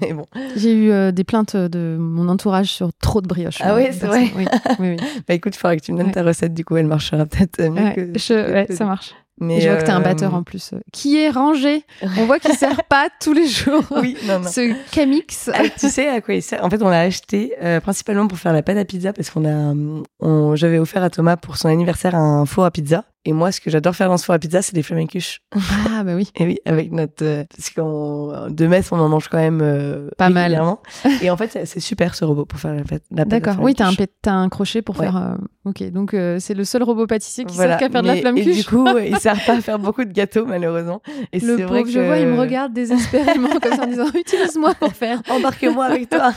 Mais 0.00 0.12
bon. 0.12 0.26
J'ai 0.56 0.72
eu 0.72 0.90
euh, 0.90 1.12
des 1.12 1.24
plaintes 1.24 1.56
de 1.56 1.96
mon 1.98 2.28
entourage 2.28 2.68
sur 2.68 2.90
trop 3.00 3.20
de 3.20 3.28
brioches. 3.28 3.60
Ah 3.60 3.76
oui, 3.76 3.84
c'est 3.92 4.06
vrai. 4.06 4.30
Oui, 4.36 4.46
oui, 4.78 4.96
bah 5.26 5.34
écoute, 5.34 5.54
il 5.54 5.58
faudra 5.58 5.76
que 5.76 5.82
tu 5.82 5.92
me 5.92 5.98
donnes 5.98 6.12
ta 6.12 6.22
recette, 6.22 6.54
du 6.54 6.64
coup, 6.64 6.76
elle 6.76 6.86
marchera 6.86 7.24
peut-être 7.26 7.62
mieux 7.62 7.94
que... 7.94 8.18
Je... 8.18 8.66
ça 8.74 8.84
marche. 8.84 9.09
Mais 9.40 9.60
je 9.60 9.68
vois 9.68 9.78
que 9.78 9.84
tu 9.84 9.90
as 9.90 9.96
un 9.96 10.00
batteur 10.00 10.34
euh, 10.34 10.38
en 10.38 10.42
plus. 10.42 10.74
Euh, 10.74 10.80
qui 10.92 11.16
est 11.16 11.30
rangé. 11.30 11.84
On 12.18 12.26
voit 12.26 12.38
qu'il 12.38 12.54
sert 12.54 12.84
pas 12.88 13.08
tous 13.20 13.32
les 13.32 13.48
jours. 13.48 13.82
Oui, 13.90 14.16
non, 14.26 14.40
non. 14.40 14.48
Ce 14.48 14.74
Camix. 14.90 15.50
Ah, 15.52 15.62
tu 15.78 15.88
sais 15.88 16.08
à 16.08 16.20
quoi 16.20 16.34
il 16.34 16.42
sert? 16.42 16.62
En 16.62 16.68
fait, 16.68 16.82
on 16.82 16.88
l'a 16.88 17.00
acheté 17.00 17.54
euh, 17.62 17.80
principalement 17.80 18.28
pour 18.28 18.38
faire 18.38 18.52
la 18.52 18.62
pâte 18.62 18.76
à 18.76 18.84
pizza 18.84 19.12
parce 19.12 19.30
qu'on 19.30 19.46
a. 19.46 19.74
On, 20.20 20.56
J'avais 20.56 20.78
offert 20.78 21.02
à 21.02 21.10
Thomas 21.10 21.36
pour 21.36 21.56
son 21.56 21.68
anniversaire 21.68 22.14
un 22.14 22.44
four 22.44 22.64
à 22.66 22.70
pizza. 22.70 23.04
Et 23.26 23.34
moi, 23.34 23.52
ce 23.52 23.60
que 23.60 23.68
j'adore 23.70 23.94
faire 23.94 24.08
dans 24.08 24.16
ce 24.16 24.24
four 24.24 24.34
à 24.34 24.38
pizza, 24.38 24.62
c'est 24.62 24.74
des 24.74 24.82
flamencuches. 24.82 25.42
Ah, 25.54 26.04
bah 26.04 26.14
oui. 26.14 26.30
Et 26.36 26.46
oui, 26.46 26.58
avec 26.64 26.90
notre. 26.90 27.22
Euh, 27.22 27.44
parce 27.54 27.68
qu'en 27.68 28.48
de 28.48 28.66
Metz, 28.66 28.90
on 28.92 28.98
en 28.98 29.10
mange 29.10 29.28
quand 29.28 29.36
même. 29.36 29.60
Euh, 29.62 30.08
pas 30.16 30.30
mal. 30.30 30.58
et 31.22 31.30
en 31.30 31.36
fait, 31.36 31.66
c'est 31.66 31.80
super 31.80 32.14
ce 32.14 32.24
robot 32.24 32.46
pour 32.46 32.58
faire 32.58 32.74
la 32.74 32.82
pâte. 32.82 33.02
D'accord. 33.10 33.56
Oui, 33.60 33.74
t'as 33.74 33.88
un, 33.88 33.94
as 34.26 34.32
un 34.32 34.48
crochet 34.48 34.80
pour 34.80 34.96
faire. 34.96 35.18
Euh, 35.18 35.34
ok, 35.66 35.90
donc 35.90 36.16
c'est 36.38 36.54
le 36.54 36.64
seul 36.64 36.82
robot 36.82 37.06
pâtissier 37.06 37.44
qui 37.44 37.54
sert 37.54 37.76
qu'à 37.76 37.90
faire 37.90 38.00
de 38.00 38.06
la 38.06 38.16
flamme 38.16 38.38
Et 38.38 38.44
du 38.44 38.64
coup, 38.64 38.86
il 39.04 39.16
sert 39.20 39.44
pas 39.44 39.56
à 39.56 39.60
faire 39.60 39.78
beaucoup 39.78 40.04
de 40.04 40.12
gâteaux, 40.12 40.46
malheureusement. 40.46 41.02
Et 41.34 41.40
le 41.40 41.58
pauvre, 41.66 41.82
que... 41.82 41.90
je 41.90 42.00
vois, 42.00 42.16
il 42.16 42.26
me 42.26 42.40
regarde 42.40 42.72
désespérément 42.72 43.50
comme 43.60 43.74
ça 43.74 43.82
en 43.82 43.86
disant 43.86 44.06
utilise-moi 44.14 44.72
pour 44.80 44.94
faire. 44.94 45.20
Embarque-moi 45.28 45.84
avec 45.84 46.08
toi. 46.08 46.32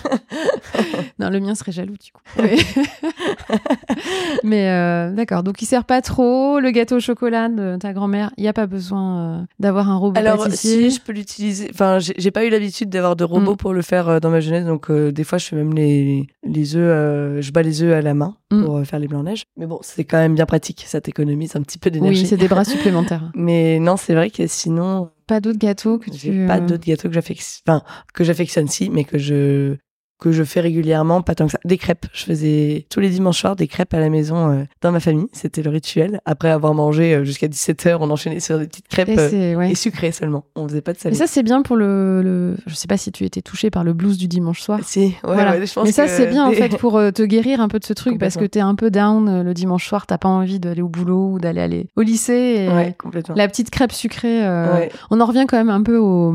non, 1.17 1.29
le 1.29 1.39
mien 1.39 1.55
serait 1.55 1.71
jaloux 1.71 1.95
du 1.95 2.11
coup. 2.11 2.21
Mais 4.43 5.13
d'accord. 5.13 5.43
Donc 5.43 5.61
il 5.61 5.65
sert 5.65 5.85
pas 5.85 6.01
trop. 6.01 6.59
Le 6.59 6.72
gâteau 6.73 6.97
au 6.97 6.99
chocolat 6.99 7.47
de 7.47 7.77
ta 7.79 7.93
grand-mère, 7.93 8.31
il 8.37 8.41
n'y 8.41 8.49
a 8.49 8.53
pas 8.53 8.67
besoin 8.67 9.19
euh, 9.19 9.45
d'avoir 9.59 9.89
un 9.89 9.95
robot 9.95 10.19
Alors, 10.19 10.47
si 10.51 10.91
je 10.91 10.99
peux 10.99 11.13
l'utiliser. 11.13 11.69
Enfin, 11.73 11.99
j'ai 11.99 12.31
pas 12.31 12.43
eu 12.43 12.49
l'habitude 12.49 12.89
d'avoir 12.89 13.15
de 13.15 13.23
robot 13.23 13.53
mm. 13.53 13.57
pour 13.57 13.73
le 13.73 13.81
faire 13.81 14.09
euh, 14.09 14.19
dans 14.19 14.29
ma 14.29 14.41
jeunesse, 14.41 14.65
donc 14.65 14.91
euh, 14.91 15.11
des 15.11 15.23
fois, 15.23 15.37
je 15.37 15.45
fais 15.45 15.55
même 15.55 15.73
les, 15.73 16.27
les 16.43 16.75
œufs, 16.75 17.41
je 17.41 17.51
bats 17.51 17.61
les 17.61 17.81
œufs 17.81 17.93
à 17.93 18.01
la 18.01 18.13
main 18.13 18.35
mm. 18.51 18.63
pour 18.65 18.85
faire 18.85 18.99
les 18.99 19.07
blancs-neiges. 19.07 19.45
Mais 19.55 19.65
bon, 19.65 19.79
c'est 19.81 20.03
quand 20.03 20.17
même 20.17 20.35
bien 20.35 20.45
pratique, 20.45 20.83
ça 20.85 20.99
t'économise 20.99 21.55
un 21.55 21.61
petit 21.61 21.77
peu 21.77 21.89
d'énergie. 21.89 22.23
Oui, 22.23 22.27
c'est 22.27 22.37
des 22.37 22.49
bras 22.49 22.65
supplémentaires. 22.65 23.31
Mais 23.35 23.79
non, 23.79 23.95
c'est 23.95 24.13
vrai 24.13 24.29
que 24.29 24.47
sinon. 24.47 25.09
Pas 25.27 25.39
d'autres 25.39 25.59
gâteaux 25.59 25.99
que 25.99 26.11
tu. 26.11 26.45
Pas 26.47 26.59
d'autres 26.59 26.85
gâteaux 26.85 27.07
que 27.07 27.13
j'affectionne. 27.13 27.61
Enfin, 27.67 27.83
que 28.13 28.25
j'affectionne 28.25 28.67
si, 28.67 28.89
mais 28.89 29.05
que 29.05 29.17
je 29.17 29.77
que 30.23 30.31
je 30.31 30.43
fais 30.43 30.61
régulièrement, 30.61 31.21
pas 31.21 31.35
tant 31.35 31.47
que 31.47 31.51
ça. 31.51 31.59
Des 31.65 31.77
crêpes. 31.77 32.05
Je 32.13 32.23
faisais 32.23 32.85
tous 32.89 33.01
les 33.01 33.09
dimanches 33.09 33.41
soirs 33.41 33.57
des 33.57 33.67
crêpes 33.67 33.93
à 33.93 33.99
la 33.99 34.09
maison 34.09 34.51
euh, 34.51 34.63
dans 34.81 34.93
ma 34.93 35.01
famille. 35.01 35.27
C'était 35.33 35.61
le 35.61 35.69
rituel. 35.69 36.21
Après 36.23 36.49
avoir 36.49 36.73
mangé 36.73 37.13
euh, 37.13 37.23
jusqu'à 37.25 37.47
17h, 37.47 37.97
on 37.99 38.09
enchaînait 38.09 38.39
sur 38.39 38.57
des 38.57 38.67
petites 38.67 38.87
crêpes 38.87 39.09
et, 39.09 39.19
euh, 39.19 39.75
sucrées 39.75 40.13
seulement. 40.13 40.45
On 40.55 40.65
faisait 40.65 40.81
pas 40.81 40.93
de 40.93 40.97
salé. 40.97 41.13
Et 41.13 41.19
ça, 41.19 41.27
c'est 41.27 41.43
bien 41.43 41.61
pour 41.61 41.75
le, 41.75 42.21
le, 42.21 42.55
Je 42.67 42.73
sais 42.73 42.87
pas 42.87 42.95
si 42.95 43.11
tu 43.11 43.25
étais 43.25 43.41
touché 43.41 43.69
par 43.69 43.83
le 43.83 43.91
blues 43.91 44.17
du 44.17 44.29
dimanche 44.29 44.61
soir. 44.61 44.79
Si, 44.83 45.13
ouais, 45.25 45.65
je 45.65 45.73
pense 45.73 45.83
Mais 45.83 45.91
ça, 45.91 46.07
c'est 46.07 46.27
bien 46.27 46.47
en 46.47 46.51
fait 46.51 46.77
pour 46.77 46.93
te 46.93 47.23
guérir 47.23 47.59
un 47.59 47.67
peu 47.67 47.79
de 47.79 47.85
ce 47.85 47.93
truc 47.93 48.17
parce 48.17 48.37
que 48.37 48.45
t'es 48.45 48.61
un 48.61 48.75
peu 48.75 48.89
down 48.91 49.41
le 49.41 49.53
dimanche 49.53 49.85
soir, 49.85 50.07
t'as 50.07 50.17
pas 50.17 50.29
envie 50.29 50.61
d'aller 50.61 50.81
au 50.81 50.89
boulot 50.89 51.33
ou 51.33 51.39
d'aller 51.39 51.59
aller 51.59 51.87
au 51.97 52.01
lycée. 52.01 52.69
Et 52.69 52.93
complètement. 52.93 53.35
La 53.35 53.49
petite 53.49 53.71
crêpe 53.71 53.91
sucrée. 53.91 54.47
On 55.11 55.19
en 55.19 55.25
revient 55.25 55.45
quand 55.49 55.57
même 55.57 55.69
un 55.69 55.83
peu 55.83 55.97
au, 55.97 56.33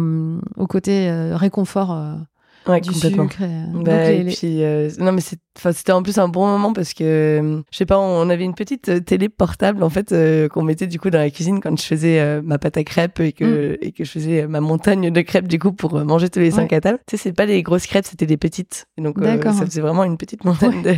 au 0.56 0.66
côté 0.66 1.10
réconfort 1.32 2.18
ouais, 2.66 2.80
du 2.80 2.90
complètement. 2.90 3.28
sucre. 3.28 3.42
Euh, 3.42 3.82
bah, 3.82 4.10
et 4.10 4.24
puis, 4.24 4.62
euh, 4.62 4.90
non, 4.98 5.12
mais 5.12 5.20
c'est, 5.20 5.38
Enfin, 5.58 5.72
c'était 5.72 5.92
en 5.92 6.02
plus 6.02 6.18
un 6.18 6.28
bon 6.28 6.46
moment 6.46 6.72
parce 6.72 6.94
que, 6.94 7.62
je 7.70 7.76
sais 7.76 7.86
pas, 7.86 7.98
on 7.98 8.30
avait 8.30 8.44
une 8.44 8.54
petite 8.54 9.04
télé 9.04 9.28
portable 9.28 9.82
en 9.82 9.90
fait 9.90 10.14
qu'on 10.48 10.62
mettait 10.62 10.86
du 10.86 10.98
coup 11.00 11.10
dans 11.10 11.18
la 11.18 11.30
cuisine 11.30 11.60
quand 11.60 11.78
je 11.78 11.84
faisais 11.84 12.40
ma 12.42 12.58
pâte 12.58 12.76
à 12.76 12.84
crêpes 12.84 13.20
et 13.20 13.32
que, 13.32 13.72
mm. 13.72 13.76
et 13.80 13.92
que 13.92 14.04
je 14.04 14.10
faisais 14.10 14.46
ma 14.46 14.60
montagne 14.60 15.10
de 15.10 15.20
crêpes 15.20 15.48
du 15.48 15.58
coup 15.58 15.72
pour 15.72 16.04
manger 16.04 16.28
tous 16.28 16.40
les 16.40 16.50
cinq 16.50 16.72
à 16.72 16.80
table. 16.80 16.98
Tu 17.06 17.16
sais, 17.16 17.22
c'est 17.22 17.32
pas 17.32 17.46
des 17.46 17.62
grosses 17.62 17.86
crêpes, 17.86 18.06
c'était 18.06 18.26
des 18.26 18.36
petites. 18.36 18.86
Et 18.96 19.02
donc, 19.02 19.16
ça 19.20 19.66
faisait 19.66 19.80
vraiment 19.80 20.04
une 20.04 20.16
petite 20.16 20.44
montagne 20.44 20.82
de, 20.82 20.94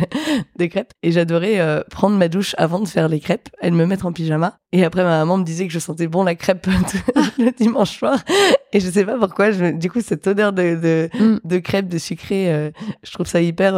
de, 0.59 0.65
crêpes. 0.65 0.93
Et 1.03 1.11
j'adorais 1.11 1.83
prendre 1.89 2.15
ma 2.17 2.27
douche 2.27 2.55
avant 2.57 2.79
de 2.79 2.87
faire 2.87 3.09
les 3.09 3.19
crêpes, 3.19 3.49
et 3.61 3.71
me 3.71 3.85
mettre 3.85 4.05
en 4.05 4.11
pyjama. 4.11 4.59
Et 4.73 4.85
après, 4.85 5.03
ma 5.03 5.19
maman 5.19 5.37
me 5.37 5.43
disait 5.43 5.67
que 5.67 5.73
je 5.73 5.79
sentais 5.79 6.07
bon 6.07 6.23
la 6.23 6.35
crêpe 6.35 6.67
le 7.37 7.51
dimanche 7.51 7.97
soir. 7.97 8.23
Et 8.71 8.79
je 8.79 8.89
sais 8.89 9.03
pas 9.03 9.17
pourquoi, 9.17 9.51
je, 9.51 9.71
du 9.71 9.91
coup, 9.91 9.99
cette 10.01 10.25
odeur 10.27 10.53
de, 10.53 10.75
de, 10.75 11.09
mm. 11.19 11.39
de 11.43 11.57
crêpes, 11.59 11.89
de 11.89 11.97
sucré, 11.97 12.51
euh, 12.53 12.71
je 13.03 13.11
trouve 13.11 13.27
ça 13.27 13.41
hyper. 13.41 13.73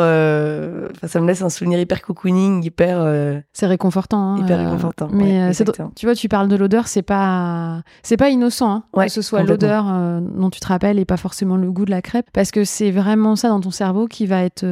Euh, 0.73 0.89
ça 1.07 1.19
me 1.21 1.27
laisse 1.27 1.41
un 1.41 1.49
souvenir 1.49 1.79
hyper 1.79 2.01
cocooning, 2.01 2.63
hyper. 2.63 2.99
Euh, 2.99 3.39
c'est 3.53 3.67
réconfortant. 3.67 4.35
Hein, 4.35 4.41
hyper 4.41 4.59
réconfortant. 4.59 5.07
Mais 5.11 5.51
tu 5.95 6.05
vois, 6.05 6.15
tu 6.15 6.27
parles 6.27 6.47
de 6.47 6.55
l'odeur, 6.55 6.87
c'est 6.87 7.01
pas, 7.01 7.81
c'est 8.01 8.17
pas 8.17 8.29
innocent, 8.29 8.69
hein, 8.69 8.83
que 8.95 9.09
ce 9.09 9.21
soit 9.21 9.43
l'odeur 9.43 9.85
dont 10.21 10.49
tu 10.49 10.59
te 10.59 10.67
rappelles 10.67 10.99
et 10.99 11.05
pas 11.05 11.17
forcément 11.17 11.57
le 11.57 11.71
goût 11.71 11.85
de 11.85 11.91
la 11.91 12.01
crêpe, 12.01 12.27
parce 12.33 12.51
que 12.51 12.63
c'est 12.63 12.91
vraiment 12.91 13.35
ça 13.35 13.49
dans 13.49 13.61
ton 13.61 13.71
cerveau 13.71 14.07
qui 14.07 14.25
va 14.25 14.43
être 14.43 14.65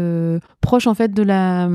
proche 0.62 0.88
en 0.88 0.94
fait 0.94 1.14
de 1.14 1.24
la 1.24 1.70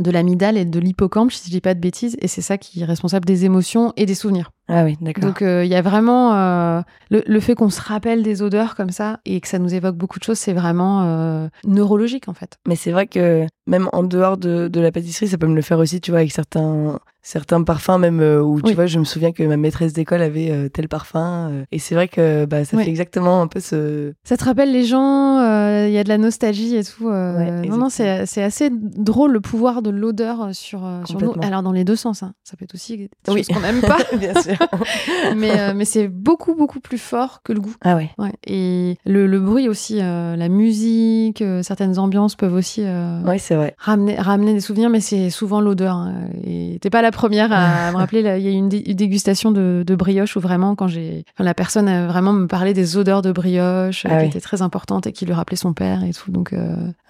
de 0.00 0.10
l'amygdale 0.10 0.56
et 0.56 0.64
de 0.64 0.80
l'hippocampe, 0.80 1.30
si 1.30 1.46
je 1.46 1.50
dis 1.50 1.60
pas 1.60 1.74
de 1.74 1.80
bêtises, 1.80 2.16
et 2.20 2.28
c'est 2.28 2.40
ça 2.40 2.58
qui 2.58 2.82
est 2.82 2.84
responsable 2.84 3.24
des 3.24 3.44
émotions 3.44 3.92
et 3.96 4.06
des 4.06 4.14
souvenirs. 4.14 4.50
Ah 4.68 4.84
oui, 4.84 4.96
d'accord. 5.00 5.24
Donc 5.24 5.42
euh, 5.42 5.64
il 5.64 5.70
y 5.70 5.74
a 5.74 5.82
vraiment 5.82 6.34
euh, 6.34 6.80
le, 7.10 7.40
fait 7.40 7.54
qu'on 7.54 7.68
se 7.68 7.82
rappelle 7.82 8.22
des 8.22 8.40
odeurs 8.40 8.76
comme 8.76 8.90
ça 8.90 9.20
et 9.26 9.40
que 9.40 9.48
ça 9.48 9.58
nous 9.58 9.74
évoque 9.74 9.96
beaucoup 9.96 10.18
de 10.18 10.24
choses, 10.24 10.38
c'est 10.38 10.54
vraiment 10.54 11.02
euh, 11.02 11.48
neurologique 11.66 12.28
en 12.28 12.34
fait. 12.34 12.56
Mais 12.66 12.76
c'est 12.76 12.90
vrai 12.90 13.06
que 13.06 13.46
même 13.66 13.90
en 13.92 14.02
dehors 14.02 14.38
de, 14.38 14.68
de, 14.68 14.80
la 14.80 14.90
pâtisserie, 14.90 15.28
ça 15.28 15.36
peut 15.36 15.46
me 15.46 15.54
le 15.54 15.62
faire 15.62 15.78
aussi, 15.78 16.00
tu 16.00 16.10
vois, 16.10 16.20
avec 16.20 16.32
certains 16.32 16.98
certains 17.26 17.62
parfums 17.62 17.98
même 17.98 18.20
où 18.20 18.60
tu 18.60 18.74
vois, 18.74 18.84
je 18.84 18.98
me 18.98 19.04
souviens 19.04 19.32
que 19.32 19.42
ma 19.42 19.56
maîtresse 19.56 19.94
d'école 19.94 20.20
avait 20.20 20.68
tel 20.68 20.88
parfum 20.88 21.64
et 21.72 21.78
c'est 21.78 21.94
vrai 21.94 22.06
que 22.06 22.44
bah, 22.44 22.66
ça 22.66 22.76
fait 22.76 22.88
exactement 22.88 23.40
un 23.40 23.46
peu 23.46 23.60
ce. 23.60 24.12
Ça 24.24 24.36
te 24.36 24.44
rappelle 24.44 24.70
les 24.72 24.84
gens, 24.84 25.40
il 25.86 25.92
y 25.92 25.98
a 25.98 26.04
de 26.04 26.08
la 26.08 26.18
nostalgie 26.18 26.76
et 26.76 26.84
tout. 26.84 27.10
non 27.10 27.76
non, 27.76 27.88
c'est 27.90 28.42
assez 28.42 28.70
drôle 28.70 29.32
le 29.32 29.40
pouvoir 29.40 29.82
de 29.82 29.90
l'odeur 29.90 30.54
sur, 30.54 30.88
sur 31.04 31.20
nous. 31.20 31.34
Alors 31.42 31.62
dans 31.62 31.72
les 31.72 31.84
deux 31.84 31.96
sens, 31.96 32.22
hein. 32.22 32.34
ça 32.44 32.56
peut 32.56 32.64
être 32.64 32.74
aussi 32.74 32.96
des 32.96 33.08
oui. 33.28 33.38
choses 33.38 33.48
qu'on 33.48 33.60
n'aime 33.60 33.80
pas. 33.82 33.98
Bien 34.16 34.40
sûr. 34.40 34.53
mais 35.36 35.58
euh, 35.58 35.72
mais 35.74 35.84
c'est 35.84 36.08
beaucoup 36.08 36.54
beaucoup 36.54 36.80
plus 36.80 36.98
fort 36.98 37.40
que 37.42 37.52
le 37.52 37.60
goût. 37.60 37.74
Ah 37.82 37.96
ouais. 37.96 38.10
ouais. 38.18 38.32
Et 38.46 38.96
le, 39.04 39.26
le, 39.26 39.40
bruit 39.40 39.68
aussi, 39.68 39.98
euh, 40.00 40.36
la 40.36 40.48
musique, 40.48 41.42
euh, 41.42 41.62
certaines 41.62 41.98
ambiances 41.98 42.34
peuvent 42.34 42.54
aussi 42.54 42.82
ouais, 42.82 43.38
c'est 43.38 43.54
vrai. 43.54 43.74
ramener 43.78 44.16
ramener 44.16 44.54
des 44.54 44.60
souvenirs, 44.60 44.90
mais 44.90 45.00
c'est 45.00 45.30
souvent 45.30 45.60
l'odeur. 45.60 45.96
Hein. 45.96 46.14
Et 46.44 46.78
t'es 46.80 46.90
pas 46.90 47.02
la 47.02 47.10
première 47.10 47.52
à 47.52 47.90
me 47.92 47.96
rappeler. 47.96 48.20
Il 48.20 48.44
y 48.44 48.48
a 48.48 48.50
eu 48.50 48.54
une, 48.54 48.68
dégustation 48.68 49.50
de, 49.50 49.84
de, 49.86 49.94
brioche 49.94 50.36
où 50.36 50.40
vraiment 50.40 50.74
quand 50.74 50.88
j'ai, 50.88 51.24
enfin, 51.34 51.44
la 51.44 51.54
personne 51.54 51.88
a 51.88 52.06
vraiment 52.06 52.32
me 52.32 52.46
parlé 52.46 52.74
des 52.74 52.96
odeurs 52.96 53.22
de 53.22 53.32
brioche 53.32 54.06
ah 54.08 54.20
qui 54.20 54.26
étaient 54.26 54.40
très 54.40 54.62
importantes 54.62 55.06
et 55.06 55.12
qui 55.12 55.26
lui 55.26 55.32
rappelaient 55.32 55.56
son 55.56 55.72
père 55.72 56.04
et 56.04 56.12
tout. 56.12 56.30
Donc 56.30 56.54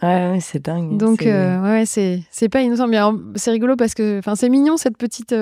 ouais, 0.03 0.39
c'est 0.41 0.65
dingue. 0.65 0.97
Donc 0.97 1.21
ouais, 1.23 1.85
c'est 1.87 2.23
c'est 2.31 2.49
pas 2.49 2.63
innocent, 2.63 2.89
mais 2.89 2.99
c'est 3.37 3.51
rigolo 3.51 3.77
parce 3.77 3.95
que 3.95 4.19
enfin 4.19 4.35
c'est 4.35 4.49
mignon 4.49 4.77
cette 4.77 4.97
petite 4.97 5.35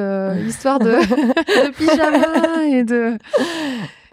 histoire 0.47 0.79
de, 0.79 0.91
de 0.93 1.92
et 2.71 2.85
de. 2.85 3.19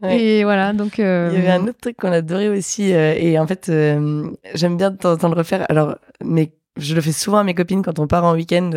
Et 0.08 0.44
voilà, 0.44 0.74
donc. 0.74 1.00
Euh, 1.00 1.30
Il 1.32 1.40
y 1.40 1.42
avait 1.42 1.52
un 1.52 1.68
autre 1.68 1.80
truc 1.82 1.98
qu'on 1.98 2.12
adorait 2.12 2.48
aussi, 2.48 2.94
euh, 2.94 3.14
et 3.18 3.38
en 3.38 3.48
fait, 3.48 3.68
euh, 3.70 4.30
j'aime 4.54 4.78
bien 4.78 4.92
de 4.92 4.98
temps 4.98 5.12
en 5.12 5.18
temps 5.18 5.30
le 5.30 5.36
refaire. 5.36 5.66
Alors, 5.70 5.96
mais 6.24 6.54
je 6.78 6.96
le 6.96 7.02
fais 7.02 7.12
souvent 7.12 7.40
à 7.40 7.44
mes 7.44 7.54
copines 7.54 7.82
quand 7.82 8.00
on 8.00 8.08
part 8.08 8.24
en 8.24 8.34
week-end 8.34 8.70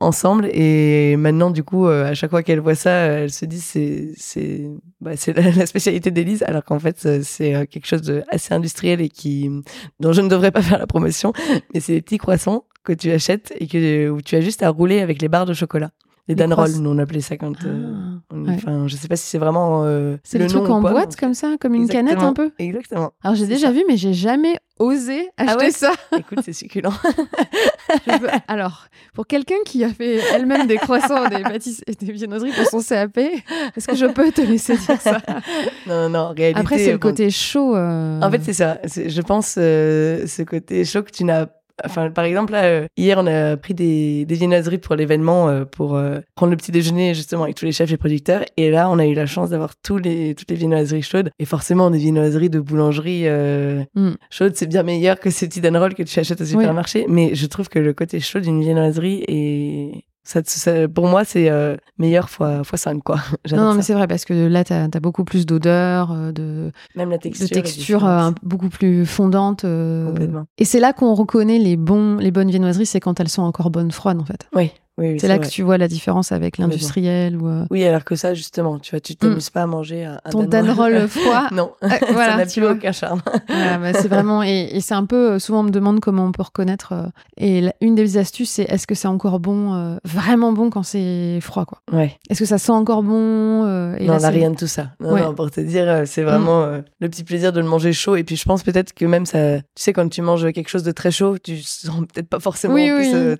ensemble, 0.00 0.48
et 0.52 1.16
maintenant, 1.16 1.50
du 1.50 1.62
coup, 1.62 1.86
à 1.86 2.12
chaque 2.14 2.30
fois 2.30 2.42
qu'elles 2.42 2.58
voient 2.58 2.74
ça, 2.74 2.90
elles 2.90 3.30
se 3.30 3.44
disent 3.44 3.64
c'est 3.64 4.12
c'est 4.16 4.62
bah, 5.00 5.12
c'est 5.14 5.32
la, 5.34 5.66
spécialité 5.66 6.10
d'Élise, 6.10 6.42
alors 6.42 6.64
qu'en 6.64 6.80
fait, 6.80 7.22
c'est 7.22 7.52
quelque 7.68 7.86
chose 7.86 8.02
de 8.02 8.24
assez 8.28 8.52
industriel 8.52 9.00
et 9.00 9.08
qui 9.08 9.48
dont 10.00 10.12
je 10.12 10.20
ne 10.20 10.28
devrais 10.28 10.50
pas 10.50 10.62
faire 10.62 10.78
la 10.78 10.88
promotion, 10.88 11.32
mais 11.72 11.78
c'est 11.78 11.92
des 11.92 12.02
petits 12.02 12.18
croissants 12.18 12.64
que 12.82 12.92
tu 12.92 13.12
achètes 13.12 13.52
et 13.60 13.68
que 13.68 14.10
où 14.10 14.20
tu 14.20 14.34
as 14.34 14.40
juste 14.40 14.64
à 14.64 14.70
rouler 14.70 15.00
avec 15.00 15.22
les 15.22 15.28
barres 15.28 15.46
de 15.46 15.54
chocolat. 15.54 15.90
Les 16.26 16.34
Danroll, 16.34 16.70
nous 16.80 16.90
on 16.90 16.98
appelait 16.98 17.20
ça 17.20 17.36
quand. 17.36 17.52
Euh, 17.66 17.92
ah, 18.32 18.36
enfin, 18.48 18.88
je 18.88 18.96
sais 18.96 19.08
pas 19.08 19.16
si 19.16 19.26
c'est 19.26 19.36
vraiment. 19.36 19.84
Euh, 19.84 20.16
c'est 20.22 20.38
le 20.38 20.46
truc 20.46 20.68
en 20.70 20.80
boîte 20.80 21.16
comme 21.16 21.34
ça, 21.34 21.56
comme 21.60 21.74
une 21.74 21.86
canette 21.86 22.18
un 22.18 22.32
peu. 22.32 22.50
Exactement. 22.58 23.12
Alors 23.22 23.36
j'ai 23.36 23.46
déjà 23.46 23.70
vu, 23.70 23.84
mais 23.86 23.98
j'ai 23.98 24.14
jamais 24.14 24.56
osé 24.78 25.28
ah 25.36 25.42
acheter 25.42 25.70
ça. 25.70 25.92
Écoute, 26.18 26.38
c'est 26.42 26.54
succulent. 26.54 26.92
Alors, 28.48 28.86
pour 29.12 29.26
quelqu'un 29.26 29.62
qui 29.66 29.84
a 29.84 29.90
fait 29.90 30.16
elle-même 30.32 30.66
des 30.66 30.76
croissants, 30.76 31.28
des 31.28 31.42
pâtisseries 31.42 31.84
et 31.86 31.94
des 31.94 32.12
viennoiseries 32.12 32.52
pour 32.52 32.66
son 32.66 32.80
CAP, 32.80 33.18
est-ce 33.18 33.86
que 33.86 33.94
je 33.94 34.06
peux 34.06 34.32
te 34.32 34.40
laisser 34.40 34.78
dire 34.78 35.00
ça? 35.00 35.18
Non, 35.86 36.08
non, 36.08 36.08
non. 36.08 36.34
Réalité, 36.34 36.60
Après, 36.60 36.78
c'est 36.78 36.92
le 36.92 36.98
côté 36.98 37.30
chaud. 37.30 37.76
Euh. 37.76 38.20
En 38.22 38.30
fait, 38.30 38.40
c'est 38.42 38.54
ça. 38.54 38.78
Je 38.84 39.20
pense 39.20 39.52
ce 39.52 40.42
côté 40.42 40.84
chaud 40.86 41.02
que 41.02 41.10
tu 41.10 41.24
n'as 41.24 41.46
Enfin, 41.82 42.10
par 42.10 42.24
exemple, 42.24 42.52
là, 42.52 42.64
euh, 42.64 42.86
hier, 42.96 43.18
on 43.18 43.26
a 43.26 43.56
pris 43.56 43.74
des, 43.74 44.24
des 44.26 44.34
viennoiseries 44.36 44.78
pour 44.78 44.94
l'événement, 44.94 45.48
euh, 45.48 45.64
pour 45.64 45.96
euh, 45.96 46.20
prendre 46.36 46.52
le 46.52 46.56
petit 46.56 46.70
déjeuner 46.70 47.14
justement 47.14 47.44
avec 47.44 47.56
tous 47.56 47.64
les 47.64 47.72
chefs 47.72 47.90
et 47.90 47.96
producteurs. 47.96 48.44
Et 48.56 48.70
là, 48.70 48.88
on 48.90 48.98
a 48.98 49.06
eu 49.06 49.14
la 49.14 49.26
chance 49.26 49.50
d'avoir 49.50 49.74
tous 49.76 49.98
les, 49.98 50.34
toutes 50.34 50.50
les 50.50 50.56
viennoiseries 50.56 51.02
chaudes. 51.02 51.30
Et 51.38 51.44
forcément, 51.44 51.90
des 51.90 51.98
viennoiseries 51.98 52.50
de 52.50 52.60
boulangerie 52.60 53.28
mm. 53.28 54.12
chaudes, 54.30 54.54
c'est 54.54 54.66
bien 54.66 54.84
meilleur 54.84 55.18
que 55.18 55.30
ces 55.30 55.48
petits 55.48 55.66
rolls 55.66 55.94
que 55.94 56.04
tu 56.04 56.18
achètes 56.18 56.40
au 56.40 56.44
supermarché. 56.44 57.06
Mais 57.08 57.34
je 57.34 57.46
trouve 57.46 57.68
que 57.68 57.78
le 57.78 57.92
côté 57.92 58.20
chaud 58.20 58.40
d'une 58.40 58.60
viennoiserie 58.60 59.24
est 59.26 60.04
ça, 60.24 60.88
pour 60.88 61.06
moi, 61.06 61.24
c'est 61.24 61.50
euh, 61.50 61.76
meilleur 61.98 62.30
fois, 62.30 62.64
fois 62.64 62.78
5, 62.78 63.02
quoi. 63.02 63.20
Non, 63.52 63.74
mais 63.74 63.82
c'est 63.82 63.92
vrai, 63.92 64.06
parce 64.06 64.24
que 64.24 64.32
là, 64.32 64.64
tu 64.64 64.72
as, 64.72 64.88
beaucoup 65.00 65.24
plus 65.24 65.44
d'odeur, 65.44 66.12
euh, 66.12 66.32
de, 66.32 66.72
Même 66.96 67.10
la 67.10 67.18
texture, 67.18 67.46
de 67.46 67.54
texture 67.54 68.06
euh, 68.06 68.30
beaucoup 68.42 68.70
plus 68.70 69.04
fondante. 69.04 69.64
Et 70.58 70.64
c'est 70.64 70.80
là 70.80 70.92
qu'on 70.92 71.14
reconnaît 71.14 71.58
les, 71.58 71.76
bons, 71.76 72.16
les 72.16 72.30
bonnes 72.30 72.50
viennoiseries, 72.50 72.86
c'est 72.86 73.00
quand 73.00 73.20
elles 73.20 73.28
sont 73.28 73.42
encore 73.42 73.70
bonnes 73.70 73.92
froides, 73.92 74.20
en 74.20 74.24
fait. 74.24 74.48
Oui, 74.54 74.72
c'est 74.96 75.28
là 75.28 75.38
que 75.38 75.46
tu 75.46 75.62
vois 75.62 75.76
la 75.76 75.88
différence 75.88 76.30
avec 76.30 76.58
l'industriel. 76.58 77.36
Ou 77.36 77.48
euh, 77.48 77.66
Oui, 77.70 77.84
alors 77.84 78.04
que 78.04 78.14
ça, 78.14 78.34
justement, 78.34 78.78
tu 78.78 78.92
vois, 78.92 79.00
tu 79.00 79.16
t'amuses 79.16 79.50
mm. 79.50 79.52
pas 79.52 79.62
à 79.62 79.66
manger 79.66 80.04
un, 80.04 80.20
Ton 80.30 80.44
Danroll 80.44 81.08
froid. 81.08 81.48
non, 81.52 81.72
euh, 81.82 81.88
voilà, 82.12 82.32
ça 82.32 82.36
n'a 82.36 82.46
plus 82.46 82.66
aucun 82.66 82.92
charme. 82.92 83.20
bah, 83.48 83.92
c'est 83.92 84.08
vraiment, 84.08 84.42
et, 84.42 84.78
c'est 84.80 84.94
un 84.94 85.04
peu, 85.04 85.32
euh, 85.32 85.38
souvent 85.38 85.60
on 85.60 85.64
me 85.64 85.70
demande 85.70 86.00
comment 86.00 86.24
on 86.24 86.32
peut 86.32 86.42
reconnaître. 86.42 86.94
et 87.36 87.68
une 87.80 87.94
des 87.94 88.18
astuces, 88.18 88.50
c'est 88.50 88.64
est-ce 88.64 88.86
que 88.86 88.94
c'est 88.94 89.08
encore 89.08 89.40
bon, 89.40 89.98
vraiment 90.04 90.52
bon 90.52 90.70
quand 90.70 90.82
c'est 90.82 91.40
froid, 91.40 91.64
quoi? 91.64 91.80
Ouais. 91.92 92.16
Est-ce 92.30 92.40
que 92.40 92.46
ça 92.46 92.58
sent 92.58 92.72
encore 92.72 93.02
bon 93.02 93.64
et 93.96 94.06
Non, 94.06 94.14
on 94.14 94.20
n'a 94.20 94.28
rien 94.28 94.50
de 94.50 94.56
tout 94.56 94.66
ça. 94.66 94.92
Non, 95.00 95.16
non, 95.16 95.34
pour 95.34 95.50
te 95.50 95.60
dire, 95.60 96.02
c'est 96.06 96.22
vraiment 96.22 96.66
mm. 96.66 96.84
le 97.00 97.08
petit 97.08 97.24
plaisir 97.24 97.52
de 97.52 97.60
le 97.60 97.66
manger 97.66 97.92
chaud. 97.92 98.16
Et 98.16 98.22
puis 98.22 98.36
je 98.36 98.44
pense 98.44 98.62
peut-être 98.62 98.92
que 98.92 99.04
même 99.04 99.26
ça, 99.26 99.58
tu 99.58 99.64
sais, 99.76 99.92
quand 99.92 100.08
tu 100.08 100.22
manges 100.22 100.52
quelque 100.52 100.68
chose 100.68 100.84
de 100.84 100.92
très 100.92 101.10
chaud, 101.10 101.36
tu 101.38 101.58
sens 101.58 102.00
peut-être 102.12 102.28
pas 102.28 102.40
forcément 102.40 102.74
oui, 102.74 102.90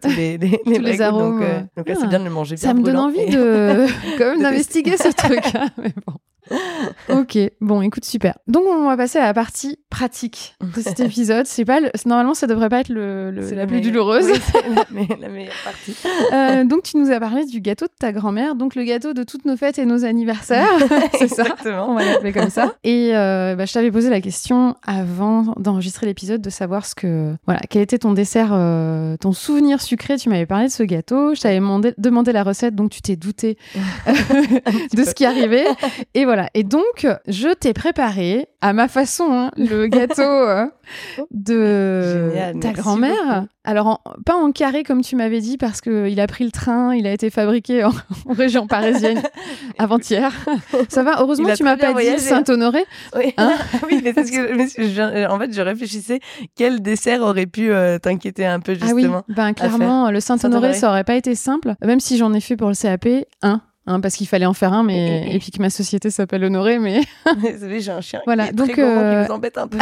tous 0.03 0.09
les, 0.09 0.39
les, 0.39 0.59
tous 0.65 0.81
les 0.81 1.01
arômes. 1.01 1.44
Donc 1.77 1.89
là, 1.89 1.95
c'est 1.99 2.07
bien 2.07 2.19
de 2.19 2.25
le 2.25 2.31
manger 2.31 2.57
bien 2.57 2.69
Ça 2.69 2.75
me 2.75 2.83
donne 2.83 2.97
envie 2.97 3.27
de 3.27 3.87
quand 4.19 4.27
même 4.27 4.43
d'investiguer 4.43 4.97
ce 4.97 5.09
truc. 5.13 5.45
Hein, 5.55 5.71
mais 5.79 5.93
bon. 6.07 6.15
ok, 7.09 7.39
bon, 7.61 7.83
écoute, 7.83 8.05
super. 8.05 8.39
Donc, 8.47 8.65
on 8.67 8.87
va 8.87 8.97
passer 8.97 9.19
à 9.19 9.25
la 9.25 9.35
partie 9.35 9.79
pratique 9.89 10.57
de 10.61 10.81
cet 10.81 11.01
épisode. 11.01 11.47
C'est 11.47 11.65
pas 11.65 11.81
Normalement, 12.07 12.35
ça 12.35 12.47
devrait 12.47 12.69
pas 12.69 12.81
être 12.81 12.89
le, 12.89 13.31
la, 13.31 13.67
plus 13.67 13.81
douloureuse. 13.81 14.27
Oui, 14.95 15.09
la, 15.21 15.29
meilleure 15.29 15.55
partie. 15.65 15.97
Euh, 16.33 16.65
donc, 16.65 16.83
tu 16.83 16.97
nous 16.99 17.11
as 17.11 17.21
parlé 17.21 17.45
du 17.45 17.61
gâteau 17.61 17.87
de 17.87 17.93
ta 17.99 18.13
grand-mère, 18.13 18.55
donc 18.55 18.75
le 18.75 18.85
gâteau 18.85 19.13
de 19.13 19.23
toutes 19.23 19.45
nos 19.45 19.57
fêtes 19.57 19.79
et 19.79 19.87
nos 19.87 20.05
anniversaires. 20.05 20.69
C'est 21.19 21.29
ça. 21.29 21.45
On 21.65 21.95
va 21.95 22.05
l'appeler 22.05 22.33
comme 22.33 22.51
ça. 22.51 22.75
Et 22.85 23.11
euh, 23.15 23.55
bah, 23.57 23.65
je 23.65 23.73
t'avais 23.73 23.91
posé 23.91 24.11
la 24.11 24.21
question 24.21 24.77
avant 24.87 25.55
d'enregistrer 25.59 26.07
l'épisode 26.07 26.43
de 26.43 26.51
savoir 26.51 26.85
ce 26.87 26.95
que. 26.95 27.35
Voilà, 27.47 27.61
quel 27.69 27.83
était 27.83 27.99
ton 27.99 28.13
dessert, 28.13 28.51
euh, 28.53 29.17
ton 29.17 29.33
souvenir 29.33 29.81
sucré. 29.81 30.17
Tu 30.17 30.29
m'avais 30.29 30.47
parlé 30.47 30.67
de 30.67 30.73
ce 30.73 30.83
gâteau. 30.83 31.35
Je 31.35 31.41
t'avais 31.41 31.57
demandé, 31.57 31.95
demandé 31.99 32.33
la 32.33 32.43
recette, 32.43 32.75
donc 32.75 32.91
tu 32.91 33.01
t'es 33.03 33.17
douté 33.17 33.57
de 34.95 35.05
ce 35.05 35.15
qui 35.15 35.25
arrivait. 35.25 35.67
Et 36.15 36.25
voilà 36.25 36.34
voilà. 36.35 36.51
Et 36.55 36.65
donc, 36.65 37.07
je 37.29 37.55
t'ai 37.55 37.73
préparé, 37.73 38.49
à 38.61 38.73
ma 38.73 38.89
façon, 38.89 39.29
hein, 39.31 39.51
le 39.57 39.87
gâteau 39.89 40.23
euh, 40.23 40.67
de 41.31 42.33
ta 42.61 42.73
grand-mère. 42.73 43.47
Alors, 43.63 44.03
pas 44.27 44.35
en 44.35 44.51
carré 44.51 44.83
comme 44.83 45.01
tu 45.01 45.15
m'avais 45.15 45.41
dit, 45.41 45.57
parce 45.57 45.81
qu'il 45.81 46.19
a 46.19 46.27
pris 46.27 46.45
le 46.45 46.51
train, 46.51 46.93
il 46.95 47.07
a 47.07 47.13
été 47.13 47.31
fabriqué 47.31 47.85
en, 47.85 47.93
région 48.29 48.67
parisienne 48.67 49.23
avant-hier. 49.79 50.33
Ça 50.89 51.05
va? 51.05 51.21
Heureusement, 51.21 51.55
tu 51.55 51.63
m'as 51.63 51.77
pas 51.77 51.95
dit 51.95 52.19
Saint-Honoré. 52.19 52.85
Oui, 53.17 53.33
hein? 53.37 53.53
Oui 53.89 54.01
mais 54.03 54.13
parce 54.13 54.31
que 54.31 55.31
en 55.31 55.39
fait, 55.39 55.55
je 55.55 55.61
réfléchissais 55.61 56.19
quel 56.57 56.83
dessert 56.83 57.23
aurait 57.23 57.47
pu 57.47 57.71
euh, 57.71 57.99
t'inquiéter 57.99 58.45
un 58.45 58.59
peu 58.59 58.75
justement. 58.75 59.19
Ah 59.21 59.25
oui, 59.29 59.35
ben 59.35 59.53
clairement, 59.53 60.11
le 60.11 60.19
Saint-Honoré, 60.19 60.75
ça 60.75 60.91
aurait 60.91 61.05
pas 61.05 61.15
été 61.15 61.37
simple, 61.37 61.75
même 61.85 62.01
si 62.01 62.19
j'en 62.19 62.35
ai 62.35 62.41
fait 62.41 62.57
pour 62.57 62.69
le 62.69 62.75
CAP, 62.75 63.07
un 63.07 63.23
hein, 63.43 63.61
parce 63.87 64.15
qu'il 64.17 64.27
fallait 64.27 64.47
en 64.47 64.55
faire 64.55 64.73
un, 64.73 64.83
mais 64.83 65.29
et 65.35 65.39
puis 65.39 65.51
que 65.51 65.61
ma 65.61 65.71
société 65.71 66.11
s'appelle 66.11 66.45
Honoré, 66.45 66.79
mais 66.79 67.01
Désolée, 67.43 67.81
j'ai 67.81 67.93
un 67.93 68.01
chien 68.01 68.21
Voilà, 68.27 68.45
qui 68.45 68.51
est 68.51 68.55
donc, 68.55 68.71
très 68.73 68.83
euh, 68.83 69.23
qui 69.25 69.29
nous 69.29 69.35
embête 69.37 69.59
un 69.59 69.69
peu. 69.69 69.79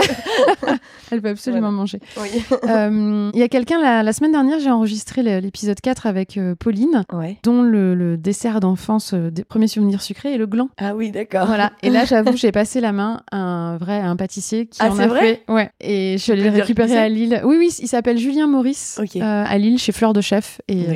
elle 1.11 1.21
peut 1.23 1.29
absolument 1.31 1.61
Voilà. 1.71 1.77
manger. 1.77 2.01
oui. 2.21 2.43
Euh, 2.69 3.31
Il 3.35 3.39
y 3.41 3.43
a 3.43 3.49
quelqu'un, 3.49 3.81
la, 3.81 4.03
la 4.03 4.13
semaine 4.13 4.33
dernière, 4.33 4.59
j'ai 4.61 4.71
enregistré 4.71 5.23
l'épisode 5.41 5.81
4 5.81 6.07
avec 6.07 6.37
euh, 6.37 6.55
Pauline, 6.55 7.05
Ouais. 7.13 7.37
dont 7.43 7.63
le, 7.63 7.95
le 7.95 8.17
dessert 8.17 8.61
d'enfance, 8.61 9.15
des 9.15 9.45
premiers 9.45 9.69
souvenirs 9.69 10.03
sucrés, 10.03 10.35
est 10.35 10.39
le 10.39 10.47
gland. 10.47 10.69
Ah 10.79 10.95
oui, 10.95 11.11
d'accord. 11.11 11.47
Voilà. 11.47 11.73
Et 11.83 11.91
là, 11.91 12.05
j'avoue, 12.05 12.37
j'ai 12.37 12.53
passé 12.53 12.81
la 12.81 12.93
main 12.93 13.21
à 13.31 13.37
un 13.37 13.77
vrai 13.77 13.99
à 14.01 14.07
un 14.09 14.17
pâtissier 14.17 14.67
qui 14.67 14.79
Ah, 14.83 14.91
en 14.91 14.99
a 14.99 15.07
vrai 15.07 15.21
fait. 15.21 15.53
Ouais. 15.53 15.71
Et 15.81 16.17
je 16.19 16.33
qui 16.65 16.75
c'est 16.77 16.97
à 16.99 17.09
Lille. 17.09 17.41
Oui, 17.45 17.57
oui, 17.59 17.71
il 17.79 17.89
s'appelle 17.89 18.19
Julien 18.19 18.47
Maurice 18.47 19.01
à 19.21 19.59
Lille 19.59 19.79
chez 19.79 19.93
Fleur 19.93 20.13
de 20.13 20.21
Chef. 20.21 20.61
Et 20.69 20.87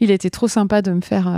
il 0.00 0.10
a 0.10 0.14
été 0.14 0.30
trop 0.30 0.48
sympa 0.48 0.82
de 0.82 0.92
me 0.92 1.00
faire, 1.00 1.30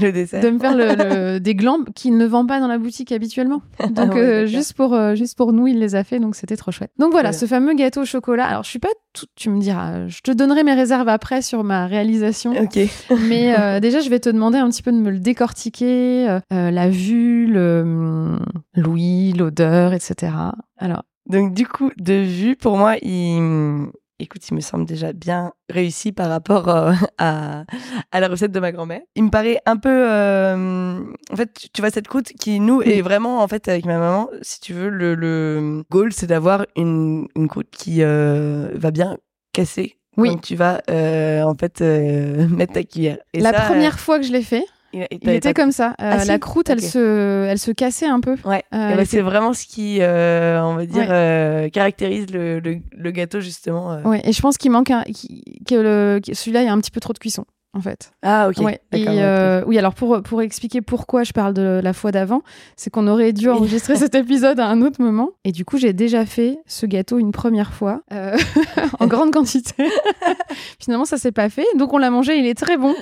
le 0.00 0.10
dessert. 0.22 0.42
de 0.42 0.50
me 0.50 0.58
faire 0.58 0.74
le, 0.76 1.34
le- 1.34 1.40
des 1.40 1.54
glands 1.54 1.78
qu'il 1.94 2.16
ne 2.16 2.26
vend 2.26 2.46
pas 2.46 2.60
dans 2.60 2.66
la 2.68 2.78
boutique 2.78 3.12
habituellement. 3.12 3.62
Donc 3.90 4.14
ouais, 4.14 4.20
euh, 4.20 4.46
juste 4.46 4.74
pour 4.74 4.94
euh, 4.94 5.14
juste 5.14 5.36
pour 5.36 5.52
nous, 5.52 5.66
il 5.66 5.78
les 5.78 5.94
a 5.94 6.04
fait. 6.04 6.18
Donc 6.18 6.34
c'était 6.36 6.56
trop 6.56 6.70
chouette. 6.72 6.90
Donc 6.98 7.12
voilà, 7.12 7.32
ce 7.32 7.46
fameux 7.46 7.74
gâteau 7.74 8.02
au 8.02 8.04
chocolat. 8.04 8.46
Alors 8.46 8.62
je 8.64 8.70
suis 8.70 8.78
pas 8.78 8.88
tout. 9.12 9.26
Tu 9.36 9.50
me 9.50 9.60
diras, 9.60 10.06
je 10.06 10.20
te 10.20 10.30
donnerai 10.30 10.62
mes 10.64 10.74
réserves 10.74 11.08
après 11.08 11.42
sur 11.42 11.64
ma 11.64 11.86
réalisation. 11.86 12.52
Ok. 12.60 12.78
Mais 13.28 13.58
euh, 13.58 13.80
déjà, 13.80 14.00
je 14.00 14.08
vais 14.10 14.20
te 14.20 14.28
demander 14.30 14.58
un 14.58 14.68
petit 14.70 14.82
peu 14.82 14.92
de 14.92 14.98
me 14.98 15.10
le 15.10 15.18
décortiquer, 15.18 16.38
la 16.50 16.88
vue, 16.88 17.46
le, 17.46 17.80
hum, 17.82 18.44
l'ouïe, 18.76 19.32
l'odeur, 19.32 19.92
etc. 19.92 20.32
Alors, 20.78 21.02
Donc 21.26 21.54
du 21.54 21.66
coup, 21.66 21.90
de 21.98 22.14
vue, 22.14 22.56
pour 22.56 22.76
moi, 22.76 22.96
il, 23.02 23.86
écoute, 24.20 24.46
il 24.48 24.54
me 24.54 24.60
semble 24.60 24.84
déjà 24.84 25.12
bien 25.12 25.52
réussi 25.68 26.12
par 26.12 26.28
rapport 26.28 26.68
euh, 26.68 26.92
à, 27.18 27.64
à 28.12 28.20
la 28.20 28.28
recette 28.28 28.52
de 28.52 28.60
ma 28.60 28.72
grand-mère. 28.72 29.00
Il 29.16 29.24
me 29.24 29.30
paraît 29.30 29.60
un 29.66 29.76
peu, 29.76 29.88
euh, 29.90 31.00
en 31.32 31.36
fait, 31.36 31.52
tu- 31.72 31.80
vois 31.80 31.90
cette 31.90 32.08
croûte 32.08 32.32
qui 32.38 32.60
nous 32.60 32.82
est 32.82 33.00
vraiment, 33.02 33.42
en 33.42 33.48
fait, 33.48 33.68
avec 33.68 33.84
ma 33.86 33.98
maman, 33.98 34.28
si 34.42 34.60
tu 34.60 34.72
veux, 34.74 34.88
le, 34.88 35.14
le 35.14 35.82
goal, 35.90 36.12
c'est 36.12 36.26
d'avoir 36.26 36.66
une, 36.76 37.26
une 37.36 37.48
croûte 37.48 37.70
qui 37.70 38.02
euh, 38.02 38.68
va 38.74 38.90
bien 38.90 39.16
casser. 39.52 39.96
Oui. 40.16 40.30
Quand 40.30 40.40
tu 40.40 40.56
vas 40.56 40.80
en 40.88 41.54
fait 41.58 41.80
mettre 42.50 42.72
ta 42.74 42.82
cuillère. 42.82 43.18
Et 43.32 43.40
la 43.40 43.52
ça, 43.52 43.60
première 43.62 43.98
fois 43.98 44.18
que 44.18 44.26
je 44.26 44.32
l'ai 44.32 44.42
fait, 44.42 44.64
euh, 44.94 45.04
il, 45.10 45.18
il 45.22 45.30
était 45.30 45.54
comme 45.54 45.72
ça. 45.72 45.90
Euh, 46.00 46.12
Ah, 46.14 46.18
si 46.20 46.28
la 46.28 46.38
croûte, 46.38 46.68
elle, 46.70 46.80
se, 46.82 47.46
elle 47.48 47.58
se 47.58 47.70
cassait 47.70 48.06
un 48.06 48.20
peu. 48.20 48.36
Ouais, 48.44 48.64
Euh, 48.74 48.90
Eh 48.92 48.96
ben, 48.96 49.04
c'est 49.06 49.20
vraiment 49.20 49.52
ce 49.52 49.66
qui, 49.66 49.98
euh, 50.00 50.62
on 50.62 50.74
va 50.74 50.86
dire, 50.86 51.02
Ouais. 51.02 51.06
euh, 51.10 51.68
caractérise 51.68 52.30
le, 52.32 52.60
le, 52.60 52.78
le 52.92 53.10
gâteau 53.10 53.40
justement. 53.40 53.92
euh. 53.92 54.02
Ouais, 54.02 54.20
et 54.24 54.32
je 54.32 54.40
pense 54.40 54.56
qu'il 54.58 54.70
manque 54.70 54.90
un, 54.90 55.02
que 55.04 55.74
le, 55.74 56.20
que 56.24 56.34
celui-là, 56.34 56.62
il 56.62 56.66
y 56.66 56.68
a 56.68 56.72
un 56.72 56.80
petit 56.80 56.90
peu 56.90 57.00
trop 57.00 57.12
de 57.12 57.18
cuisson, 57.18 57.44
en 57.72 57.80
fait. 57.80 58.10
Ah 58.22 58.48
ok. 58.48 58.58
Ouais. 58.64 58.80
Et 58.92 59.04
euh, 59.08 59.62
oui, 59.66 59.78
alors 59.78 59.94
pour, 59.94 60.20
pour 60.22 60.42
expliquer 60.42 60.80
pourquoi 60.80 61.22
je 61.22 61.32
parle 61.32 61.54
de 61.54 61.80
la 61.82 61.92
fois 61.92 62.10
d'avant, 62.10 62.42
c'est 62.76 62.90
qu'on 62.90 63.06
aurait 63.06 63.32
dû 63.32 63.48
enregistrer 63.48 63.96
cet 63.96 64.14
épisode 64.14 64.58
à 64.58 64.66
un 64.66 64.82
autre 64.82 65.00
moment. 65.00 65.30
Et 65.44 65.52
du 65.52 65.64
coup, 65.64 65.78
j'ai 65.78 65.92
déjà 65.92 66.26
fait 66.26 66.58
ce 66.66 66.84
gâteau 66.86 67.18
une 67.18 67.30
première 67.32 67.72
fois, 67.72 68.02
euh, 68.12 68.36
en 69.00 69.06
grande 69.06 69.32
quantité. 69.32 69.88
Finalement, 70.80 71.04
ça 71.04 71.16
s'est 71.18 71.32
pas 71.32 71.48
fait. 71.48 71.66
Donc, 71.76 71.92
on 71.92 71.98
l'a 71.98 72.10
mangé, 72.10 72.36
il 72.36 72.46
est 72.46 72.54
très 72.58 72.76
bon. 72.76 72.94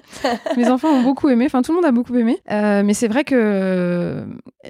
Mes 0.56 0.68
enfants 0.68 0.88
ont 0.90 1.02
beaucoup 1.02 1.28
aimé, 1.28 1.46
enfin, 1.46 1.62
tout 1.62 1.72
le 1.72 1.76
monde 1.76 1.86
a 1.86 1.92
beaucoup 1.92 2.14
aimé. 2.16 2.38
Euh, 2.50 2.82
mais 2.84 2.94
c'est 2.94 3.08
vrai 3.08 3.24
que, 3.24 4.24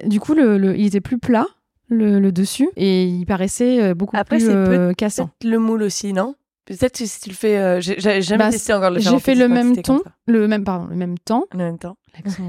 du 0.05 0.19
coup, 0.19 0.33
le, 0.33 0.57
le- 0.57 0.77
il 0.77 0.85
était 0.85 1.01
plus 1.01 1.17
plat. 1.19 1.45
Le, 1.91 2.19
le 2.19 2.31
dessus 2.31 2.69
et 2.77 3.05
il 3.05 3.25
paraissait 3.25 3.95
beaucoup 3.95 4.15
Après, 4.15 4.37
plus 4.37 4.45
c'est 4.45 4.95
cassant. 4.95 5.31
Peut-être 5.39 5.51
le 5.51 5.57
moule 5.57 5.81
aussi, 5.81 6.13
non? 6.13 6.35
Peut-être 6.69 6.97
que 6.99 7.05
si 7.05 7.19
tu 7.19 7.29
le 7.29 7.35
fais. 7.35 7.57
euh, 7.57 7.81
j'ai 7.81 7.99
jamais 8.21 8.37
Bah, 8.45 8.51
testé 8.51 8.73
encore 8.73 8.91
le 8.91 8.99
J'ai 8.99 9.19
fait 9.19 9.33
le 9.35 9.47
même 9.47 9.75
ton, 9.81 10.01
le 10.27 10.47
même 10.47 10.63
pardon, 10.63 10.87
le 10.87 10.95
même 10.95 11.17
temps. 11.17 11.45
En 11.53 11.57
même 11.57 11.77
temps. 11.79 11.97
L'accent, 12.15 12.43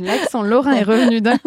l'accent 0.00 0.42
lorrain 0.42 0.72
est 0.72 0.82
revenu 0.82 1.20
d'un. 1.20 1.38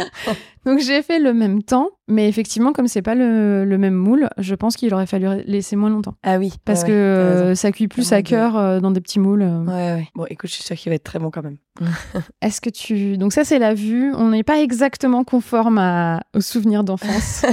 Donc 0.64 0.80
j'ai 0.80 1.02
fait 1.02 1.18
le 1.20 1.32
même 1.34 1.62
temps, 1.62 1.88
mais 2.08 2.28
effectivement, 2.28 2.72
comme 2.72 2.88
c'est 2.88 3.02
pas 3.02 3.14
le, 3.14 3.64
le 3.64 3.78
même 3.78 3.94
moule, 3.94 4.28
je 4.38 4.54
pense 4.54 4.76
qu'il 4.76 4.92
aurait 4.94 5.06
fallu 5.06 5.28
laisser 5.46 5.76
moins 5.76 5.90
longtemps. 5.90 6.14
Ah 6.22 6.38
oui. 6.38 6.52
Parce 6.64 6.82
ouais, 6.82 6.88
que 6.88 6.92
ouais, 6.92 6.96
euh, 6.96 7.54
ça 7.54 7.70
cuit 7.70 7.86
plus 7.88 8.12
à 8.12 8.22
cœur 8.22 8.56
euh, 8.56 8.80
dans 8.80 8.90
des 8.90 9.00
petits 9.00 9.20
moules. 9.20 9.42
euh. 9.42 9.60
Ouais, 9.64 10.00
ouais. 10.00 10.08
Bon, 10.14 10.24
écoute, 10.28 10.48
je 10.50 10.54
suis 10.56 10.64
sûre 10.64 10.76
qu'il 10.76 10.90
va 10.90 10.96
être 10.96 11.04
très 11.04 11.18
bon 11.18 11.30
quand 11.30 11.42
même. 11.42 11.58
Est-ce 12.42 12.60
que 12.60 12.70
tu. 12.70 13.16
Donc 13.18 13.32
ça, 13.32 13.44
c'est 13.44 13.58
la 13.58 13.74
vue. 13.74 14.12
On 14.14 14.30
n'est 14.30 14.42
pas 14.44 14.60
exactement 14.60 15.22
conforme 15.24 15.78
à... 15.78 16.20
aux 16.34 16.40
souvenirs 16.40 16.82
d'enfance. 16.84 17.44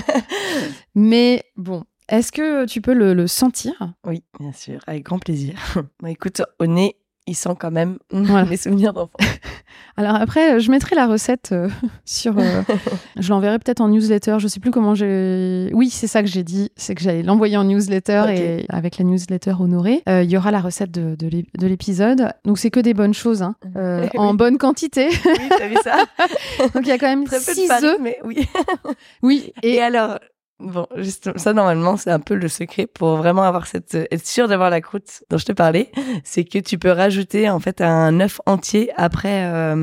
mais 0.96 1.44
bon. 1.58 1.84
Est-ce 2.14 2.32
que 2.32 2.66
tu 2.66 2.80
peux 2.82 2.94
le, 2.94 3.14
le 3.14 3.26
sentir? 3.28 3.74
Oui, 4.06 4.24
bien 4.40 4.54
sûr, 4.54 4.80
avec 4.88 5.04
grand 5.04 5.20
plaisir. 5.20 5.56
Bon, 6.00 6.08
écoute, 6.08 6.42
au 6.60 6.66
nez, 6.68 6.96
il 7.26 7.36
sent 7.36 7.56
quand 7.60 7.72
même 7.72 7.98
Voilà. 8.12 8.48
les 8.50 8.58
souvenirs 8.58 8.94
d'enfant. 8.94 9.18
Alors 9.98 10.16
après, 10.16 10.60
je 10.60 10.70
mettrai 10.72 10.96
la 10.96 11.06
recette 11.08 11.50
euh, 11.52 11.70
sur. 12.06 12.38
euh, 12.38 12.62
je 13.20 13.30
l'enverrai 13.30 13.58
peut-être 13.60 13.80
en 13.82 13.88
newsletter. 13.90 14.38
Je 14.40 14.48
sais 14.48 14.60
plus 14.60 14.70
comment 14.72 14.94
j'ai. 14.96 15.70
Oui, 15.74 15.90
c'est 15.90 16.08
ça 16.08 16.22
que 16.24 16.28
j'ai 16.30 16.44
dit. 16.44 16.72
C'est 16.76 16.94
que 16.96 17.02
j'allais 17.02 17.24
l'envoyer 17.24 17.58
en 17.58 17.64
newsletter 17.64 18.26
et 18.30 18.66
avec 18.70 18.98
la 18.98 19.06
newsletter 19.06 19.54
honorée, 19.60 20.02
euh, 20.10 20.24
il 20.24 20.30
y 20.32 20.38
aura 20.38 20.52
la 20.52 20.60
recette 20.62 20.92
de, 20.92 21.16
de 21.16 21.28
l'ép- 21.28 21.58
de 21.58 21.68
l'épisode. 21.68 22.32
Donc 22.44 22.58
c'est 22.60 22.70
que 22.72 22.80
des 22.80 22.94
bonnes 22.96 23.14
choses, 23.14 23.42
hein, 23.44 23.56
en 24.16 24.34
bonne 24.34 24.58
quantité. 24.58 25.10
oui, 25.26 25.50
t'as 25.58 25.68
vu 25.68 25.78
ça? 25.84 26.06
Donc 26.74 26.82
il 26.84 26.88
y 26.88 26.92
a 26.92 26.98
quand 26.98 27.08
même 27.08 27.24
Très 27.26 27.38
peu 27.40 27.52
de 27.54 27.58
6 27.60 27.68
farine, 27.68 27.86
œufs. 27.88 27.98
mais 28.02 28.18
oui. 28.24 28.48
Oui. 29.22 29.54
Et, 29.64 29.76
Et, 29.76 29.82
alors, 29.82 30.20
bon, 30.64 30.88
juste, 30.98 31.38
ça 31.38 31.54
normalement, 31.54 31.98
c'est 31.98 32.10
un 32.12 32.20
peu 32.20 32.34
le 32.36 32.48
secret 32.48 32.88
pour 32.88 33.18
vraiment 33.18 33.44
avoir 33.44 33.68
cette, 33.68 33.96
être 33.96 34.26
sûr 34.26 34.48
d'avoir 34.48 34.70
la 34.70 34.82
croûte 34.82 35.24
dont 35.30 35.38
je 35.38 35.46
te 35.46 35.52
parlais, 35.52 35.92
c'est 36.24 36.44
que 36.44 36.58
tu 36.60 36.78
peux 36.78 36.92
rajouter 36.92 37.50
en 37.50 37.60
fait 37.60 37.82
un 37.82 38.20
œuf 38.22 38.42
entier 38.46 38.92
après, 38.98 39.46
euh, 39.46 39.76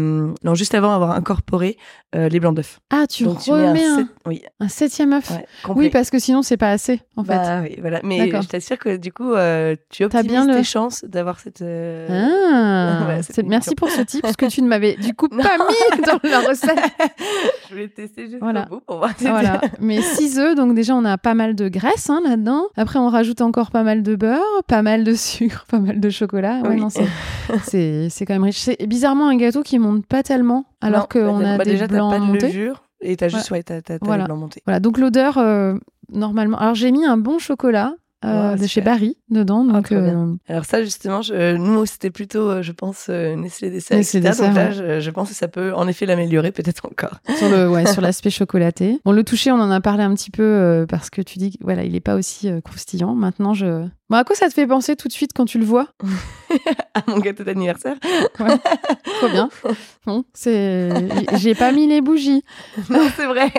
non, 0.42 0.54
juste 0.54 0.74
avant 0.74 0.92
avoir 0.94 1.12
incorporé 1.12 1.76
euh, 2.16 2.28
les 2.28 2.40
blancs 2.40 2.56
d'œufs. 2.56 2.80
ah, 2.90 3.06
tu 3.06 3.22
Donc 3.24 3.40
tu 3.40 3.52
remets 3.52 3.84
un, 3.84 3.92
un, 3.92 3.96
sept- 3.98 4.06
oui, 4.26 4.42
un 4.58 4.68
septième 4.68 5.12
œuf. 5.12 5.30
ouais, 5.30 5.46
oui, 5.76 5.90
parce 5.90 6.10
que 6.10 6.18
sinon 6.18 6.42
c'est 6.42 6.56
pas 6.56 6.70
assez 6.70 7.00
en 7.16 7.22
fait. 7.22 7.34
Bah 7.36 7.60
oui, 7.62 7.76
voilà. 7.80 8.00
Mais 8.02 8.30
je 8.42 8.48
t'assure 8.48 8.78
que 8.78 8.96
du 8.96 9.12
coup, 9.12 9.32
euh, 9.34 9.76
tu 9.90 10.02
optimises 10.04 10.26
bien 10.26 10.46
tes 10.46 10.54
le- 10.58 10.62
chances 10.64 11.04
d'avoir 11.04 11.38
cette. 11.38 11.62
Ah, 11.62 13.06
Ouais, 13.10 13.20
merci 13.46 13.74
pour 13.74 13.88
ce 13.90 14.00
tip, 14.02 14.22
parce 14.22 14.36
que 14.36 14.46
tu 14.50 14.62
ne 14.62 14.68
m'avais 14.68 14.94
du 14.96 15.14
coup 15.14 15.28
pas 15.28 15.56
mis 15.58 16.02
dans 16.06 16.18
la 16.28 16.40
recette. 16.40 16.78
je 17.68 17.74
voulais 17.74 17.88
tester 17.88 18.24
juste 18.26 18.38
Voilà. 18.40 18.66
au 18.66 18.76
bout 18.76 18.80
pour 18.80 18.98
voir. 18.98 19.12
Voilà, 19.20 19.60
mais 19.80 20.00
6 20.02 20.38
œufs, 20.38 20.54
donc 20.54 20.69
déjà 20.74 20.94
on 20.94 21.04
a 21.04 21.18
pas 21.18 21.34
mal 21.34 21.54
de 21.54 21.68
graisse 21.68 22.10
hein, 22.10 22.20
là-dedans. 22.24 22.64
Après 22.76 22.98
on 22.98 23.08
rajoute 23.08 23.40
encore 23.40 23.70
pas 23.70 23.82
mal 23.82 24.02
de 24.02 24.14
beurre, 24.16 24.62
pas 24.66 24.82
mal 24.82 25.04
de 25.04 25.14
sucre, 25.14 25.64
pas 25.70 25.78
mal 25.78 26.00
de 26.00 26.10
chocolat. 26.10 26.60
Ouais, 26.62 26.70
Oui. 26.70 26.76
non, 26.80 26.88
c'est- 26.90 27.06
c'est 27.64 28.08
c'est 28.10 28.26
quand 28.26 28.34
même 28.34 28.44
riche. 28.44 28.58
C'est 28.60 28.86
bizarrement 28.86 29.28
un 29.28 29.36
gâteau 29.36 29.62
qui 29.62 29.78
monte 29.78 30.06
pas 30.06 30.22
tellement, 30.22 30.64
alors 30.80 31.08
qu'on 31.08 31.40
bah, 31.40 31.52
a 31.54 31.58
bah, 31.58 31.64
des 31.64 31.72
déjà, 31.72 31.88
pas 31.88 31.94
de 32.18 32.24
montés. 32.24 32.46
levure 32.48 32.82
et 33.02 33.16
t'as 33.16 33.28
juste, 33.28 33.50
ouais, 33.50 33.62
t'as, 33.62 33.80
Voilà. 34.02 34.24
blancs 34.24 34.38
montés. 34.38 34.62
Voilà, 34.66 34.78
donc 34.80 34.98
l'odeur 34.98 35.38
euh, 35.38 35.74
normalement. 36.12 36.58
Alors 36.58 36.74
j'ai 36.74 36.90
mis 36.92 37.04
un 37.04 37.16
bon 37.16 37.38
chocolat. 37.38 37.94
Euh, 38.24 38.56
de 38.56 38.66
chez. 38.66 38.80
Barry 38.80 39.16
dedans 39.30 39.64
donc 39.64 39.84
très 39.86 39.94
bien. 40.00 40.28
euh, 40.28 40.34
Alors 40.52 40.64
ça, 40.64 40.82
justement, 40.82 41.22
je- 41.22 41.56
nous, 41.56 41.86
c'était 41.86 42.10
plutôt, 42.10 42.50
euh, 42.50 42.62
je 42.62 42.72
pense, 42.72 43.06
euh, 43.08 43.34
Nestlé 43.36 43.70
Dessert, 43.70 43.96
Nestlé 43.96 44.20
etc. 44.20 44.36
Donc 44.42 44.48
Dessert, 44.54 44.54
là, 44.54 44.70
je, 44.98 45.00
je 45.00 45.10
pense 45.10 45.28
que 45.30 45.34
ça 45.34 45.48
peut 45.48 45.72
en 45.74 45.86
effet 45.88 46.06
l'améliorer 46.06 46.52
peut-être 46.52 46.86
encore. 46.86 47.20
sur 47.38 47.48
le 47.48 47.68
ouais, 47.70 47.86
sur 47.86 48.00
l'aspect 48.02 48.30
chocolaté. 48.30 48.98
Bon 49.04 49.12
le 49.12 49.24
toucher 49.24 49.50
on 49.52 49.60
en 49.60 49.70
a 49.70 49.80
parlé 49.80 50.02
un 50.02 50.14
petit 50.14 50.30
peu 50.30 50.42
euh, 50.42 50.86
parce 50.86 51.10
que 51.10 51.22
tu 51.22 51.38
dis 51.38 51.56
voilà 51.60 51.84
il 51.84 51.94
est 51.94 52.00
pas 52.00 52.14
aussi 52.16 52.48
euh, 52.50 52.60
croustillant. 52.60 53.14
Maintenant 53.14 53.54
je 53.54 53.86
bon 54.10 54.16
à 54.16 54.24
quoi 54.24 54.36
ça 54.36 54.48
te 54.48 54.52
fait 54.54 54.66
penser 54.66 54.96
tout 54.96 55.08
de 55.08 55.12
suite 55.12 55.30
quand 55.34 55.46
tu 55.46 55.58
le 55.58 55.64
vois? 55.64 55.88
À 56.94 57.02
mon 57.06 57.18
gâteau 57.20 57.44
d'anniversaire. 57.44 57.96
Trop 58.34 59.28
bien. 59.30 59.48
Bon, 60.04 60.24
c'est 60.34 60.90
j'ai 61.38 61.54
pas 61.54 61.70
mis 61.72 61.86
les 61.86 62.00
bougies. 62.00 62.42
non, 62.90 63.08
c'est 63.16 63.26
vrai. 63.26 63.50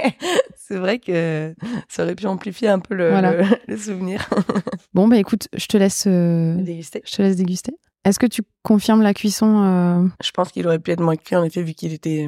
C'est 0.58 0.76
vrai 0.78 1.00
que 1.00 1.56
ça 1.88 2.04
aurait 2.04 2.16
pu 2.16 2.28
amplifier 2.28 2.68
un 2.68 2.80
peu 2.80 2.94
le, 2.94 3.10
Voilà. 3.10 3.32
le, 3.34 3.44
le 3.68 3.78
souvenir. 3.78 4.30
Bon 4.94 5.08
bah 5.08 5.18
écoute, 5.18 5.48
je 5.56 5.66
te 5.68 5.78
laisse 5.78 6.04
euh, 6.08 6.56
Déguster. 6.56 7.02
je 7.06 7.16
te 7.16 7.22
laisse 7.22 7.38
déguster. 7.38 7.72
Est-ce 8.04 8.20
que 8.20 8.26
tu 8.26 8.42
confirmes 8.62 9.02
la 9.02 9.14
cuisson 9.14 9.64
euh, 9.64 10.08
Je 10.22 10.32
pense 10.32 10.52
qu'il 10.52 10.68
aurait 10.68 10.80
pu 10.80 10.92
être 10.92 11.00
moins 11.00 11.16
cuit 11.16 11.38
en 11.38 11.44
effet 11.46 11.64
vu 11.64 11.74
qu'il 11.74 11.94
était 11.94 12.28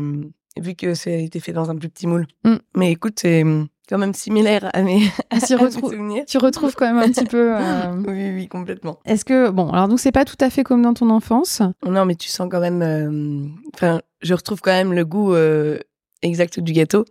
vu 0.57 0.75
que 0.75 0.93
ça 0.93 1.09
a 1.09 1.13
été 1.13 1.41
fait 1.41 1.51
dans 1.51 1.69
un 1.69 1.75
plus 1.75 1.89
petit 1.89 2.07
moule. 2.07 2.25
Mm. 2.45 2.55
Mais 2.77 2.91
écoute, 2.93 3.19
c'est 3.21 3.43
quand 3.89 3.97
même 3.97 4.13
similaire 4.13 4.69
à 4.73 4.81
mes, 4.81 5.01
à 5.29 5.39
s'y 5.39 5.53
à 5.53 5.57
mes 5.57 5.63
retrou- 5.63 5.89
souvenirs. 5.91 6.23
Tu 6.27 6.37
retrouves 6.37 6.73
quand 6.75 6.85
même 6.85 6.97
un 6.97 7.11
petit 7.11 7.25
peu. 7.25 7.55
euh, 7.57 7.91
Oui, 8.07 8.31
oui, 8.33 8.47
complètement. 8.47 8.99
Est-ce 9.05 9.25
que 9.25 9.49
bon 9.49 9.69
alors 9.71 9.87
donc 9.87 9.99
c'est 9.99 10.11
pas 10.11 10.25
tout 10.25 10.37
à 10.39 10.49
fait 10.49 10.63
comme 10.63 10.81
dans 10.81 10.93
ton 10.93 11.09
enfance. 11.09 11.61
Non, 11.85 12.05
mais 12.05 12.15
tu 12.15 12.29
sens 12.29 12.47
quand 12.49 12.59
même. 12.61 12.81
euh, 12.81 13.45
Enfin, 13.75 14.01
je 14.21 14.33
retrouve 14.33 14.61
quand 14.61 14.71
même 14.71 14.93
le 14.93 15.03
goût 15.05 15.33
euh, 15.33 15.77
exact 16.21 16.59
du 16.59 16.71
gâteau. 16.73 17.05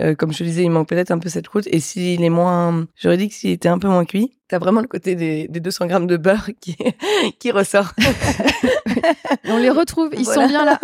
Euh, 0.00 0.14
comme 0.14 0.32
je 0.32 0.38
te 0.38 0.44
disais, 0.44 0.62
il 0.62 0.70
manque 0.70 0.88
peut-être 0.88 1.10
un 1.10 1.18
peu 1.18 1.28
cette 1.28 1.48
croûte. 1.48 1.66
Et 1.72 1.80
s'il 1.80 2.22
est 2.22 2.28
moins, 2.30 2.86
j'aurais 2.96 3.16
dit 3.16 3.28
que 3.28 3.34
s'il 3.34 3.50
était 3.50 3.68
un 3.68 3.78
peu 3.78 3.88
moins 3.88 4.04
cuit, 4.04 4.32
t'as 4.48 4.58
vraiment 4.58 4.80
le 4.80 4.86
côté 4.86 5.14
des, 5.16 5.48
des 5.48 5.60
200 5.60 5.86
grammes 5.86 6.06
de 6.06 6.16
beurre 6.16 6.48
qui, 6.60 6.76
qui 7.40 7.50
ressort. 7.50 7.92
On 9.48 9.56
les 9.58 9.70
retrouve, 9.70 10.10
ils 10.16 10.24
Voilà. 10.24 10.42
sont 10.42 10.48
bien 10.48 10.64
là. 10.64 10.78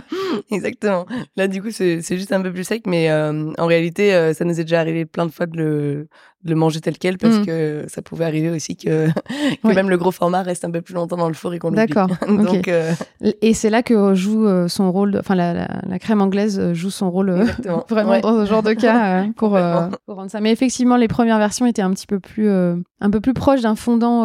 Exactement. 0.50 1.06
Là, 1.36 1.48
du 1.48 1.62
coup, 1.62 1.70
c'est 1.70 2.02
c'est 2.02 2.16
juste 2.16 2.32
un 2.32 2.40
peu 2.42 2.52
plus 2.52 2.64
sec, 2.64 2.82
mais 2.86 3.10
euh, 3.10 3.50
en 3.58 3.66
réalité, 3.66 4.14
euh, 4.14 4.32
ça 4.34 4.44
nous 4.44 4.58
est 4.60 4.64
déjà 4.64 4.80
arrivé 4.80 5.04
plein 5.04 5.26
de 5.26 5.30
fois 5.32 5.46
de 5.46 5.56
le, 5.56 6.08
de 6.44 6.50
le 6.50 6.54
manger 6.56 6.80
tel 6.80 6.98
quel 6.98 7.18
parce 7.18 7.32
Mm. 7.36 7.46
que 7.46 7.84
ça 7.88 8.02
pouvait 8.02 8.24
arriver 8.24 8.50
aussi 8.50 8.76
que, 8.76 9.08
que 9.08 9.12
Ouais. 9.68 9.74
même 9.74 9.88
le 9.90 9.96
gros 9.96 10.10
format 10.10 10.42
reste 10.42 10.64
un 10.64 10.70
peu 10.70 10.82
plus 10.82 10.94
longtemps 10.94 11.16
dans 11.16 11.28
le 11.28 11.34
four 11.34 11.54
et 11.54 11.58
qu'on 11.58 11.68
l'oublie. 11.70 11.86
D'accord, 11.86 12.08
Donc, 12.28 12.54
ok. 12.58 12.68
euh, 12.68 12.92
Et 13.40 13.54
c'est 13.54 13.70
là 13.70 13.82
que 13.82 14.14
joue 14.14 14.46
euh, 14.46 14.68
son 14.68 14.90
rôle, 14.92 15.16
enfin 15.18 15.34
la, 15.34 15.52
la, 15.54 15.68
la 15.86 15.98
crème 15.98 16.20
anglaise 16.20 16.58
euh, 16.58 16.74
joue 16.74 16.90
son 16.90 17.10
rôle 17.10 17.30
euh, 17.30 17.44
vraiment 17.88 18.10
Ouais. 18.12 18.20
Genre 18.52 18.62
de 18.62 18.72
cas 18.74 19.22
euh, 19.22 19.26
pour, 19.36 19.56
euh, 19.56 19.88
pour 20.06 20.16
rendre 20.16 20.30
ça. 20.30 20.40
Mais 20.40 20.52
effectivement, 20.52 20.96
les 20.96 21.08
premières 21.08 21.38
versions 21.38 21.66
étaient 21.66 21.82
un 21.82 21.90
petit 21.92 22.06
peu 22.06 22.20
plus, 22.20 22.48
euh, 22.48 22.76
un 23.00 23.10
peu 23.10 23.20
plus 23.20 23.34
proches 23.34 23.62
d'un 23.62 23.74
fondant 23.76 24.22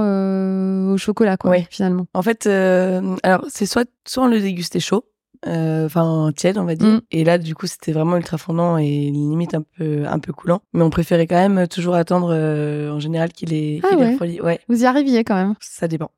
au 0.93 0.97
chocolat, 0.97 1.37
quoi, 1.37 1.55
finalement. 1.69 2.05
En 2.13 2.21
fait, 2.21 2.45
alors 2.47 3.45
c'est 3.49 3.65
soit, 3.65 3.89
soit 4.07 4.23
on 4.23 4.27
le 4.27 4.39
dégustait 4.39 4.79
chaud, 4.79 5.05
euh, 5.45 5.85
enfin 5.85 6.31
tiède 6.35 6.57
on 6.57 6.63
va 6.63 6.73
dire, 6.75 6.87
Mm. 6.87 7.01
et 7.11 7.23
là 7.23 7.37
du 7.37 7.53
coup 7.53 7.67
c'était 7.67 7.91
vraiment 7.91 8.17
ultra 8.17 8.39
fondant 8.39 8.77
et 8.79 8.87
limite 9.11 9.53
un 9.53 9.61
peu 9.77 10.03
un 10.07 10.17
peu 10.17 10.33
coulant. 10.33 10.61
Mais 10.73 10.81
on 10.83 10.89
préférait 10.89 11.27
quand 11.27 11.35
même 11.35 11.67
toujours 11.67 11.93
attendre 11.93 12.29
euh, 12.33 12.91
en 12.91 12.99
général 12.99 13.31
qu'il 13.31 13.53
est, 13.53 13.79
Ah 13.83 13.95
ouais. 13.95 14.11
refroidit. 14.11 14.41
Ouais, 14.41 14.59
Vous 14.67 14.81
y 14.81 14.85
arriviez 14.87 15.23
quand 15.23 15.35
même. 15.35 15.53
ça 15.59 15.87
dépend. 15.87 16.09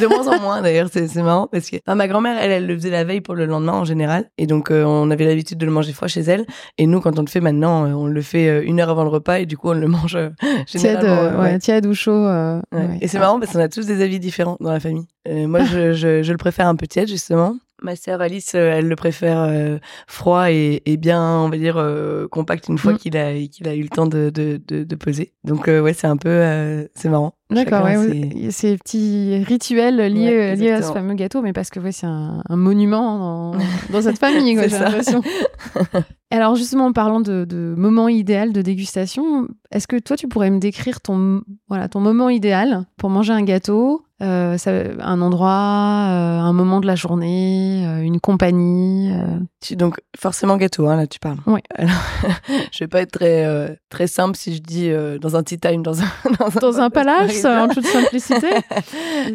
De 0.00 0.06
moins 0.06 0.26
en 0.28 0.40
moins 0.40 0.62
d'ailleurs, 0.62 0.88
c'est 0.92 1.06
c'est 1.08 1.22
marrant 1.22 1.46
parce 1.50 1.70
que 1.70 1.76
enfin, 1.86 1.94
ma 1.94 2.08
grand-mère 2.08 2.36
elle, 2.40 2.50
elle 2.50 2.66
le 2.66 2.74
faisait 2.74 2.90
la 2.90 3.04
veille 3.04 3.20
pour 3.20 3.34
le 3.34 3.46
lendemain 3.46 3.72
en 3.74 3.84
général 3.84 4.30
et 4.38 4.46
donc 4.46 4.70
euh, 4.70 4.84
on 4.84 5.10
avait 5.10 5.24
l'habitude 5.26 5.58
de 5.58 5.66
le 5.66 5.72
manger 5.72 5.92
froid 5.92 6.08
chez 6.08 6.20
elle 6.22 6.44
et 6.78 6.86
nous 6.86 7.00
quand 7.00 7.18
on 7.18 7.22
le 7.22 7.28
fait 7.28 7.40
maintenant 7.40 7.84
euh, 7.86 7.92
on 7.92 8.06
le 8.06 8.22
fait 8.22 8.48
euh, 8.48 8.62
une 8.64 8.80
heure 8.80 8.90
avant 8.90 9.04
le 9.04 9.10
repas 9.10 9.38
et 9.38 9.46
du 9.46 9.56
coup 9.56 9.68
on 9.70 9.74
le 9.74 9.86
mange 9.96 10.16
euh, 10.16 10.30
Tiède, 10.66 10.66
généralement. 11.00 11.10
euh, 11.10 11.30
euh, 11.30 11.42
ouais, 11.42 11.58
tiède 11.58 11.86
ou 11.86 11.94
chaud. 11.94 12.12
euh, 12.12 12.60
Ouais. 12.72 12.78
ouais. 12.86 12.98
Et 13.00 13.08
c'est 13.08 13.18
marrant 13.18 13.38
parce 13.38 13.52
qu'on 13.52 13.60
a 13.60 13.68
tous 13.68 13.86
des 13.86 14.02
avis 14.02 14.18
différents 14.20 14.56
dans 14.60 14.72
la 14.72 14.80
famille. 14.80 15.06
Euh, 15.28 15.46
moi, 15.46 15.62
je, 15.64 15.92
je, 15.92 16.22
je 16.22 16.32
le 16.32 16.38
préfère 16.38 16.66
un 16.66 16.76
peu 16.76 16.86
tiède, 16.86 17.08
justement. 17.08 17.56
Ma 17.82 17.94
sœur 17.96 18.20
Alice, 18.20 18.54
elle 18.54 18.88
le 18.88 18.96
préfère 18.96 19.38
euh, 19.40 19.78
froid 20.06 20.50
et, 20.50 20.82
et 20.86 20.96
bien, 20.96 21.22
on 21.22 21.48
va 21.48 21.56
dire, 21.56 21.76
euh, 21.78 22.26
compact 22.28 22.68
une 22.68 22.78
fois 22.78 22.92
Mm. 22.94 22.98
qu'il 22.98 23.16
a, 23.16 23.32
qu'il 23.48 23.68
a 23.68 23.74
eu 23.74 23.82
le 23.82 23.88
temps 23.88 24.06
de, 24.06 24.30
de, 24.30 24.60
de, 24.66 24.84
de 24.84 24.94
peser. 24.96 25.32
Donc, 25.44 25.68
euh, 25.68 25.80
ouais, 25.80 25.92
c'est 25.94 26.06
un 26.06 26.16
peu... 26.16 26.28
euh, 26.30 26.86
c'est 26.94 27.08
marrant. 27.08 27.34
D'accord, 27.50 27.84
ouais, 27.84 28.50
ces 28.50 28.76
petits 28.76 29.42
rituels 29.44 29.96
liés, 29.96 30.28
Ouais, 30.30 30.56
liés 30.56 30.70
à 30.70 30.82
ce 30.82 30.92
fameux 30.92 31.14
gâteau, 31.14 31.42
mais 31.42 31.52
parce 31.52 31.70
que 31.70 31.80
ouais, 31.80 31.92
c'est 31.92 32.06
un, 32.06 32.42
un 32.48 32.56
monument 32.56 33.18
dans, 33.52 33.58
dans 33.90 34.02
cette 34.02 34.18
famille, 34.20 34.56
j'ai 34.56 34.78
l'impression. 34.78 35.22
Alors 36.30 36.54
justement, 36.54 36.86
en 36.86 36.92
parlant 36.92 37.20
de, 37.20 37.44
de 37.44 37.74
moment 37.76 38.08
idéal 38.08 38.52
de 38.52 38.62
dégustation, 38.62 39.48
est-ce 39.72 39.88
que 39.88 39.96
toi, 39.98 40.16
tu 40.16 40.28
pourrais 40.28 40.50
me 40.50 40.60
décrire 40.60 41.00
ton, 41.00 41.42
voilà, 41.68 41.88
ton 41.88 42.00
moment 42.00 42.28
idéal 42.28 42.86
pour 42.96 43.10
manger 43.10 43.32
un 43.32 43.42
gâteau 43.42 44.02
euh, 44.22 44.58
ça, 44.58 44.70
un 45.00 45.20
endroit, 45.22 45.48
euh, 45.48 46.38
un 46.40 46.52
moment 46.52 46.80
de 46.80 46.86
la 46.86 46.94
journée, 46.96 47.84
euh, 47.86 48.00
une 48.02 48.20
compagnie. 48.20 49.12
Donc, 49.72 49.96
forcément 50.18 50.56
gâteau, 50.56 50.88
hein, 50.88 50.96
là, 50.96 51.06
tu 51.06 51.18
parles. 51.18 51.38
Ouais. 51.46 51.62
Alors, 51.74 51.94
je 52.72 52.78
vais 52.80 52.88
pas 52.88 53.00
être 53.02 53.12
très, 53.12 53.78
très 53.90 54.06
simple 54.06 54.36
si 54.36 54.54
je 54.54 54.60
dis 54.60 54.90
dans 55.20 55.36
un 55.36 55.42
tea 55.42 55.58
time, 55.58 55.82
dans 55.82 56.00
un... 56.00 56.04
Dans 56.38 56.48
Dans 56.60 56.78
un 56.80 56.90
palace, 56.90 57.18
parisien. 57.42 57.64
en 57.64 57.68
toute 57.68 57.86
simplicité. 57.86 58.48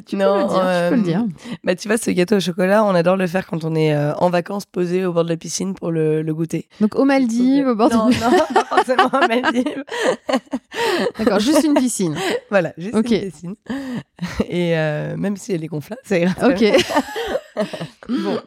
Tu 0.05 0.15
Non, 0.15 0.47
peux 0.47 0.53
dire, 0.53 0.61
tu 0.61 0.89
peux 0.89 0.95
le 0.95 1.01
dire. 1.01 1.25
Bah, 1.63 1.75
tu 1.75 1.87
vois, 1.87 1.97
ce 1.97 2.11
gâteau 2.11 2.35
au 2.37 2.39
chocolat, 2.39 2.83
on 2.83 2.95
adore 2.95 3.17
le 3.17 3.27
faire 3.27 3.45
quand 3.47 3.63
on 3.63 3.75
est 3.75 3.95
en 3.97 4.29
vacances 4.29 4.65
posé 4.65 5.05
au 5.05 5.13
bord 5.13 5.23
de 5.23 5.29
la 5.29 5.37
piscine 5.37 5.73
pour 5.73 5.91
le, 5.91 6.21
le 6.21 6.33
goûter. 6.33 6.67
Donc 6.81 6.95
aux 6.95 7.05
Maldives, 7.05 7.67
au 7.67 7.75
bord 7.75 7.89
de- 7.89 7.95
Non, 7.95 8.09
non, 8.09 8.53
pas 8.53 8.65
forcément 8.65 9.07
à 9.09 9.27
Maldives. 9.27 9.83
D'accord, 11.17 11.39
juste 11.39 11.63
une 11.63 11.73
piscine. 11.75 12.15
Voilà, 12.49 12.73
juste 12.77 12.95
une 12.95 13.03
piscine. 13.03 13.55
Et 14.49 14.74
euh, 14.77 15.15
même 15.17 15.37
si 15.37 15.53
elle 15.53 15.63
est 15.63 15.67
gonflable, 15.67 16.01
ça 16.05 16.17
ira. 16.19 16.33
Ok. 16.47 16.63
Bon, 18.09 18.37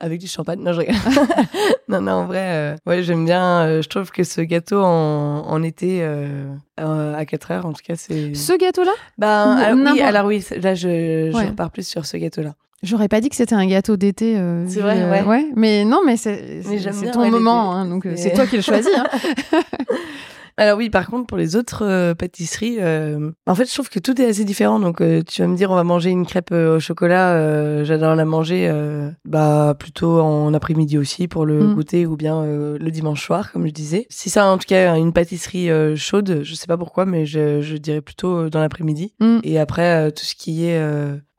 avec 0.00 0.18
du 0.18 0.26
champagne. 0.26 0.58
Non, 0.60 0.72
je 0.72 0.80
rigole. 0.80 0.94
non, 1.88 2.00
non, 2.00 2.12
en 2.12 2.24
vrai, 2.24 2.40
euh, 2.42 2.76
ouais, 2.86 3.02
j'aime 3.02 3.26
bien. 3.26 3.66
euh, 3.66 3.82
je 3.82 3.88
trouve 3.90 4.10
que 4.10 4.24
ce 4.24 4.40
gâteau 4.40 4.80
en, 4.82 5.40
en 5.46 5.62
été, 5.62 5.98
euh, 6.00 6.46
à 6.78 7.26
4 7.26 7.50
heures, 7.50 7.66
en 7.66 7.74
tout 7.74 7.82
cas, 7.86 7.96
c'est. 7.96 8.34
Ce 8.34 8.54
gâteau-là? 8.56 8.92
Ou 9.20 9.24
alors, 9.24 9.74
oui, 9.76 9.82
n'importe- 9.82 10.00
alors 10.00 10.26
oui, 10.26 10.42
là, 10.62 10.74
je, 10.74 11.28
je 11.30 11.36
Ouais. 11.36 11.48
repars 11.48 11.70
plus 11.70 11.86
sur 11.86 12.06
ce 12.06 12.16
gâteau-là. 12.16 12.54
J'aurais 12.82 13.08
pas 13.08 13.20
dit 13.20 13.28
que 13.28 13.36
c'était 13.36 13.54
un 13.54 13.66
gâteau 13.66 13.96
d'été. 13.98 14.38
euh, 14.38 14.64
C'est 14.68 14.80
vrai, 14.80 15.02
euh, 15.02 15.22
ouais. 15.24 15.46
Mais 15.54 15.84
non, 15.84 16.00
mais 16.06 16.16
c'est 16.16 16.62
ton 17.12 17.20
ouais, 17.20 17.30
moment, 17.30 17.74
hein, 17.74 17.84
donc 17.86 18.04
C'est- 18.04 18.16
c'est 18.16 18.32
toi 18.32 18.46
qui 18.46 18.56
le 18.56 18.62
choisis. 18.62 18.90
hein. 18.96 19.06
Alors 20.56 20.78
oui, 20.78 20.88
par 20.88 21.08
contre, 21.08 21.26
pour 21.26 21.36
les 21.36 21.56
autres 21.56 21.84
euh, 21.84 22.14
pâtisseries, 22.14 22.76
euh, 22.78 23.30
en 23.46 23.54
fait, 23.54 23.66
je 23.68 23.74
trouve 23.74 23.90
que 23.90 23.98
tout 23.98 24.20
est 24.20 24.26
assez 24.26 24.44
différent. 24.44 24.78
Donc, 24.78 25.00
euh, 25.00 25.22
tu 25.26 25.42
vas 25.42 25.48
me 25.48 25.56
dire, 25.56 25.70
on 25.70 25.74
va 25.74 25.82
manger 25.82 26.10
une 26.10 26.24
crêpe 26.26 26.52
au 26.52 26.78
chocolat. 26.78 27.82
J'adore 27.84 28.14
la 28.14 28.24
manger, 28.24 28.70
bah 29.24 29.74
plutôt 29.78 30.20
en 30.20 30.54
après-midi 30.54 30.98
aussi 30.98 31.28
pour 31.28 31.44
le 31.46 31.64
Mm. 31.64 31.74
goûter 31.74 32.06
ou 32.06 32.16
bien 32.16 32.44
le 32.44 32.90
dimanche 32.90 33.24
soir, 33.24 33.52
comme 33.52 33.66
je 33.66 33.72
disais. 33.72 34.06
Si 34.10 34.30
ça, 34.30 34.46
en 34.46 34.58
tout 34.58 34.66
cas, 34.66 34.96
une 34.96 35.12
pâtisserie 35.12 35.68
chaude, 35.96 36.40
je 36.42 36.54
sais 36.54 36.66
pas 36.66 36.76
pourquoi, 36.76 37.04
mais 37.06 37.26
je, 37.26 37.60
je 37.60 37.76
dirais 37.76 38.00
plutôt 38.00 38.48
dans 38.48 38.60
l'après-midi. 38.60 39.14
Mm. 39.20 39.38
Et 39.42 39.58
après, 39.58 40.12
tout 40.12 40.24
ce 40.24 40.34
qui 40.34 40.66
est 40.66 40.80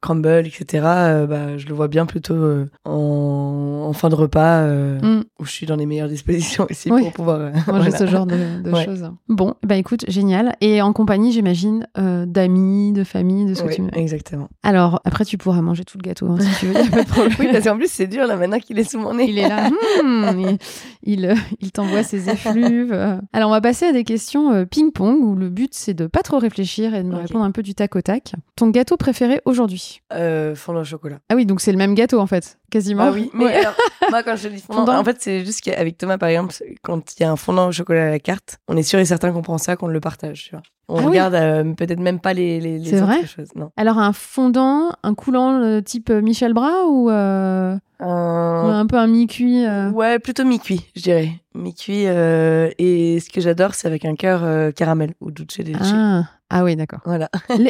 crumble, 0.06 0.46
etc., 0.46 0.84
euh, 0.86 1.26
bah, 1.28 1.58
je 1.58 1.66
le 1.68 1.74
vois 1.74 1.88
bien 1.88 2.06
plutôt 2.06 2.36
euh, 2.36 2.70
en, 2.86 3.86
en 3.88 3.94
fin 3.94 4.10
de 4.10 4.16
repas, 4.16 4.62
euh, 4.62 5.00
Mm. 5.02 5.24
où 5.40 5.46
je 5.46 5.52
suis 5.52 5.66
dans 5.66 5.76
les 5.76 5.86
meilleures 5.86 6.08
dispositions 6.08 6.68
aussi 6.70 6.92
Oui. 6.92 7.02
pour 7.02 7.14
pouvoir 7.14 7.40
Manger 7.40 7.62
voilà. 7.68 7.98
ce 7.98 8.06
genre 8.08 8.26
de, 8.26 8.62
de 8.62 8.72
Ouais. 8.72 8.86
choses. 8.86 9.10
Bon, 9.30 9.56
bah 9.64 9.76
écoute, 9.78 10.06
génial. 10.08 10.56
Et 10.62 10.82
en 10.82 10.94
compagnie, 10.94 11.32
j'imagine, 11.32 11.88
d'amis, 11.96 12.92
de 12.94 13.04
famille, 13.04 13.46
de 13.46 13.54
ce 13.56 13.64
que 13.64 13.74
tu 13.74 13.82
veux. 13.82 13.90
exactement. 13.98 14.48
Alors, 14.64 15.02
après, 15.06 15.26
tu 15.26 15.38
pourras 15.38 15.62
manger 15.62 15.84
tout 15.86 15.98
le 15.98 16.04
gâteau 16.08 16.28
hein, 16.30 16.38
si 16.40 16.60
tu 16.60 16.66
veux, 16.68 16.78
a 16.78 16.84
pas 16.88 17.04
de 17.04 17.08
problème. 17.08 17.36
Oui, 17.40 17.48
parce 17.52 17.64
qu'en 17.66 17.78
plus, 17.78 17.90
c'est 17.92 18.08
dur 18.08 18.28
là 18.28 18.36
maintenant 18.36 18.60
qu'il 18.60 18.78
est 18.80 18.90
sous 18.90 19.00
mon 19.00 19.14
nez. 19.16 19.26
Il 19.30 19.38
est 19.40 19.50
là, 19.50 19.70
hmm, 20.04 20.40
il, 20.40 20.58
il, 21.04 21.36
il 21.62 21.72
t'envoie 21.72 22.04
ses 22.04 22.30
effluves. 22.30 22.94
Alors, 23.34 23.50
on 23.50 23.54
va 23.54 23.62
passer 23.62 23.86
à 23.88 23.92
des 23.92 24.04
questions 24.04 24.66
ping-pong 24.66 25.20
où 25.22 25.36
le 25.36 25.50
but 25.50 25.74
c'est 25.74 25.94
de 25.94 26.08
pas 26.08 26.22
trop 26.22 26.38
réfléchir 26.38 26.94
et 26.94 27.02
de 27.04 27.08
me 27.08 27.16
répondre 27.16 27.44
un 27.46 27.52
peu 27.52 27.64
du 27.64 27.74
tac 27.76 27.96
au 27.96 28.02
tac. 28.02 28.34
Ton 28.56 28.70
gâteau 28.70 28.98
préféré 28.98 29.42
aujourd'hui? 29.46 29.95
Euh, 30.14 30.56
fondant 30.56 30.82
au 30.82 30.84
chocolat. 30.86 31.18
Ah 31.30 31.36
oui, 31.36 31.46
donc 31.46 31.62
c'est 31.62 31.72
le 31.72 31.78
même 31.78 31.96
gâteau 31.96 32.20
en 32.20 32.28
fait, 32.28 32.58
quasiment. 32.72 33.04
Ah 33.04 33.12
oui, 33.12 33.30
mais 33.34 33.46
Ouais. 33.46 33.56
alors, 33.56 33.74
moi, 34.10 34.24
quand 34.24 34.36
je 34.36 34.48
dis 34.50 34.62
fondant, 34.62 34.86
Fondant. 34.86 35.00
en 35.00 35.04
fait, 35.04 35.18
c'est 35.20 35.44
juste 35.46 35.62
qu'avec 35.62 35.98
Thomas, 35.98 36.18
par 36.18 36.30
exemple, 36.30 36.54
quand 36.84 37.14
il 37.18 37.24
y 37.24 37.26
a 37.26 37.32
un 37.32 37.36
fondant 37.36 37.68
au 37.68 37.72
chocolat 37.72 38.08
à 38.08 38.10
la 38.10 38.20
carte, 38.20 38.58
on 38.68 38.78
est 38.78 38.84
sûr 38.84 39.00
et 39.00 39.06
certain 39.06 39.32
qu'on 39.32 39.42
prend 39.42 39.58
ça, 39.58 39.76
qu'on 39.76 39.88
le 39.88 40.00
partage, 40.00 40.44
tu 40.46 40.52
vois. 40.52 40.62
On 40.88 40.98
Ah 40.98 41.02
oui. 41.02 41.08
regarde 41.08 41.34
euh, 41.34 41.64
peut-être 41.74 42.00
même 42.00 42.20
pas 42.20 42.34
les, 42.34 42.60
les, 42.60 42.78
les 42.78 42.86
C'est 42.90 42.98
autres 42.98 43.06
vrai 43.08 43.26
choses. 43.26 43.50
Non. 43.56 43.72
Alors, 43.76 43.98
un 43.98 44.14
fondant, 44.14 44.92
un 45.02 45.16
coulant 45.16 45.60
euh, 45.62 45.82
type 45.82 46.12
euh, 46.12 46.22
Michel 46.22 46.54
Bras 46.54 46.86
ou, 46.88 47.10
euh, 47.10 47.76
Un- 48.00 48.86
peu 48.86 48.98
un 48.98 49.08
mi-cuit 49.08 49.66
Ouais, 49.94 50.20
plutôt 50.20 50.44
mi-cuit, 50.46 50.86
je 50.96 51.02
dirais. 51.02 51.30
Mi-cuit. 51.56 52.04
et 52.04 53.20
ce 53.20 53.30
que 53.30 53.42
j'adore, 53.42 53.74
c'est 53.74 53.88
avec 53.88 54.06
un 54.06 54.16
cœur 54.16 54.74
caramel 54.74 55.14
ou 55.22 55.32
dulce 55.32 55.60
de 55.60 55.72
leche. 55.74 55.82
ah. 55.92 56.24
Ah 56.58 56.64
oui, 56.64 56.76
d'accord. 56.76 57.00
Voilà. 57.06 57.30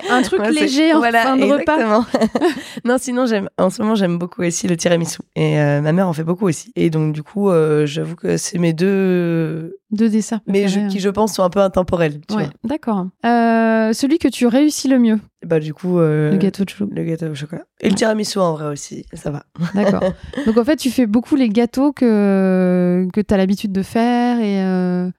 Un 0.09 0.21
truc 0.21 0.41
léger 0.51 0.93
en 0.93 0.99
voilà, 0.99 1.23
fin 1.23 1.37
de 1.37 1.43
repas. 1.43 2.05
non, 2.85 2.97
sinon 2.99 3.25
j'aime. 3.25 3.49
En 3.57 3.69
ce 3.69 3.81
moment, 3.81 3.95
j'aime 3.95 4.17
beaucoup 4.17 4.43
aussi 4.43 4.67
le 4.67 4.77
tiramisu. 4.77 5.19
Et 5.35 5.59
euh, 5.59 5.81
ma 5.81 5.91
mère 5.91 6.07
en 6.07 6.13
fait 6.13 6.23
beaucoup 6.23 6.45
aussi. 6.47 6.71
Et 6.75 6.89
donc 6.89 7.13
du 7.13 7.23
coup, 7.23 7.49
euh, 7.49 7.85
j'avoue 7.85 8.15
que 8.15 8.37
c'est 8.37 8.59
mes 8.59 8.73
deux, 8.73 9.77
Deux 9.91 10.09
desserts. 10.09 10.39
mais 10.47 10.67
je- 10.67 10.87
qui 10.87 10.99
je 10.99 11.09
pense 11.09 11.33
sont 11.33 11.43
un 11.43 11.49
peu 11.49 11.59
intemporels. 11.61 12.19
Tu 12.27 12.35
Ouais, 12.35 12.47
d'accord. 12.63 13.07
Euh, 13.25 13.91
celui 13.93 14.17
que 14.19 14.27
tu 14.27 14.45
réussis 14.47 14.87
le 14.87 14.99
mieux, 14.99 15.19
Bah 15.45 15.59
du 15.59 15.73
coup, 15.73 15.97
le 15.99 16.35
gâteau 16.39 16.63
de 16.63 16.69
chou. 16.69 16.87
le 16.91 17.03
gâteau 17.03 17.27
au 17.27 17.35
chocolat. 17.35 17.63
Et 17.81 17.89
le 17.89 17.95
tiramisu 17.95 18.37
en 18.39 18.53
vrai 18.53 18.67
aussi, 18.67 19.05
ça 19.13 19.31
va. 19.31 19.43
D'accord. 19.73 20.03
Donc 20.45 20.57
en 20.57 20.63
fait, 20.63 20.75
tu 20.75 20.89
fais 20.91 21.05
beaucoup 21.07 21.35
les 21.35 21.49
gâteaux 21.49 21.91
que, 21.91 23.07
que 23.13 23.21
tu 23.21 23.33
as 23.33 23.37
l'habitude 23.37 23.71
de 23.71 23.81
faire. 23.83 24.39
Et 24.39 24.55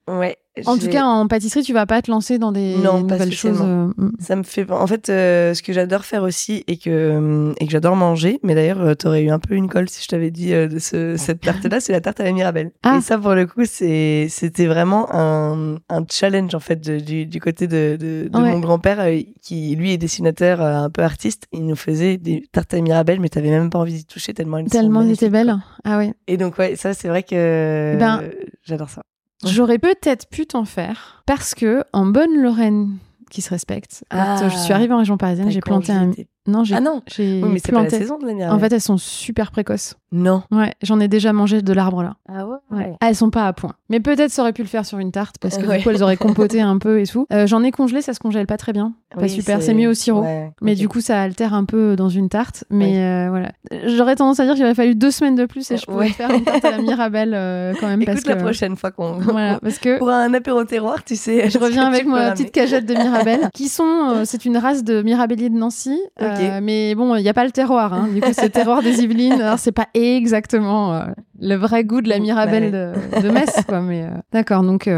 Ouais. 0.08 0.36
En 0.64 0.78
tout 0.78 0.88
cas, 0.88 1.04
en 1.04 1.26
pâtisserie, 1.28 1.62
tu 1.62 1.72
vas 1.74 1.84
pas 1.84 2.00
te 2.00 2.10
lancer 2.10 2.38
dans 2.38 2.50
des 2.52 2.76
Non, 2.78 3.04
pas 3.04 3.14
nouvelles 3.18 3.32
choses. 3.32 3.60
euh, 3.62 3.88
mm. 3.96 4.12
Ça 4.20 4.36
me 4.36 4.42
fait. 4.42 4.70
En 4.70 4.86
fait, 4.86 5.08
euh, 5.10 5.52
ce 5.52 5.62
que 5.62 5.72
j'adore 5.72 6.04
faire 6.04 6.22
aussi 6.22 6.64
et 6.66 6.78
que 6.78 6.88
euh, 6.90 7.52
et 7.60 7.66
que 7.66 7.70
j'adore 7.72 7.94
manger, 7.96 8.40
mais 8.42 8.54
d'ailleurs, 8.54 8.80
euh, 8.80 8.94
t'aurais 8.94 9.22
eu 9.22 9.30
un 9.30 9.38
peu 9.38 9.54
une 9.54 9.68
colle 9.68 9.88
si 9.88 10.02
je 10.02 10.08
t'avais 10.08 10.30
dit 10.30 10.54
euh, 10.54 10.66
de 10.68 10.78
ce, 10.78 11.16
cette 11.18 11.40
tarte-là, 11.40 11.80
c'est 11.80 11.92
la 11.92 12.00
tarte 12.00 12.20
à 12.20 12.24
la 12.24 12.32
Mirabelle. 12.32 12.70
Ah. 12.84 12.96
Et 12.98 13.00
ça, 13.02 13.18
pour 13.18 13.34
le 13.34 13.46
coup, 13.46 13.64
c'est 13.64 14.28
c'était 14.30 14.66
vraiment 14.66 15.06
un, 15.14 15.76
un 15.90 16.04
challenge 16.10 16.54
en 16.54 16.60
fait 16.60 16.80
de- 16.80 17.00
du, 17.00 17.26
du 17.26 17.40
côté 17.40 17.66
de, 17.66 17.96
de, 18.00 18.28
de 18.28 18.38
Ouais. 18.38 18.50
mon 18.52 18.60
grand-père 18.60 19.00
euh, 19.00 19.20
qui 19.42 19.74
lui 19.76 19.92
est 19.92 19.98
dessinateur, 19.98 20.60
un 20.62 20.90
peu 20.90 21.02
artiste. 21.02 21.44
Il 21.52 21.66
nous 21.66 21.76
faisait 21.76 22.16
des 22.16 22.44
tartes 22.52 22.72
à 22.72 22.76
la 22.76 22.82
Mirabelle, 22.82 23.20
mais 23.20 23.28
t'avais 23.28 23.50
même 23.50 23.68
pas 23.70 23.78
envie 23.78 23.92
d'y 23.94 24.04
toucher 24.04 24.32
tellement 24.34 24.58
elles 24.58 24.68
Tellement 24.68 25.02
elles 25.02 25.10
étaient 25.12 25.30
belles. 25.30 25.56
Ah 25.84 25.98
oui. 25.98 26.06
quoi. 26.06 26.14
Et 26.28 26.36
donc 26.36 26.58
ouais, 26.58 26.76
ça 26.76 26.94
c'est 26.94 27.08
vrai 27.08 27.22
que 27.22 27.92
Eh 27.94 27.98
ben, 27.98 28.22
j'adore 28.64 28.88
ça. 28.90 29.02
J'aurais 29.44 29.78
peut-être 29.78 30.28
pu 30.28 30.46
t'en 30.46 30.64
faire 30.64 31.22
parce 31.26 31.54
que 31.54 31.84
en 31.92 32.06
bonne 32.06 32.40
Lorraine 32.40 32.96
qui 33.30 33.42
se 33.42 33.50
respecte, 33.50 34.04
Ah. 34.10 34.48
je 34.48 34.56
suis 34.56 34.72
arrivée 34.72 34.94
en 34.94 34.98
région 34.98 35.16
parisienne, 35.16 35.50
j'ai 35.50 35.60
planté 35.60 35.92
un. 35.92 36.12
Non, 36.46 36.64
j'ai 36.64 36.74
Ah 36.74 36.80
non. 36.80 37.02
j'ai 37.06 37.40
Oui, 37.42 37.48
mais 37.52 37.58
c'est 37.58 37.72
pas 37.72 37.82
la 37.82 37.90
saison 37.90 38.18
de 38.18 38.26
la 38.26 38.32
En 38.32 38.34
Mirabelle. 38.36 38.60
fait, 38.68 38.74
elles 38.76 38.80
sont 38.80 38.98
super 38.98 39.50
précoces. 39.50 39.94
Non. 40.12 40.42
Ouais, 40.52 40.72
j'en 40.82 41.00
ai 41.00 41.08
déjà 41.08 41.32
mangé 41.32 41.62
de 41.62 41.72
l'arbre 41.72 42.02
là. 42.02 42.14
Ah 42.28 42.46
ouais? 42.46 42.56
Ouais. 42.70 42.92
Ah, 43.00 43.08
elles 43.08 43.16
sont 43.16 43.30
pas 43.30 43.46
à 43.46 43.52
point. 43.52 43.72
Mais 43.90 43.98
peut-être 44.00 44.30
ça 44.30 44.42
aurait 44.42 44.52
pu 44.52 44.62
le 44.62 44.68
faire 44.68 44.86
sur 44.86 44.98
une 44.98 45.10
tarte 45.12 45.36
parce 45.40 45.58
que 45.58 45.66
Ouais. 45.66 45.78
du 45.78 45.82
coup 45.84 45.90
elles 45.90 46.02
auraient 46.02 46.16
compoté 46.16 46.60
un 46.60 46.78
peu 46.78 47.00
et 47.00 47.06
tout. 47.06 47.26
Euh, 47.32 47.46
J'en 47.46 47.62
ai 47.64 47.72
congelé, 47.72 48.00
ça 48.02 48.14
se 48.14 48.20
congèle 48.20 48.46
pas 48.46 48.56
très 48.56 48.72
bien. 48.72 48.94
Pas 49.14 49.22
Oui, 49.22 49.28
super, 49.30 49.60
c'est 49.62 49.74
mieux 49.74 49.88
au 49.88 49.94
sirop. 49.94 50.22
Ouais, 50.22 50.52
Mais 50.62 50.74
du 50.74 50.88
coup, 50.88 51.00
ça 51.00 51.20
altère 51.20 51.54
un 51.54 51.64
peu 51.64 51.96
dans 51.96 52.08
une 52.08 52.28
tarte. 52.28 52.64
Mais 52.70 52.98
euh, 53.04 53.28
voilà. 53.30 53.50
J'aurais 53.86 54.14
tendance 54.16 54.38
à 54.40 54.44
dire 54.44 54.54
qu'il 54.54 54.64
aurait 54.64 54.74
fallu 54.74 54.94
deux 54.94 55.10
semaines 55.10 55.34
de 55.34 55.44
plus 55.46 55.70
et 55.70 55.76
je 55.76 55.84
pourrais 55.86 56.06
Ouais. 56.06 56.12
faire 56.12 56.30
une 56.30 56.44
tarte 56.44 56.64
à 56.64 56.70
la 56.72 56.78
Mirabelle 56.78 57.32
euh, 57.34 57.74
quand 57.80 57.86
même. 57.88 58.00
Écoute 58.02 58.14
parce 58.14 58.26
la 58.26 58.34
que, 58.34 58.40
prochaine 58.42 58.76
fois 58.76 58.90
qu'on. 58.92 59.14
Voilà, 59.18 59.58
parce 59.60 59.78
que 59.78 59.98
Pour 59.98 60.10
un 60.10 60.32
apéro 60.34 60.64
terroir, 60.64 61.02
tu 61.04 61.16
sais. 61.16 61.50
je 61.50 61.58
reviens 61.66 61.86
avec 61.86 62.06
ma 62.06 62.30
petite 62.32 62.52
cagette 62.52 62.86
de 62.86 62.94
Mirabelle, 62.94 63.50
qui 63.52 63.68
sont, 63.68 63.84
euh, 64.14 64.22
c'est 64.24 64.44
une 64.44 64.56
race 64.56 64.84
de 64.84 65.02
Mirabellier 65.02 65.50
de 65.50 65.56
Nancy, 65.56 65.98
euh, 66.40 66.60
mais 66.62 66.94
bon, 66.94 67.14
il 67.16 67.22
n'y 67.22 67.28
a 67.28 67.34
pas 67.34 67.44
le 67.44 67.50
terroir, 67.50 67.92
hein. 67.92 68.08
du 68.12 68.20
coup 68.20 68.30
c'est 68.32 68.50
terroir 68.50 68.82
des 68.82 69.02
Yvelines, 69.02 69.40
alors 69.40 69.58
c'est 69.58 69.72
pas 69.72 69.88
exactement 69.94 70.94
euh, 70.94 71.04
le 71.40 71.54
vrai 71.54 71.84
goût 71.84 72.00
de 72.00 72.08
la 72.08 72.18
Mirabelle 72.18 72.70
de, 72.70 73.20
de 73.20 73.30
Metz, 73.30 73.64
quoi, 73.66 73.80
mais 73.80 74.04
euh, 74.04 74.10
d'accord, 74.32 74.62
donc 74.62 74.88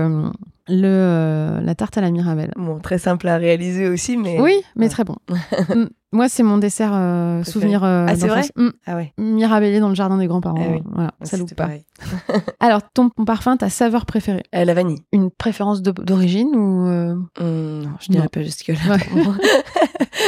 le, 0.68 0.84
euh, 0.84 1.60
la 1.60 1.74
tarte 1.74 1.96
à 1.98 2.00
la 2.00 2.10
Mirabelle. 2.10 2.52
Bon, 2.56 2.78
très 2.78 2.98
simple 2.98 3.26
à 3.28 3.36
réaliser 3.36 3.88
aussi, 3.88 4.16
mais. 4.16 4.40
Oui, 4.40 4.54
mais 4.76 4.86
ouais. 4.86 4.90
très 4.90 5.04
bon. 5.04 5.16
Mm. 5.74 6.16
Moi, 6.16 6.30
c'est 6.30 6.42
mon 6.42 6.56
dessert 6.56 6.92
euh, 6.94 7.44
souvenir 7.44 7.84
euh, 7.84 8.06
Ah, 8.08 8.16
c'est 8.16 8.28
d'enfance. 8.28 8.50
Mm. 8.56 8.68
Ah 8.86 8.96
ouais. 8.96 9.12
Mirabellier 9.18 9.78
dans 9.78 9.90
le 9.90 9.94
jardin 9.94 10.16
des 10.16 10.26
grands-parents. 10.26 10.56
Ah 10.58 10.70
oui. 10.72 10.82
Voilà, 10.94 11.10
ça 11.20 11.36
loupe 11.36 11.50
pas. 11.54 11.64
pareil. 11.64 11.84
Alors, 12.60 12.80
ton, 12.94 13.10
parfum, 13.10 13.58
ta 13.58 13.68
saveur 13.68 14.06
préférée? 14.06 14.42
Euh, 14.54 14.64
la 14.64 14.72
vanille. 14.72 15.02
Une 15.12 15.30
préférence 15.30 15.82
d'origine 15.82 16.56
ou 16.56 16.86
euh, 16.86 17.12
Hum, 17.40 17.82
non, 17.82 17.90
je 18.00 18.10
dirais 18.10 18.22
Non. 18.24 18.28
pas 18.32 18.42
jusque 18.42 18.68
là. 18.68 18.94
Ouais. 18.94 18.98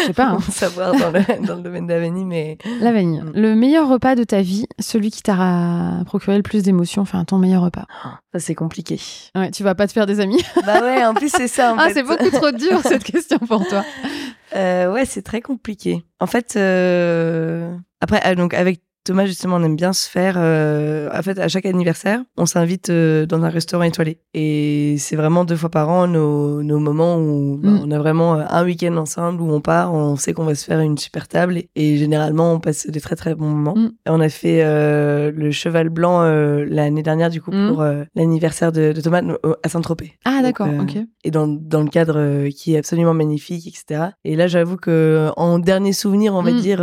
Je 0.02 0.06
sais 0.06 0.12
pas. 0.12 0.28
hein. 0.32 0.38
savoir 0.50 0.92
dans 0.92 1.10
le, 1.10 1.46
dans 1.46 1.56
le 1.56 1.62
domaine 1.62 1.86
de 1.86 1.92
la 1.94 2.00
vanille, 2.00 2.24
mais 2.26 2.58
La 2.80 2.92
vanille. 2.92 3.20
Mm. 3.22 3.32
Le 3.34 3.54
meilleur 3.54 3.88
repas 3.88 4.14
de 4.14 4.24
ta 4.24 4.42
vie, 4.42 4.66
celui 4.78 5.10
qui 5.10 5.22
t'a 5.22 6.02
procuré 6.04 6.36
le 6.36 6.42
plus 6.42 6.62
d'émotions, 6.62 7.02
enfin 7.02 7.24
ton 7.24 7.38
meilleur 7.38 7.62
repas. 7.62 7.86
ça 8.32 8.38
c'est 8.38 8.54
compliqué. 8.54 9.00
Ouais, 9.34 9.50
tu 9.50 9.62
vas 9.62 9.74
pas 9.74 9.86
te 9.86 9.92
faire 9.92 10.06
des 10.06 10.20
amis. 10.20 10.29
bah 10.66 10.82
ouais, 10.82 11.04
en 11.04 11.14
plus 11.14 11.30
c'est 11.30 11.48
ça. 11.48 11.74
En 11.74 11.78
ah, 11.78 11.88
c'est 11.92 12.02
beaucoup 12.02 12.30
trop 12.30 12.50
dur 12.50 12.80
cette 12.82 13.04
question 13.04 13.38
pour 13.38 13.66
toi. 13.66 13.84
Euh, 14.54 14.92
ouais, 14.92 15.04
c'est 15.04 15.22
très 15.22 15.40
compliqué. 15.40 16.04
En 16.18 16.26
fait, 16.26 16.54
euh, 16.56 17.76
après, 18.00 18.20
ah, 18.22 18.34
donc 18.34 18.54
avec 18.54 18.80
Thomas 19.10 19.26
justement, 19.26 19.56
on 19.56 19.62
aime 19.64 19.76
bien 19.76 19.92
se 19.92 20.08
faire. 20.08 20.34
euh, 20.38 21.08
En 21.12 21.22
fait, 21.22 21.38
à 21.38 21.48
chaque 21.48 21.66
anniversaire, 21.66 22.20
on 22.36 22.46
s'invite 22.46 22.90
euh, 22.90 23.26
dans 23.26 23.42
un 23.42 23.48
restaurant 23.48 23.82
étoilé, 23.82 24.18
et 24.34 24.94
c'est 24.98 25.16
vraiment 25.16 25.44
deux 25.44 25.56
fois 25.56 25.68
par 25.70 25.88
an 25.88 26.06
nos, 26.06 26.62
nos 26.62 26.78
moments 26.78 27.16
où 27.18 27.58
bah, 27.62 27.70
Mm. 27.70 27.80
on 27.84 27.90
a 27.90 27.98
vraiment 27.98 28.34
euh, 28.36 28.44
un 28.48 28.64
week-end 28.64 28.96
ensemble 28.96 29.42
où 29.42 29.50
on 29.52 29.60
part, 29.60 29.92
on 29.92 30.16
sait 30.16 30.32
qu'on 30.32 30.44
va 30.44 30.54
se 30.54 30.64
faire 30.64 30.80
une 30.80 30.96
super 30.96 31.26
table, 31.28 31.56
et, 31.58 31.68
et 31.74 31.96
généralement 31.96 32.52
on 32.54 32.60
passe 32.60 32.86
des 32.86 33.00
très 33.00 33.16
très 33.16 33.34
bons 33.34 33.48
moments. 33.48 33.74
Mm. 33.76 33.86
Et 34.06 34.10
on 34.10 34.20
a 34.20 34.28
fait 34.28 34.60
euh, 34.62 35.32
le 35.34 35.50
cheval 35.50 35.88
blanc 35.88 36.22
l'année 36.68 37.02
dernière 37.02 37.30
du 37.30 37.40
coup 37.42 37.50
Mm. 37.50 37.68
pour 37.74 37.84
l'anniversaire 38.14 38.70
de, 38.70 38.92
de 38.92 39.00
Thomas 39.00 39.22
à 39.64 39.68
Saint-Tropez 39.68 40.12
Ah, 40.24 40.40
d'accord, 40.42 40.68
ok. 40.82 40.98
et 41.24 41.30
dans, 41.32 41.48
dans 41.48 41.82
le 41.82 41.88
cadre 41.88 42.48
qui 42.50 42.74
est 42.74 42.78
absolument 42.78 43.12
magnifique, 43.14 43.66
etc. 43.66 44.10
Et 44.24 44.36
là, 44.36 44.46
j'avoue 44.46 44.76
que 44.76 45.30
en 45.36 45.58
dernier 45.58 45.92
souvenir, 45.92 46.34
on 46.34 46.42
va 46.42 46.52
dire 46.52 46.80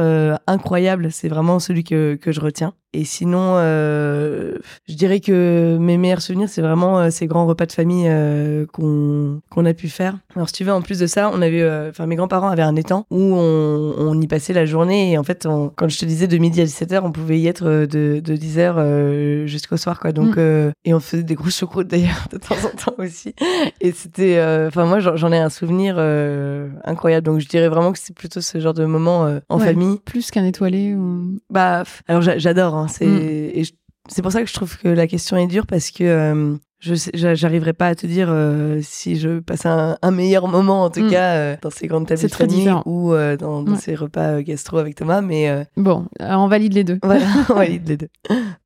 incroyable, 0.47 1.09
c'est 1.11 1.29
vraiment 1.29 1.59
celui 1.59 1.83
que, 1.83 2.15
que 2.17 2.31
je 2.31 2.39
retiens. 2.39 2.73
Et 2.93 3.03
sinon, 3.05 3.55
euh, 3.57 4.57
je 4.87 4.95
dirais 4.95 5.19
que 5.19 5.77
mes 5.79 5.97
meilleurs 5.97 6.21
souvenirs, 6.21 6.47
c'est 6.49 6.61
vraiment 6.61 6.99
euh, 6.99 7.09
ces 7.11 7.27
grands 7.27 7.45
repas 7.45 7.65
de 7.65 7.71
famille 7.73 8.07
euh, 8.07 8.65
qu'on 8.71 9.65
a 9.65 9.73
pu 9.73 9.89
faire. 9.89 10.17
Alors, 10.35 10.47
si 10.47 10.53
tu 10.53 10.63
veux, 10.63 10.71
en 10.71 10.81
plus 10.81 10.97
de 10.99 11.05
ça, 11.05 11.29
on 11.33 11.41
avait, 11.41 11.61
euh, 11.61 11.89
enfin, 11.89 12.05
mes 12.07 12.15
grands-parents 12.15 12.47
avaient 12.47 12.61
un 12.63 12.75
étang 12.75 13.05
où 13.11 13.19
on, 13.35 13.93
on 13.97 14.19
y 14.21 14.27
passait 14.27 14.53
la 14.53 14.65
journée. 14.65 15.11
Et 15.11 15.17
en 15.17 15.23
fait, 15.23 15.45
on- 15.45 15.69
quand 15.75 15.87
je 15.89 15.97
te 15.99 16.05
disais 16.05 16.27
de 16.27 16.37
midi 16.37 16.61
à 16.61 16.65
17h, 16.65 17.01
on 17.03 17.11
pouvait 17.11 17.39
y 17.39 17.47
être 17.47 17.65
de, 17.65 18.19
de 18.23 18.35
10h 18.35 18.75
euh, 18.77 19.45
jusqu'au 19.47 19.77
soir, 19.77 19.99
quoi. 19.99 20.11
Donc, 20.11 20.37
Mm. 20.37 20.71
et 20.85 20.93
on 20.93 20.99
faisait 20.99 21.23
des 21.23 21.35
grosses 21.35 21.57
choucroutes 21.59 21.87
d'ailleurs 21.89 22.27
de 22.31 22.37
temps 22.37 22.55
en 22.55 22.75
temps 22.75 22.95
aussi. 22.97 23.33
Et 23.81 23.91
c'était, 23.91 24.39
enfin 24.67 24.85
moi 24.85 24.99
j'en 24.99 25.31
ai 25.31 25.37
un 25.37 25.49
souvenir 25.49 25.97
incroyable. 26.83 27.25
Donc 27.25 27.39
je 27.39 27.47
dirais 27.47 27.67
vraiment 27.69 27.91
que 27.91 27.99
c'est 27.99 28.15
plutôt 28.15 28.41
ce 28.41 28.59
genre 28.59 28.73
de 28.73 28.85
moment 28.85 29.27
en 29.49 29.59
Ouais. 29.59 29.65
famille. 29.65 29.97
Plus 30.05 30.31
qu'un 30.31 30.45
étoilé 30.45 30.93
ou... 30.95 31.37
Bah, 31.49 31.83
alors 32.07 32.21
j'a- 32.21 32.37
j'adore. 32.37 32.76
Hein, 32.77 32.87
c'est 32.87 33.05
Mm. 33.05 33.63
c'est 34.09 34.21
pour 34.21 34.31
ça 34.31 34.41
que 34.41 34.47
je 34.49 34.53
trouve 34.53 34.77
que 34.77 34.87
la 34.87 35.07
question 35.07 35.37
est 35.37 35.47
dure 35.47 35.65
parce 35.65 35.91
que 35.91 36.03
euh, 36.03 36.55
je 36.79 36.93
j'arriverai 37.13 37.73
pas 37.73 37.87
à 37.87 37.95
te 37.95 38.05
dire 38.07 38.27
euh, 38.29 38.79
si 38.83 39.17
je 39.17 39.39
passe 39.39 39.65
un, 39.65 39.97
un 40.01 40.11
meilleur 40.11 40.47
moment 40.47 40.83
en 40.83 40.89
tout 40.89 41.03
Mm. 41.03 41.09
cas 41.09 41.35
euh, 41.35 41.55
dans 41.61 41.69
ces 41.71 41.87
grandes 41.87 42.07
tables 42.07 42.21
de 42.21 42.27
très 42.27 42.47
différent. 42.47 42.83
ou 42.85 43.11
dans, 43.39 43.63
dans 43.63 43.73
Ouais. 43.73 43.77
ces 43.79 43.95
repas 43.95 44.41
gastro 44.43 44.77
avec 44.77 44.95
Thomas. 44.95 45.21
Mais 45.21 45.65
Bon, 45.75 46.05
on 46.19 46.47
valide 46.47 46.73
les 46.73 46.83
deux. 46.83 46.99
voilà, 47.03 47.25
on 47.49 47.55
valide 47.55 47.87
les 47.89 47.97
deux. 47.97 48.09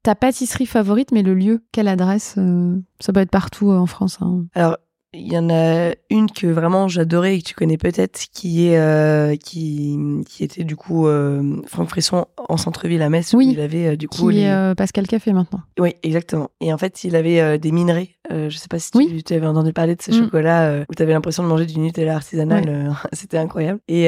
Ta 0.04 0.14
pâtisserie 0.16 0.66
favorite, 0.68 1.12
mais 1.12 1.24
le 1.24 1.34
lieu, 1.34 1.64
quelle 1.72 1.88
adresse 1.88 2.36
Ça 3.00 3.14
peut 3.14 3.22
être 3.22 3.32
partout 3.32 3.72
en 3.72 3.86
France. 3.86 4.18
hein. 4.22 4.46
Alors, 4.54 4.78
il 5.14 5.32
y 5.34 5.38
en 5.38 5.50
a 5.50 5.92
une 6.10 6.32
que 6.32 6.48
vraiment 6.48 6.88
j'adorais 6.88 7.36
et 7.36 7.42
que 7.42 7.48
tu 7.48 7.54
connais 7.54 7.76
peut-être, 7.78 8.28
qui 8.32 8.68
est 8.70 8.78
euh, 8.78 9.36
qui 9.36 10.00
qui 10.26 10.44
était 10.46 10.64
du 10.64 10.78
coup 10.78 11.06
euh, 11.08 11.58
Franck 11.68 11.90
Frisson 11.90 12.28
en 12.48 12.56
centre-ville 12.56 13.02
à 13.02 13.10
Metz 13.10 13.34
Oui. 13.34 13.48
où 13.48 13.52
il 13.52 13.60
avait 13.60 13.88
euh, 13.88 13.96
du 13.98 14.08
coup 14.08 14.30
Qui 14.30 14.36
les- 14.36 14.42
est 14.44 14.76
Pascal 14.76 15.08
Café 15.08 15.34
maintenant. 15.34 15.60
oui 15.80 15.96
exactement 16.04 16.50
et 16.62 16.72
en 16.72 16.78
fait 16.78 17.04
il 17.04 17.18
avait 17.18 17.60
des 17.60 17.72
minerais 17.74 18.10
je 18.30 18.56
sais 18.56 18.70
pas 18.70 18.80
si 18.80 18.92
tu, 18.92 18.98
Oui. 19.00 19.24
avais 19.32 19.46
entendu 19.46 19.74
parler 19.74 19.94
de 19.98 20.02
ces 20.02 20.14
Mm. 20.14 20.24
chocolats 20.24 20.86
où 20.90 20.96
tu 20.96 21.04
avais 21.04 21.12
l'impression 21.12 21.44
de 21.44 21.50
manger 21.50 21.66
du 21.66 21.78
Nutella 21.80 22.16
artisanal 22.16 22.94
c'était 23.12 23.38
incroyable 23.38 23.80
et 23.90 24.08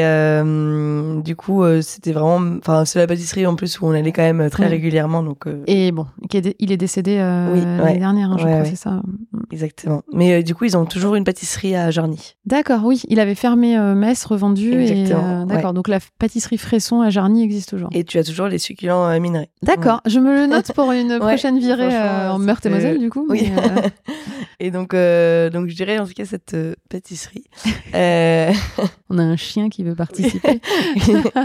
du 1.21 1.35
coup 1.35 1.63
c'était 1.81 2.13
vraiment 2.13 2.57
enfin 2.59 2.85
c'est 2.85 2.99
la 2.99 3.07
pâtisserie 3.07 3.45
en 3.45 3.55
plus 3.55 3.81
où 3.81 3.87
on 3.87 3.91
allait 3.91 4.13
quand 4.13 4.21
même 4.21 4.49
très 4.49 4.67
régulièrement 4.67 5.21
donc 5.23 5.45
Et 5.67 5.91
bon, 5.91 6.05
il 6.59 6.71
est 6.71 6.77
décédé 6.77 7.17
l'année 7.17 7.81
ouais. 7.83 7.97
dernière, 7.97 8.31
hein, 8.31 8.37
je 8.37 8.45
Ouais, 8.45 8.51
crois, 8.51 8.63
ouais. 8.63 8.69
c'est 8.69 8.77
ça. 8.77 9.01
exactement 9.51 10.03
mais 10.13 10.41
du 10.43 10.55
coup 10.55 10.63
ils 10.63 10.77
ont 10.77 10.85
toujours 10.93 11.15
une 11.15 11.23
pâtisserie 11.23 11.75
à 11.75 11.91
Jarny 11.91 12.35
D'accord, 12.45 12.81
oui, 12.85 13.01
il 13.09 13.19
avait 13.19 13.35
fermé 13.35 13.77
euh, 13.77 13.95
Metz, 13.95 14.23
revendu. 14.25 14.73
Exactement, 14.73 15.41
euh, 15.41 15.45
D'accord, 15.45 15.73
donc 15.73 15.87
la 15.87 15.99
pâtisserie 16.19 16.57
Fresson 16.57 17.01
à 17.01 17.09
Jarny 17.09 17.43
existe 17.43 17.69
toujours. 17.69 17.89
et 17.93 18.03
tu 18.03 18.17
as 18.19 18.23
toujours 18.23 18.47
les 18.47 18.57
succulents 18.59 19.07
euh, 19.09 19.19
minerais 19.19 19.49
D'accord, 19.61 20.01
je 20.05 20.19
me 20.19 20.33
le 20.33 20.47
note 20.47 20.71
pour 20.73 20.91
une 20.91 21.17
prochaine 21.19 21.59
virée 21.59 21.89
euh, 21.93 22.29
en 22.31 22.39
Meurthe-et-Moselle, 22.39 22.99
du 22.99 23.09
coup. 23.09 23.25
Oui. 23.29 23.49
mais, 23.53 23.61
euh, 23.61 23.89
Et 24.59 24.71
donc, 24.71 24.91
donc 24.91 25.67
je 25.69 25.75
dirais 25.75 25.97
en 25.99 26.05
tout 26.05 26.13
cas 26.13 26.25
cette 26.25 26.55
pâtisserie. 26.89 27.43
On 27.93 29.17
a 29.17 29.23
un 29.23 29.35
chien 29.35 29.69
qui 29.69 29.83
veut 29.83 29.95
participer. 29.95 30.59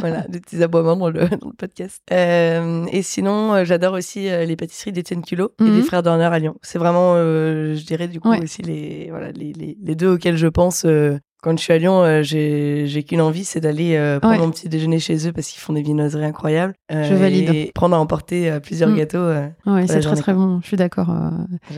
voilà, 0.01 0.23
des 0.29 0.41
petits 0.41 0.63
aboiements 0.63 0.97
dans 0.97 1.11
le, 1.11 1.29
dans 1.29 1.49
le 1.49 1.57
podcast. 1.57 2.03
Et 2.11 3.03
sinon, 3.03 3.65
j'adore 3.65 3.95
aussi 3.95 4.21
les 4.29 4.57
pâtisseries 4.57 4.93
d'Étienne 4.93 5.23
Culot 5.23 5.53
et 5.61 5.65
Mhm. 5.65 5.77
des 5.77 5.83
frères 5.83 6.03
Dorner 6.03 6.25
à 6.25 6.39
Lyon. 6.39 6.55
C'est 6.63 6.79
vraiment, 6.79 7.15
je 7.17 7.85
dirais 7.85 8.09
du 8.09 8.21
coup 8.21 8.29
Ouais. 8.31 8.43
aussi 8.43 8.63
les, 8.63 9.09
voilà, 9.11 9.33
les, 9.39 9.53
les, 9.53 9.78
les 9.80 9.95
deux 9.95 10.09
auxquels 10.09 10.36
je 10.36 10.47
pense. 10.49 10.84
euh, 10.84 11.18
quand 11.41 11.57
je 11.57 11.62
suis 11.62 11.72
à 11.72 11.78
Lyon, 11.78 12.03
euh, 12.03 12.22
j'ai 12.24 13.05
qu'une 13.05 13.20
envie, 13.20 13.45
c'est 13.45 13.61
d'aller 13.61 13.95
euh, 13.97 14.18
prendre 14.18 14.34
Ouais. 14.41 14.41
mon 14.45 14.51
petit 14.51 14.68
déjeuner 14.68 14.99
chez 14.99 15.28
eux 15.28 15.32
parce 15.32 15.47
qu'ils 15.47 15.61
font 15.61 15.72
des 15.72 15.82
viennoiseries 15.82 16.24
incroyables. 16.24 16.74
Je 16.91 17.14
valide. 17.14 17.49
Et 17.51 17.70
prendre 17.72 17.95
à 17.95 18.01
emporter 18.01 18.59
plusieurs 18.61 18.91
Mm. 18.91 18.97
gâteaux. 18.97 19.24
Ouais, 19.66 19.86
c'est 19.86 20.01
très 20.01 20.16
très 20.16 20.34
bon, 20.34 20.59
je 20.62 20.66
suis 20.66 20.76
d'accord. 20.76 21.14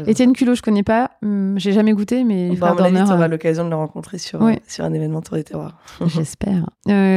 Étienne 0.07 0.33
Culot, 0.33 0.55
je 0.55 0.63
connais 0.63 0.83
pas, 0.83 1.11
hum, 1.23 1.57
j'ai 1.59 1.73
jamais 1.73 1.93
goûté, 1.93 2.25
mais 2.25 2.57
Bah, 2.57 2.73
auras 2.73 2.89
euh, 2.89 3.29
l'occasion 3.29 3.65
de 3.67 3.71
le 3.71 3.77
rencontrer 3.77 4.17
sur, 4.17 4.41
Ouais. 4.41 4.61
sur 4.67 4.85
un 4.87 4.95
événement 4.95 5.21
Tour 5.21 5.37
des 5.37 5.45
Terroirs. 5.45 5.77
j'espère. 6.07 6.65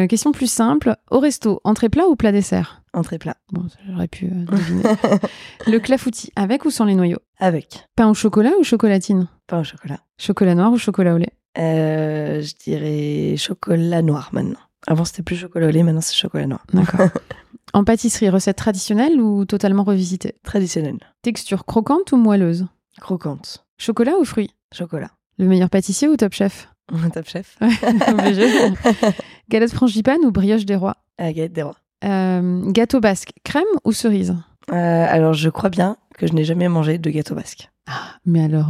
Question 0.09 0.33
plus 0.33 0.51
simple, 0.51 0.97
au 1.11 1.19
resto, 1.19 1.61
entrée 1.63 1.87
plat 1.87 2.07
ou 2.09 2.17
plat 2.17 2.33
dessert? 2.33 2.81
Entrée 2.95 3.17
plat. 3.17 3.37
Bon, 3.51 3.63
j'aurais 3.89 4.07
pu 4.09 4.25
euh, 4.25 4.45
deviner. 4.51 4.83
le 5.67 5.79
clafoutis, 5.79 6.31
avec 6.35 6.63
ou 6.65 6.69
sans 6.71 6.85
les 6.85 6.93
noyaux? 6.93 7.17
Avec 7.39 7.85
Pain 7.95 8.07
au 8.09 8.13
chocolat 8.13 8.51
ou 8.59 8.63
chocolatine? 8.63 9.27
Au 9.59 9.63
chocolat. 9.63 9.99
Chocolat 10.17 10.55
noir 10.55 10.71
ou 10.71 10.77
chocolat 10.77 11.13
au 11.13 11.17
lait? 11.17 11.33
Euh, 11.57 12.41
je 12.41 12.53
dirais 12.63 13.37
chocolat 13.37 14.01
noir 14.01 14.29
maintenant. 14.33 14.59
Avant 14.87 15.05
c'était 15.05 15.23
plus 15.23 15.35
chocolat 15.35 15.67
au 15.67 15.71
lait, 15.71 15.83
maintenant 15.83 16.01
c'est 16.01 16.15
chocolat 16.15 16.47
noir. 16.47 16.63
D'accord. 16.73 17.09
en 17.73 17.83
pâtisserie, 17.83 18.29
recette 18.29 18.57
traditionnelle 18.57 19.19
ou 19.21 19.45
totalement 19.45 19.83
revisitée? 19.83 20.35
Traditionnel. 20.43 20.97
Texture 21.21 21.65
croquante 21.65 22.11
ou 22.11 22.17
moelleuse? 22.17 22.67
Croquante. 22.99 23.65
Chocolat 23.77 24.13
ou 24.19 24.25
fruits 24.25 24.53
Chocolat. 24.73 25.11
Le 25.37 25.45
meilleur 25.45 25.69
pâtissier 25.69 26.07
ou 26.07 26.15
top 26.17 26.33
chef? 26.33 26.69
Top 27.13 27.27
chef. 27.27 27.57
Obligé. 28.07 28.45
Galette 29.49 29.73
frangipane 29.73 30.25
ou 30.25 30.31
brioche 30.31 30.65
des 30.65 30.75
rois? 30.75 30.97
La 31.17 31.31
galette 31.31 31.53
des 31.53 31.63
rois. 31.63 31.77
Euh, 32.03 32.69
Gâteau 32.71 32.99
basque, 32.99 33.31
crème 33.43 33.63
ou 33.85 33.93
cerise? 33.93 34.35
Euh, 34.71 35.05
alors 35.09 35.33
je 35.33 35.49
crois 35.49 35.69
bien 35.69 35.97
que 36.17 36.27
je 36.27 36.33
n'ai 36.33 36.43
jamais 36.43 36.67
mangé 36.67 36.97
de 36.97 37.09
gâteau 37.09 37.35
basque. 37.35 37.69
Mais 38.25 38.43
alors, 38.43 38.69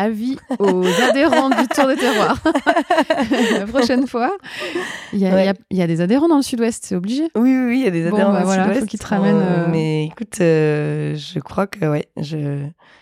avis 0.00 0.36
aux 0.58 0.82
adhérents 1.08 1.50
du 1.50 1.66
Tour 1.68 1.86
des 1.88 1.96
Terroirs. 1.96 2.38
la 3.58 3.66
prochaine 3.66 4.06
fois, 4.06 4.32
il 5.12 5.18
y, 5.20 5.26
a- 5.26 5.30
Ouais. 5.34 5.42
il 5.42 5.46
y 5.46 5.48
a- 5.50 5.54
il 5.70 5.76
y 5.78 5.82
a 5.82 5.86
des 5.86 6.00
adhérents 6.00 6.28
dans 6.28 6.36
le 6.36 6.42
Sud-Ouest, 6.42 6.84
c'est 6.86 6.96
obligé. 6.96 7.24
Oui, 7.36 7.54
oui, 7.56 7.64
oui, 7.68 7.78
il 7.80 7.84
y 7.84 7.88
a 7.88 7.90
des 7.90 8.08
Bon, 8.08 8.16
adhérents 8.16 8.32
bah 8.32 8.34
dans 8.34 8.40
le 8.40 8.44
voilà, 8.46 8.62
faut 8.64 8.68
Sud-Ouest. 8.72 8.90
qu'ils 8.90 9.00
te 9.00 9.06
ramènent, 9.06 9.36
Euh, 9.36 9.64
euh, 9.66 9.68
Mais 9.70 10.06
écoute, 10.06 10.34
euh, 10.40 11.14
je 11.16 11.38
crois 11.40 11.66
que 11.66 11.84
ouais, 11.86 12.06
je 12.16 12.38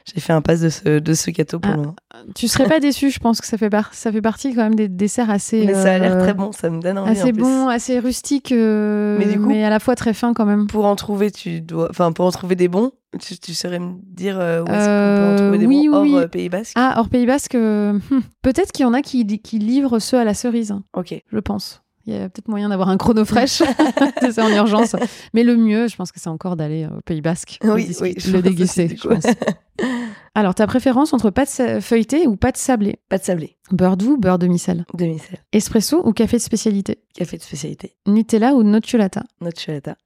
j'ai 0.05 0.21
fait 0.21 0.33
un 0.33 0.41
pass 0.41 0.61
de 0.61 0.69
ce 0.71 0.99
de 0.99 1.15
ce 1.15 1.31
gâteau 1.31 1.59
pour 1.59 1.71
Ah, 1.73 1.77
le 1.77 1.83
moment. 1.83 1.97
Tu 2.35 2.49
serais 2.49 2.67
pas 2.67 2.81
déçu, 2.81 3.11
je 3.11 3.19
pense 3.21 3.41
que 3.41 3.47
ça 3.47 3.59
fait, 3.59 3.71
par- 3.71 3.93
ça 3.95 4.11
fait 4.11 4.23
partie 4.23 4.55
quand 4.55 4.63
même 4.63 4.75
des 4.75 4.89
desserts 4.89 5.31
assez. 5.31 5.65
Mais 5.67 5.75
ça 5.75 5.95
a 5.95 5.99
l'air 5.99 6.19
très 6.19 6.35
bon, 6.35 6.51
ça 6.53 6.71
me 6.71 6.81
donne 6.81 6.99
envie. 6.99 7.11
en 7.11 7.13
Assez 7.13 7.33
plus. 7.33 7.43
bon, 7.43 7.69
assez 7.69 7.99
rustique, 7.99 8.51
Mais 8.53 9.27
du 9.27 9.39
coup- 9.41 9.51
à 9.53 9.71
la 9.71 9.79
fois 9.81 9.95
très 9.95 10.15
fin 10.15 10.33
quand 10.35 10.47
même. 10.47 10.67
Pour 10.67 10.85
en 10.87 10.97
trouver, 10.97 11.31
tu 11.31 11.61
dois, 11.61 11.89
enfin 11.91 12.13
pour 12.13 12.25
en 12.27 12.31
trouver 12.31 12.55
des 12.57 12.69
bons, 12.69 12.91
tu, 13.21 13.39
tu 13.39 13.55
saurais 13.55 13.79
me 13.79 13.93
dire 14.05 14.37
où 14.37 14.41
est-ce 14.41 14.65
qu'on 14.65 15.21
peut 15.27 15.33
en 15.33 15.37
trouver 15.37 15.59
des 15.59 15.67
oui, 15.67 15.89
bons 15.89 15.95
hors 15.97 16.03
oui, 16.03 16.27
Pays 16.31 16.49
Basque? 16.49 16.73
Ah, 16.77 16.88
hors 16.97 17.09
Pays 17.09 17.27
Basque, 17.27 17.55
euh, 17.55 17.93
hmm, 18.11 18.21
peut-être 18.43 18.73
qu'il 18.73 18.85
y 18.85 18.87
en 18.87 18.95
a 18.95 19.03
qui, 19.03 19.27
qui 19.41 19.59
livrent 19.59 19.99
ceux 19.99 20.19
à 20.19 20.25
la 20.25 20.35
cerise, 20.35 20.71
hein, 20.71 20.85
Ok. 20.95 21.15
je 21.31 21.39
pense. 21.39 21.83
Il 22.07 22.15
y 22.15 22.17
a 22.17 22.31
peut-être 22.31 22.49
moyen 22.49 22.71
d'avoir 22.71 22.89
un 22.89 22.97
chrono 22.97 23.23
fraîche, 23.27 23.63
c'est 24.21 24.33
ça 24.33 24.47
en 24.47 24.51
urgence. 24.51 24.97
Mais 25.35 25.43
le 25.45 25.57
mieux, 25.57 25.89
je 25.89 25.97
pense 25.97 26.11
que 26.11 26.19
c'est 26.19 26.31
encore 26.31 26.57
d'aller 26.57 26.87
au 26.87 27.01
Pays 27.03 27.21
Basque, 27.21 27.59
Oui, 27.65 27.95
oui, 28.01 28.15
le 28.33 28.41
déguster, 28.41 28.89
je 28.97 29.07
pense. 29.07 29.25
Alors, 30.35 30.55
ta 30.55 30.67
préférence 30.67 31.13
entre 31.13 31.31
pâte 31.31 31.81
feuilletée 31.81 32.27
ou 32.27 32.37
pâte 32.37 32.57
sablée? 32.57 32.99
Pas 33.09 33.19
de 33.19 33.25
sablé, 33.25 33.57
Beurre 33.73 33.97
doux, 33.97 34.17
beurre 34.17 34.39
demi-sel? 34.39 34.87
Demi-sel, 34.95 35.39
Espresso 35.53 36.01
ou 36.07 36.13
café 36.13 36.39
de 36.39 36.43
spécialité? 36.43 37.03
Café 37.15 37.37
de 37.37 37.43
spécialité, 37.43 37.97
Nutella 38.07 38.55
ou 38.55 38.63
nocciolata? 38.63 39.25
Nocciolata. 39.41 39.97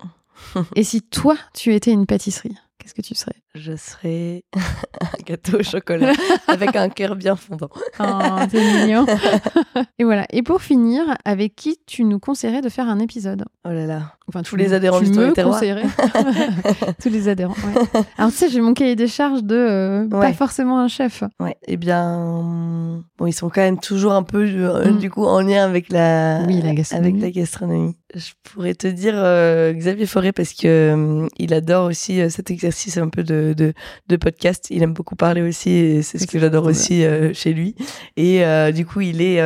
Et 0.75 0.83
si 0.83 1.03
toi, 1.03 1.37
tu 1.55 1.73
étais 1.75 1.93
une 1.93 2.07
pâtisserie, 2.07 2.57
qu'est-ce 2.83 2.95
que 2.95 3.03
tu 3.03 3.15
serais? 3.15 3.37
Je 3.55 3.77
serais 3.77 4.45
un 5.01 5.23
gâteau 5.25 5.61
au 5.61 5.63
chocolat 5.63 6.13
avec 6.49 6.75
un 6.75 6.89
cœur 6.89 7.15
bien 7.17 7.37
fondant. 7.37 7.71
Oh, 8.01 8.39
t'es 8.51 8.61
mignon. 8.61 9.07
Et 9.99 10.05
voilà. 10.05 10.27
Et 10.31 10.43
pour 10.43 10.63
finir, 10.63 11.17
avec 11.25 11.55
qui 11.55 11.79
tu 11.87 12.05
nous 12.05 12.19
conseillerais 12.19 12.61
de 12.61 12.69
faire 12.69 12.89
un 12.89 12.99
épisode? 12.99 13.45
Oh 13.65 13.71
là 13.71 13.87
là. 13.87 14.17
Enfin, 14.29 14.43
Tous 14.43 14.57
les 14.57 14.73
adhérents 14.73 15.01
tu 15.01 15.11
du 15.11 15.19
me 15.19 15.33
conseillerais. 15.35 15.83
Tous 17.03 17.09
les 17.09 17.29
adhérents. 17.29 17.55
ouais. 17.55 18.01
Alors 18.19 18.31
tu 18.31 18.37
sais, 18.39 18.49
j'ai 18.49 18.61
mon 18.61 18.73
cahier 18.75 18.97
des 18.97 19.09
charges 19.09 19.43
de 19.43 19.57
euh, 19.57 20.09
pas 20.09 20.33
forcément 20.33 20.79
un 20.79 20.89
chef. 20.89 21.25
Ouais. 21.41 21.57
Eh 21.67 21.77
bien, 21.77 23.03
bon, 23.19 23.27
ils 23.27 23.33
sont 23.33 23.49
quand 23.49 23.61
même 23.63 23.79
toujours 23.79 24.13
un 24.13 24.23
peu 24.23 24.45
euh, 24.47 24.93
Mm. 24.93 24.99
du 24.99 25.11
coup 25.11 25.25
en 25.25 25.41
lien 25.41 25.65
avec 25.65 25.91
la, 25.93 26.43
Oui, 26.47 26.61
la 26.63 26.75
gastronomie. 26.75 27.09
avec 27.09 27.23
la 27.23 27.31
gastronomie. 27.31 27.97
Je 28.15 28.31
pourrais 28.45 28.75
te 28.75 28.87
dire 28.87 29.15
euh, 29.17 29.73
Xavier 29.73 30.07
Forêt 30.07 30.33
parce 30.33 30.53
que 30.53 30.67
euh, 30.67 31.27
il 31.39 31.55
adore 31.55 31.87
aussi 31.87 32.21
cet 32.31 32.51
exercice 32.51 32.99
un 32.99 33.09
peu 33.09 33.23
de, 33.25 33.55
de, 33.57 33.73
de 34.09 34.17
podcast. 34.17 34.67
Il 34.71 34.83
aime 34.83 34.93
beaucoup 34.93 35.17
parler 35.17 35.43
aussi 35.43 35.71
et 35.71 36.03
c'est 36.03 36.19
ce 36.19 36.27
que 36.27 36.39
j'adore 36.39 36.67
aussi 36.67 37.05
chez 37.33 37.53
lui. 37.53 37.75
Et 38.17 38.43
du 38.73 38.85
coup, 38.87 39.01
il 39.01 39.21
est, 39.23 39.37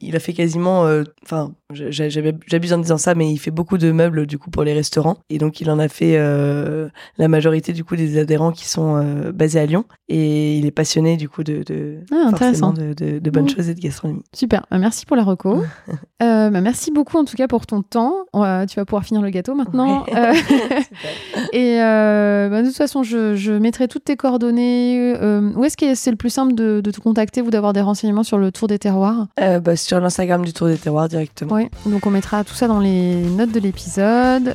il 0.00 0.16
a 0.16 0.18
fait 0.20 0.32
quasiment, 0.32 0.88
enfin, 1.24 1.52
j'abuse 1.72 2.72
en 2.72 2.78
disant 2.78 2.98
ça, 2.98 3.14
mais 3.14 3.30
il 3.30 3.38
fait 3.38 3.50
beaucoup 3.50 3.78
de 3.78 3.90
meubles 3.92 4.26
du 4.26 4.38
coup 4.38 4.50
pour 4.50 4.64
les 4.64 4.72
restaurants. 4.72 5.16
Et 5.30 5.38
donc, 5.38 5.60
il 5.60 5.70
en 5.70 5.78
a 5.78 5.88
fait 5.88 6.16
euh, 6.16 6.88
la 7.18 7.28
majorité 7.28 7.72
du 7.72 7.84
coup 7.84 7.96
des 7.96 8.18
adhérents 8.18 8.52
qui 8.52 8.66
sont 8.68 8.96
euh, 8.96 9.32
basés 9.32 9.60
à 9.60 9.66
Lyon. 9.66 9.84
Et 10.08 10.58
il 10.58 10.66
est 10.66 10.70
passionné 10.70 11.16
du 11.16 11.28
coup 11.28 11.42
de, 11.44 11.62
de 11.64 11.98
Ah, 12.12 12.28
intéressant. 12.28 12.72
de, 12.72 12.92
de, 12.94 13.18
de 13.18 13.30
bonnes 13.30 13.44
Mm. 13.44 13.48
choses 13.48 13.68
et 13.68 13.74
de 13.74 13.80
gastronomie. 13.80 14.22
Super. 14.34 14.64
Bah, 14.70 14.78
merci 14.78 15.06
pour 15.06 15.16
la 15.16 15.24
reco. 15.24 15.62
Euh, 16.22 16.50
bah, 16.50 16.60
merci 16.60 16.92
beaucoup 16.92 17.16
en 17.18 17.24
tout 17.24 17.34
cas 17.36 17.48
pour 17.48 17.66
ton 17.66 17.82
temps. 17.82 18.14
Va- 18.32 18.64
tu 18.64 18.76
vas 18.78 18.84
pouvoir 18.84 19.02
finir 19.04 19.22
le 19.22 19.30
gâteau 19.30 19.56
maintenant. 19.56 20.04
Ouais. 20.04 20.12
Et 21.52 21.76
bah, 21.78 22.62
de 22.62 22.66
toute 22.68 22.76
façon, 22.76 23.02
je, 23.02 23.34
je 23.34 23.52
mettrai 23.52 23.88
toutes 23.88 24.04
tes 24.04 24.16
coordonnées. 24.16 25.14
Où 25.56 25.64
est-ce 25.64 25.76
que 25.76 25.96
c'est 25.96 26.10
le 26.12 26.16
plus 26.16 26.30
simple 26.30 26.54
de, 26.54 26.80
te 26.80 27.00
contacter 27.00 27.42
ou 27.42 27.50
d'avoir 27.50 27.72
des 27.72 27.80
renseignements 27.80 28.22
sur 28.22 28.38
le 28.38 28.52
tour 28.52 28.68
des 28.68 28.78
terroirs? 28.78 29.26
Bah, 29.36 29.74
sur 29.76 29.98
l'Instagram 30.00 30.44
du 30.44 30.52
Tour 30.52 30.68
des 30.68 30.76
Terroirs 30.76 31.08
directement. 31.08 31.54
Oui, 31.56 31.68
donc 31.86 32.06
on 32.06 32.10
mettra 32.10 32.44
tout 32.44 32.54
ça 32.54 32.68
dans 32.68 32.78
les 32.78 33.14
notes 33.16 33.50
de 33.50 33.58
l'épisode, 33.58 33.71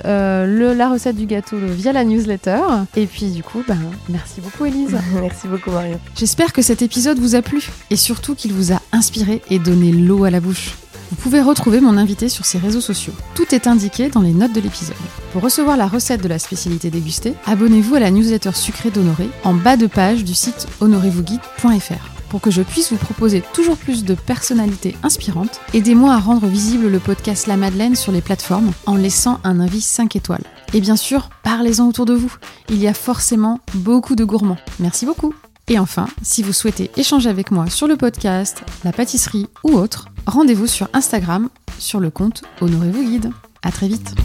euh, 0.05 0.74
la 0.74 0.89
recette 0.89 1.15
du 1.15 1.26
gâteau 1.26 1.57
via 1.57 1.93
la 1.93 2.03
newsletter. 2.03 2.61
Et 2.95 3.05
puis 3.05 3.32
du 3.32 3.43
coup, 3.43 3.63
ben, 3.68 3.78
merci 4.09 4.41
beaucoup 4.41 4.65
Elise. 4.65 4.97
Merci 5.22 5.47
beaucoup 5.47 5.72
Marion. 5.72 5.99
J'espère 6.15 6.53
que 6.53 6.61
cet 6.61 6.82
épisode 6.82 7.20
vous 7.20 7.36
a 7.36 7.41
plu 7.41 7.70
et 7.89 7.95
surtout 7.95 8.36
qu'il 8.36 8.53
vous 8.53 8.72
a 8.74 8.82
inspiré 8.91 9.41
et 9.49 9.59
donné 9.59 9.91
l'eau 9.91 10.24
à 10.24 10.30
la 10.30 10.39
bouche. 10.39 10.76
Vous 11.09 11.15
pouvez 11.15 11.41
retrouver 11.41 11.80
mon 11.80 11.97
invité 11.97 12.28
sur 12.28 12.45
ses 12.45 12.57
réseaux 12.57 12.82
sociaux. 12.82 13.13
Tout 13.34 13.55
est 13.55 13.68
indiqué 13.68 14.09
dans 14.09 14.22
les 14.22 14.34
notes 14.34 14.53
de 14.53 14.59
l'épisode. 14.59 14.97
Pour 15.32 15.41
recevoir 15.41 15.78
la 15.78 15.88
recette 15.88 16.22
de 16.22 16.28
la 16.28 16.39
spécialité 16.39 16.89
dégustée, 16.89 17.34
abonnez-vous 17.45 17.95
à 17.95 17.99
la 17.99 18.11
newsletter 18.11 18.51
sucrée 18.53 18.91
d'Honoré 18.91 19.30
en 19.43 19.53
bas 19.53 19.78
de 19.78 19.88
page 19.88 20.26
du 20.26 20.34
site 20.34 20.68
honorezvousguide.fr. 20.82 22.16
Pour 22.30 22.42
que 22.42 22.52
je 22.52 22.62
puisse 22.62 22.92
vous 22.92 22.98
proposer 22.98 23.42
toujours 23.54 23.78
plus 23.78 24.04
de 24.04 24.14
personnalités 24.14 24.98
inspirantes, 25.04 25.62
aidez-moi 25.74 26.14
à 26.14 26.20
rendre 26.20 26.48
visible 26.48 26.88
le 26.90 27.00
podcast 27.00 27.48
La 27.48 27.56
Madeleine 27.58 27.96
sur 27.96 28.12
les 28.12 28.22
plateformes 28.22 28.72
en 28.86 28.96
laissant 28.96 29.40
un 29.44 29.60
avis 29.60 29.82
5 29.82 30.16
étoiles. 30.16 30.44
Et 30.74 30.82
bien 30.82 30.98
sûr, 30.98 31.30
parlez-en 31.44 31.88
autour 31.88 32.06
de 32.06 32.14
vous. 32.14 32.34
Il 32.70 32.80
y 32.80 32.88
a 32.88 32.94
forcément 32.94 33.60
beaucoup 33.74 34.16
de 34.16 34.26
gourmands. 34.26 34.58
Merci 34.80 35.06
beaucoup. 35.06 35.34
Et 35.70 35.80
enfin, 35.80 36.08
si 36.22 36.44
vous 36.44 36.54
souhaitez 36.54 36.92
échanger 36.98 37.30
avec 37.30 37.52
moi 37.52 37.70
sur 37.70 37.88
le 37.88 37.98
podcast, 37.98 38.64
la 38.84 38.92
pâtisserie 38.92 39.48
ou 39.64 39.72
autre, 39.72 40.08
rendez-vous 40.26 40.68
sur 40.68 40.90
Instagram 40.94 41.50
sur 41.80 42.00
le 42.00 42.10
compte 42.10 42.44
Honorez-vous 42.62 43.04
Guide. 43.04 43.32
À 43.64 43.72
très 43.72 43.88
vite. 43.88 44.16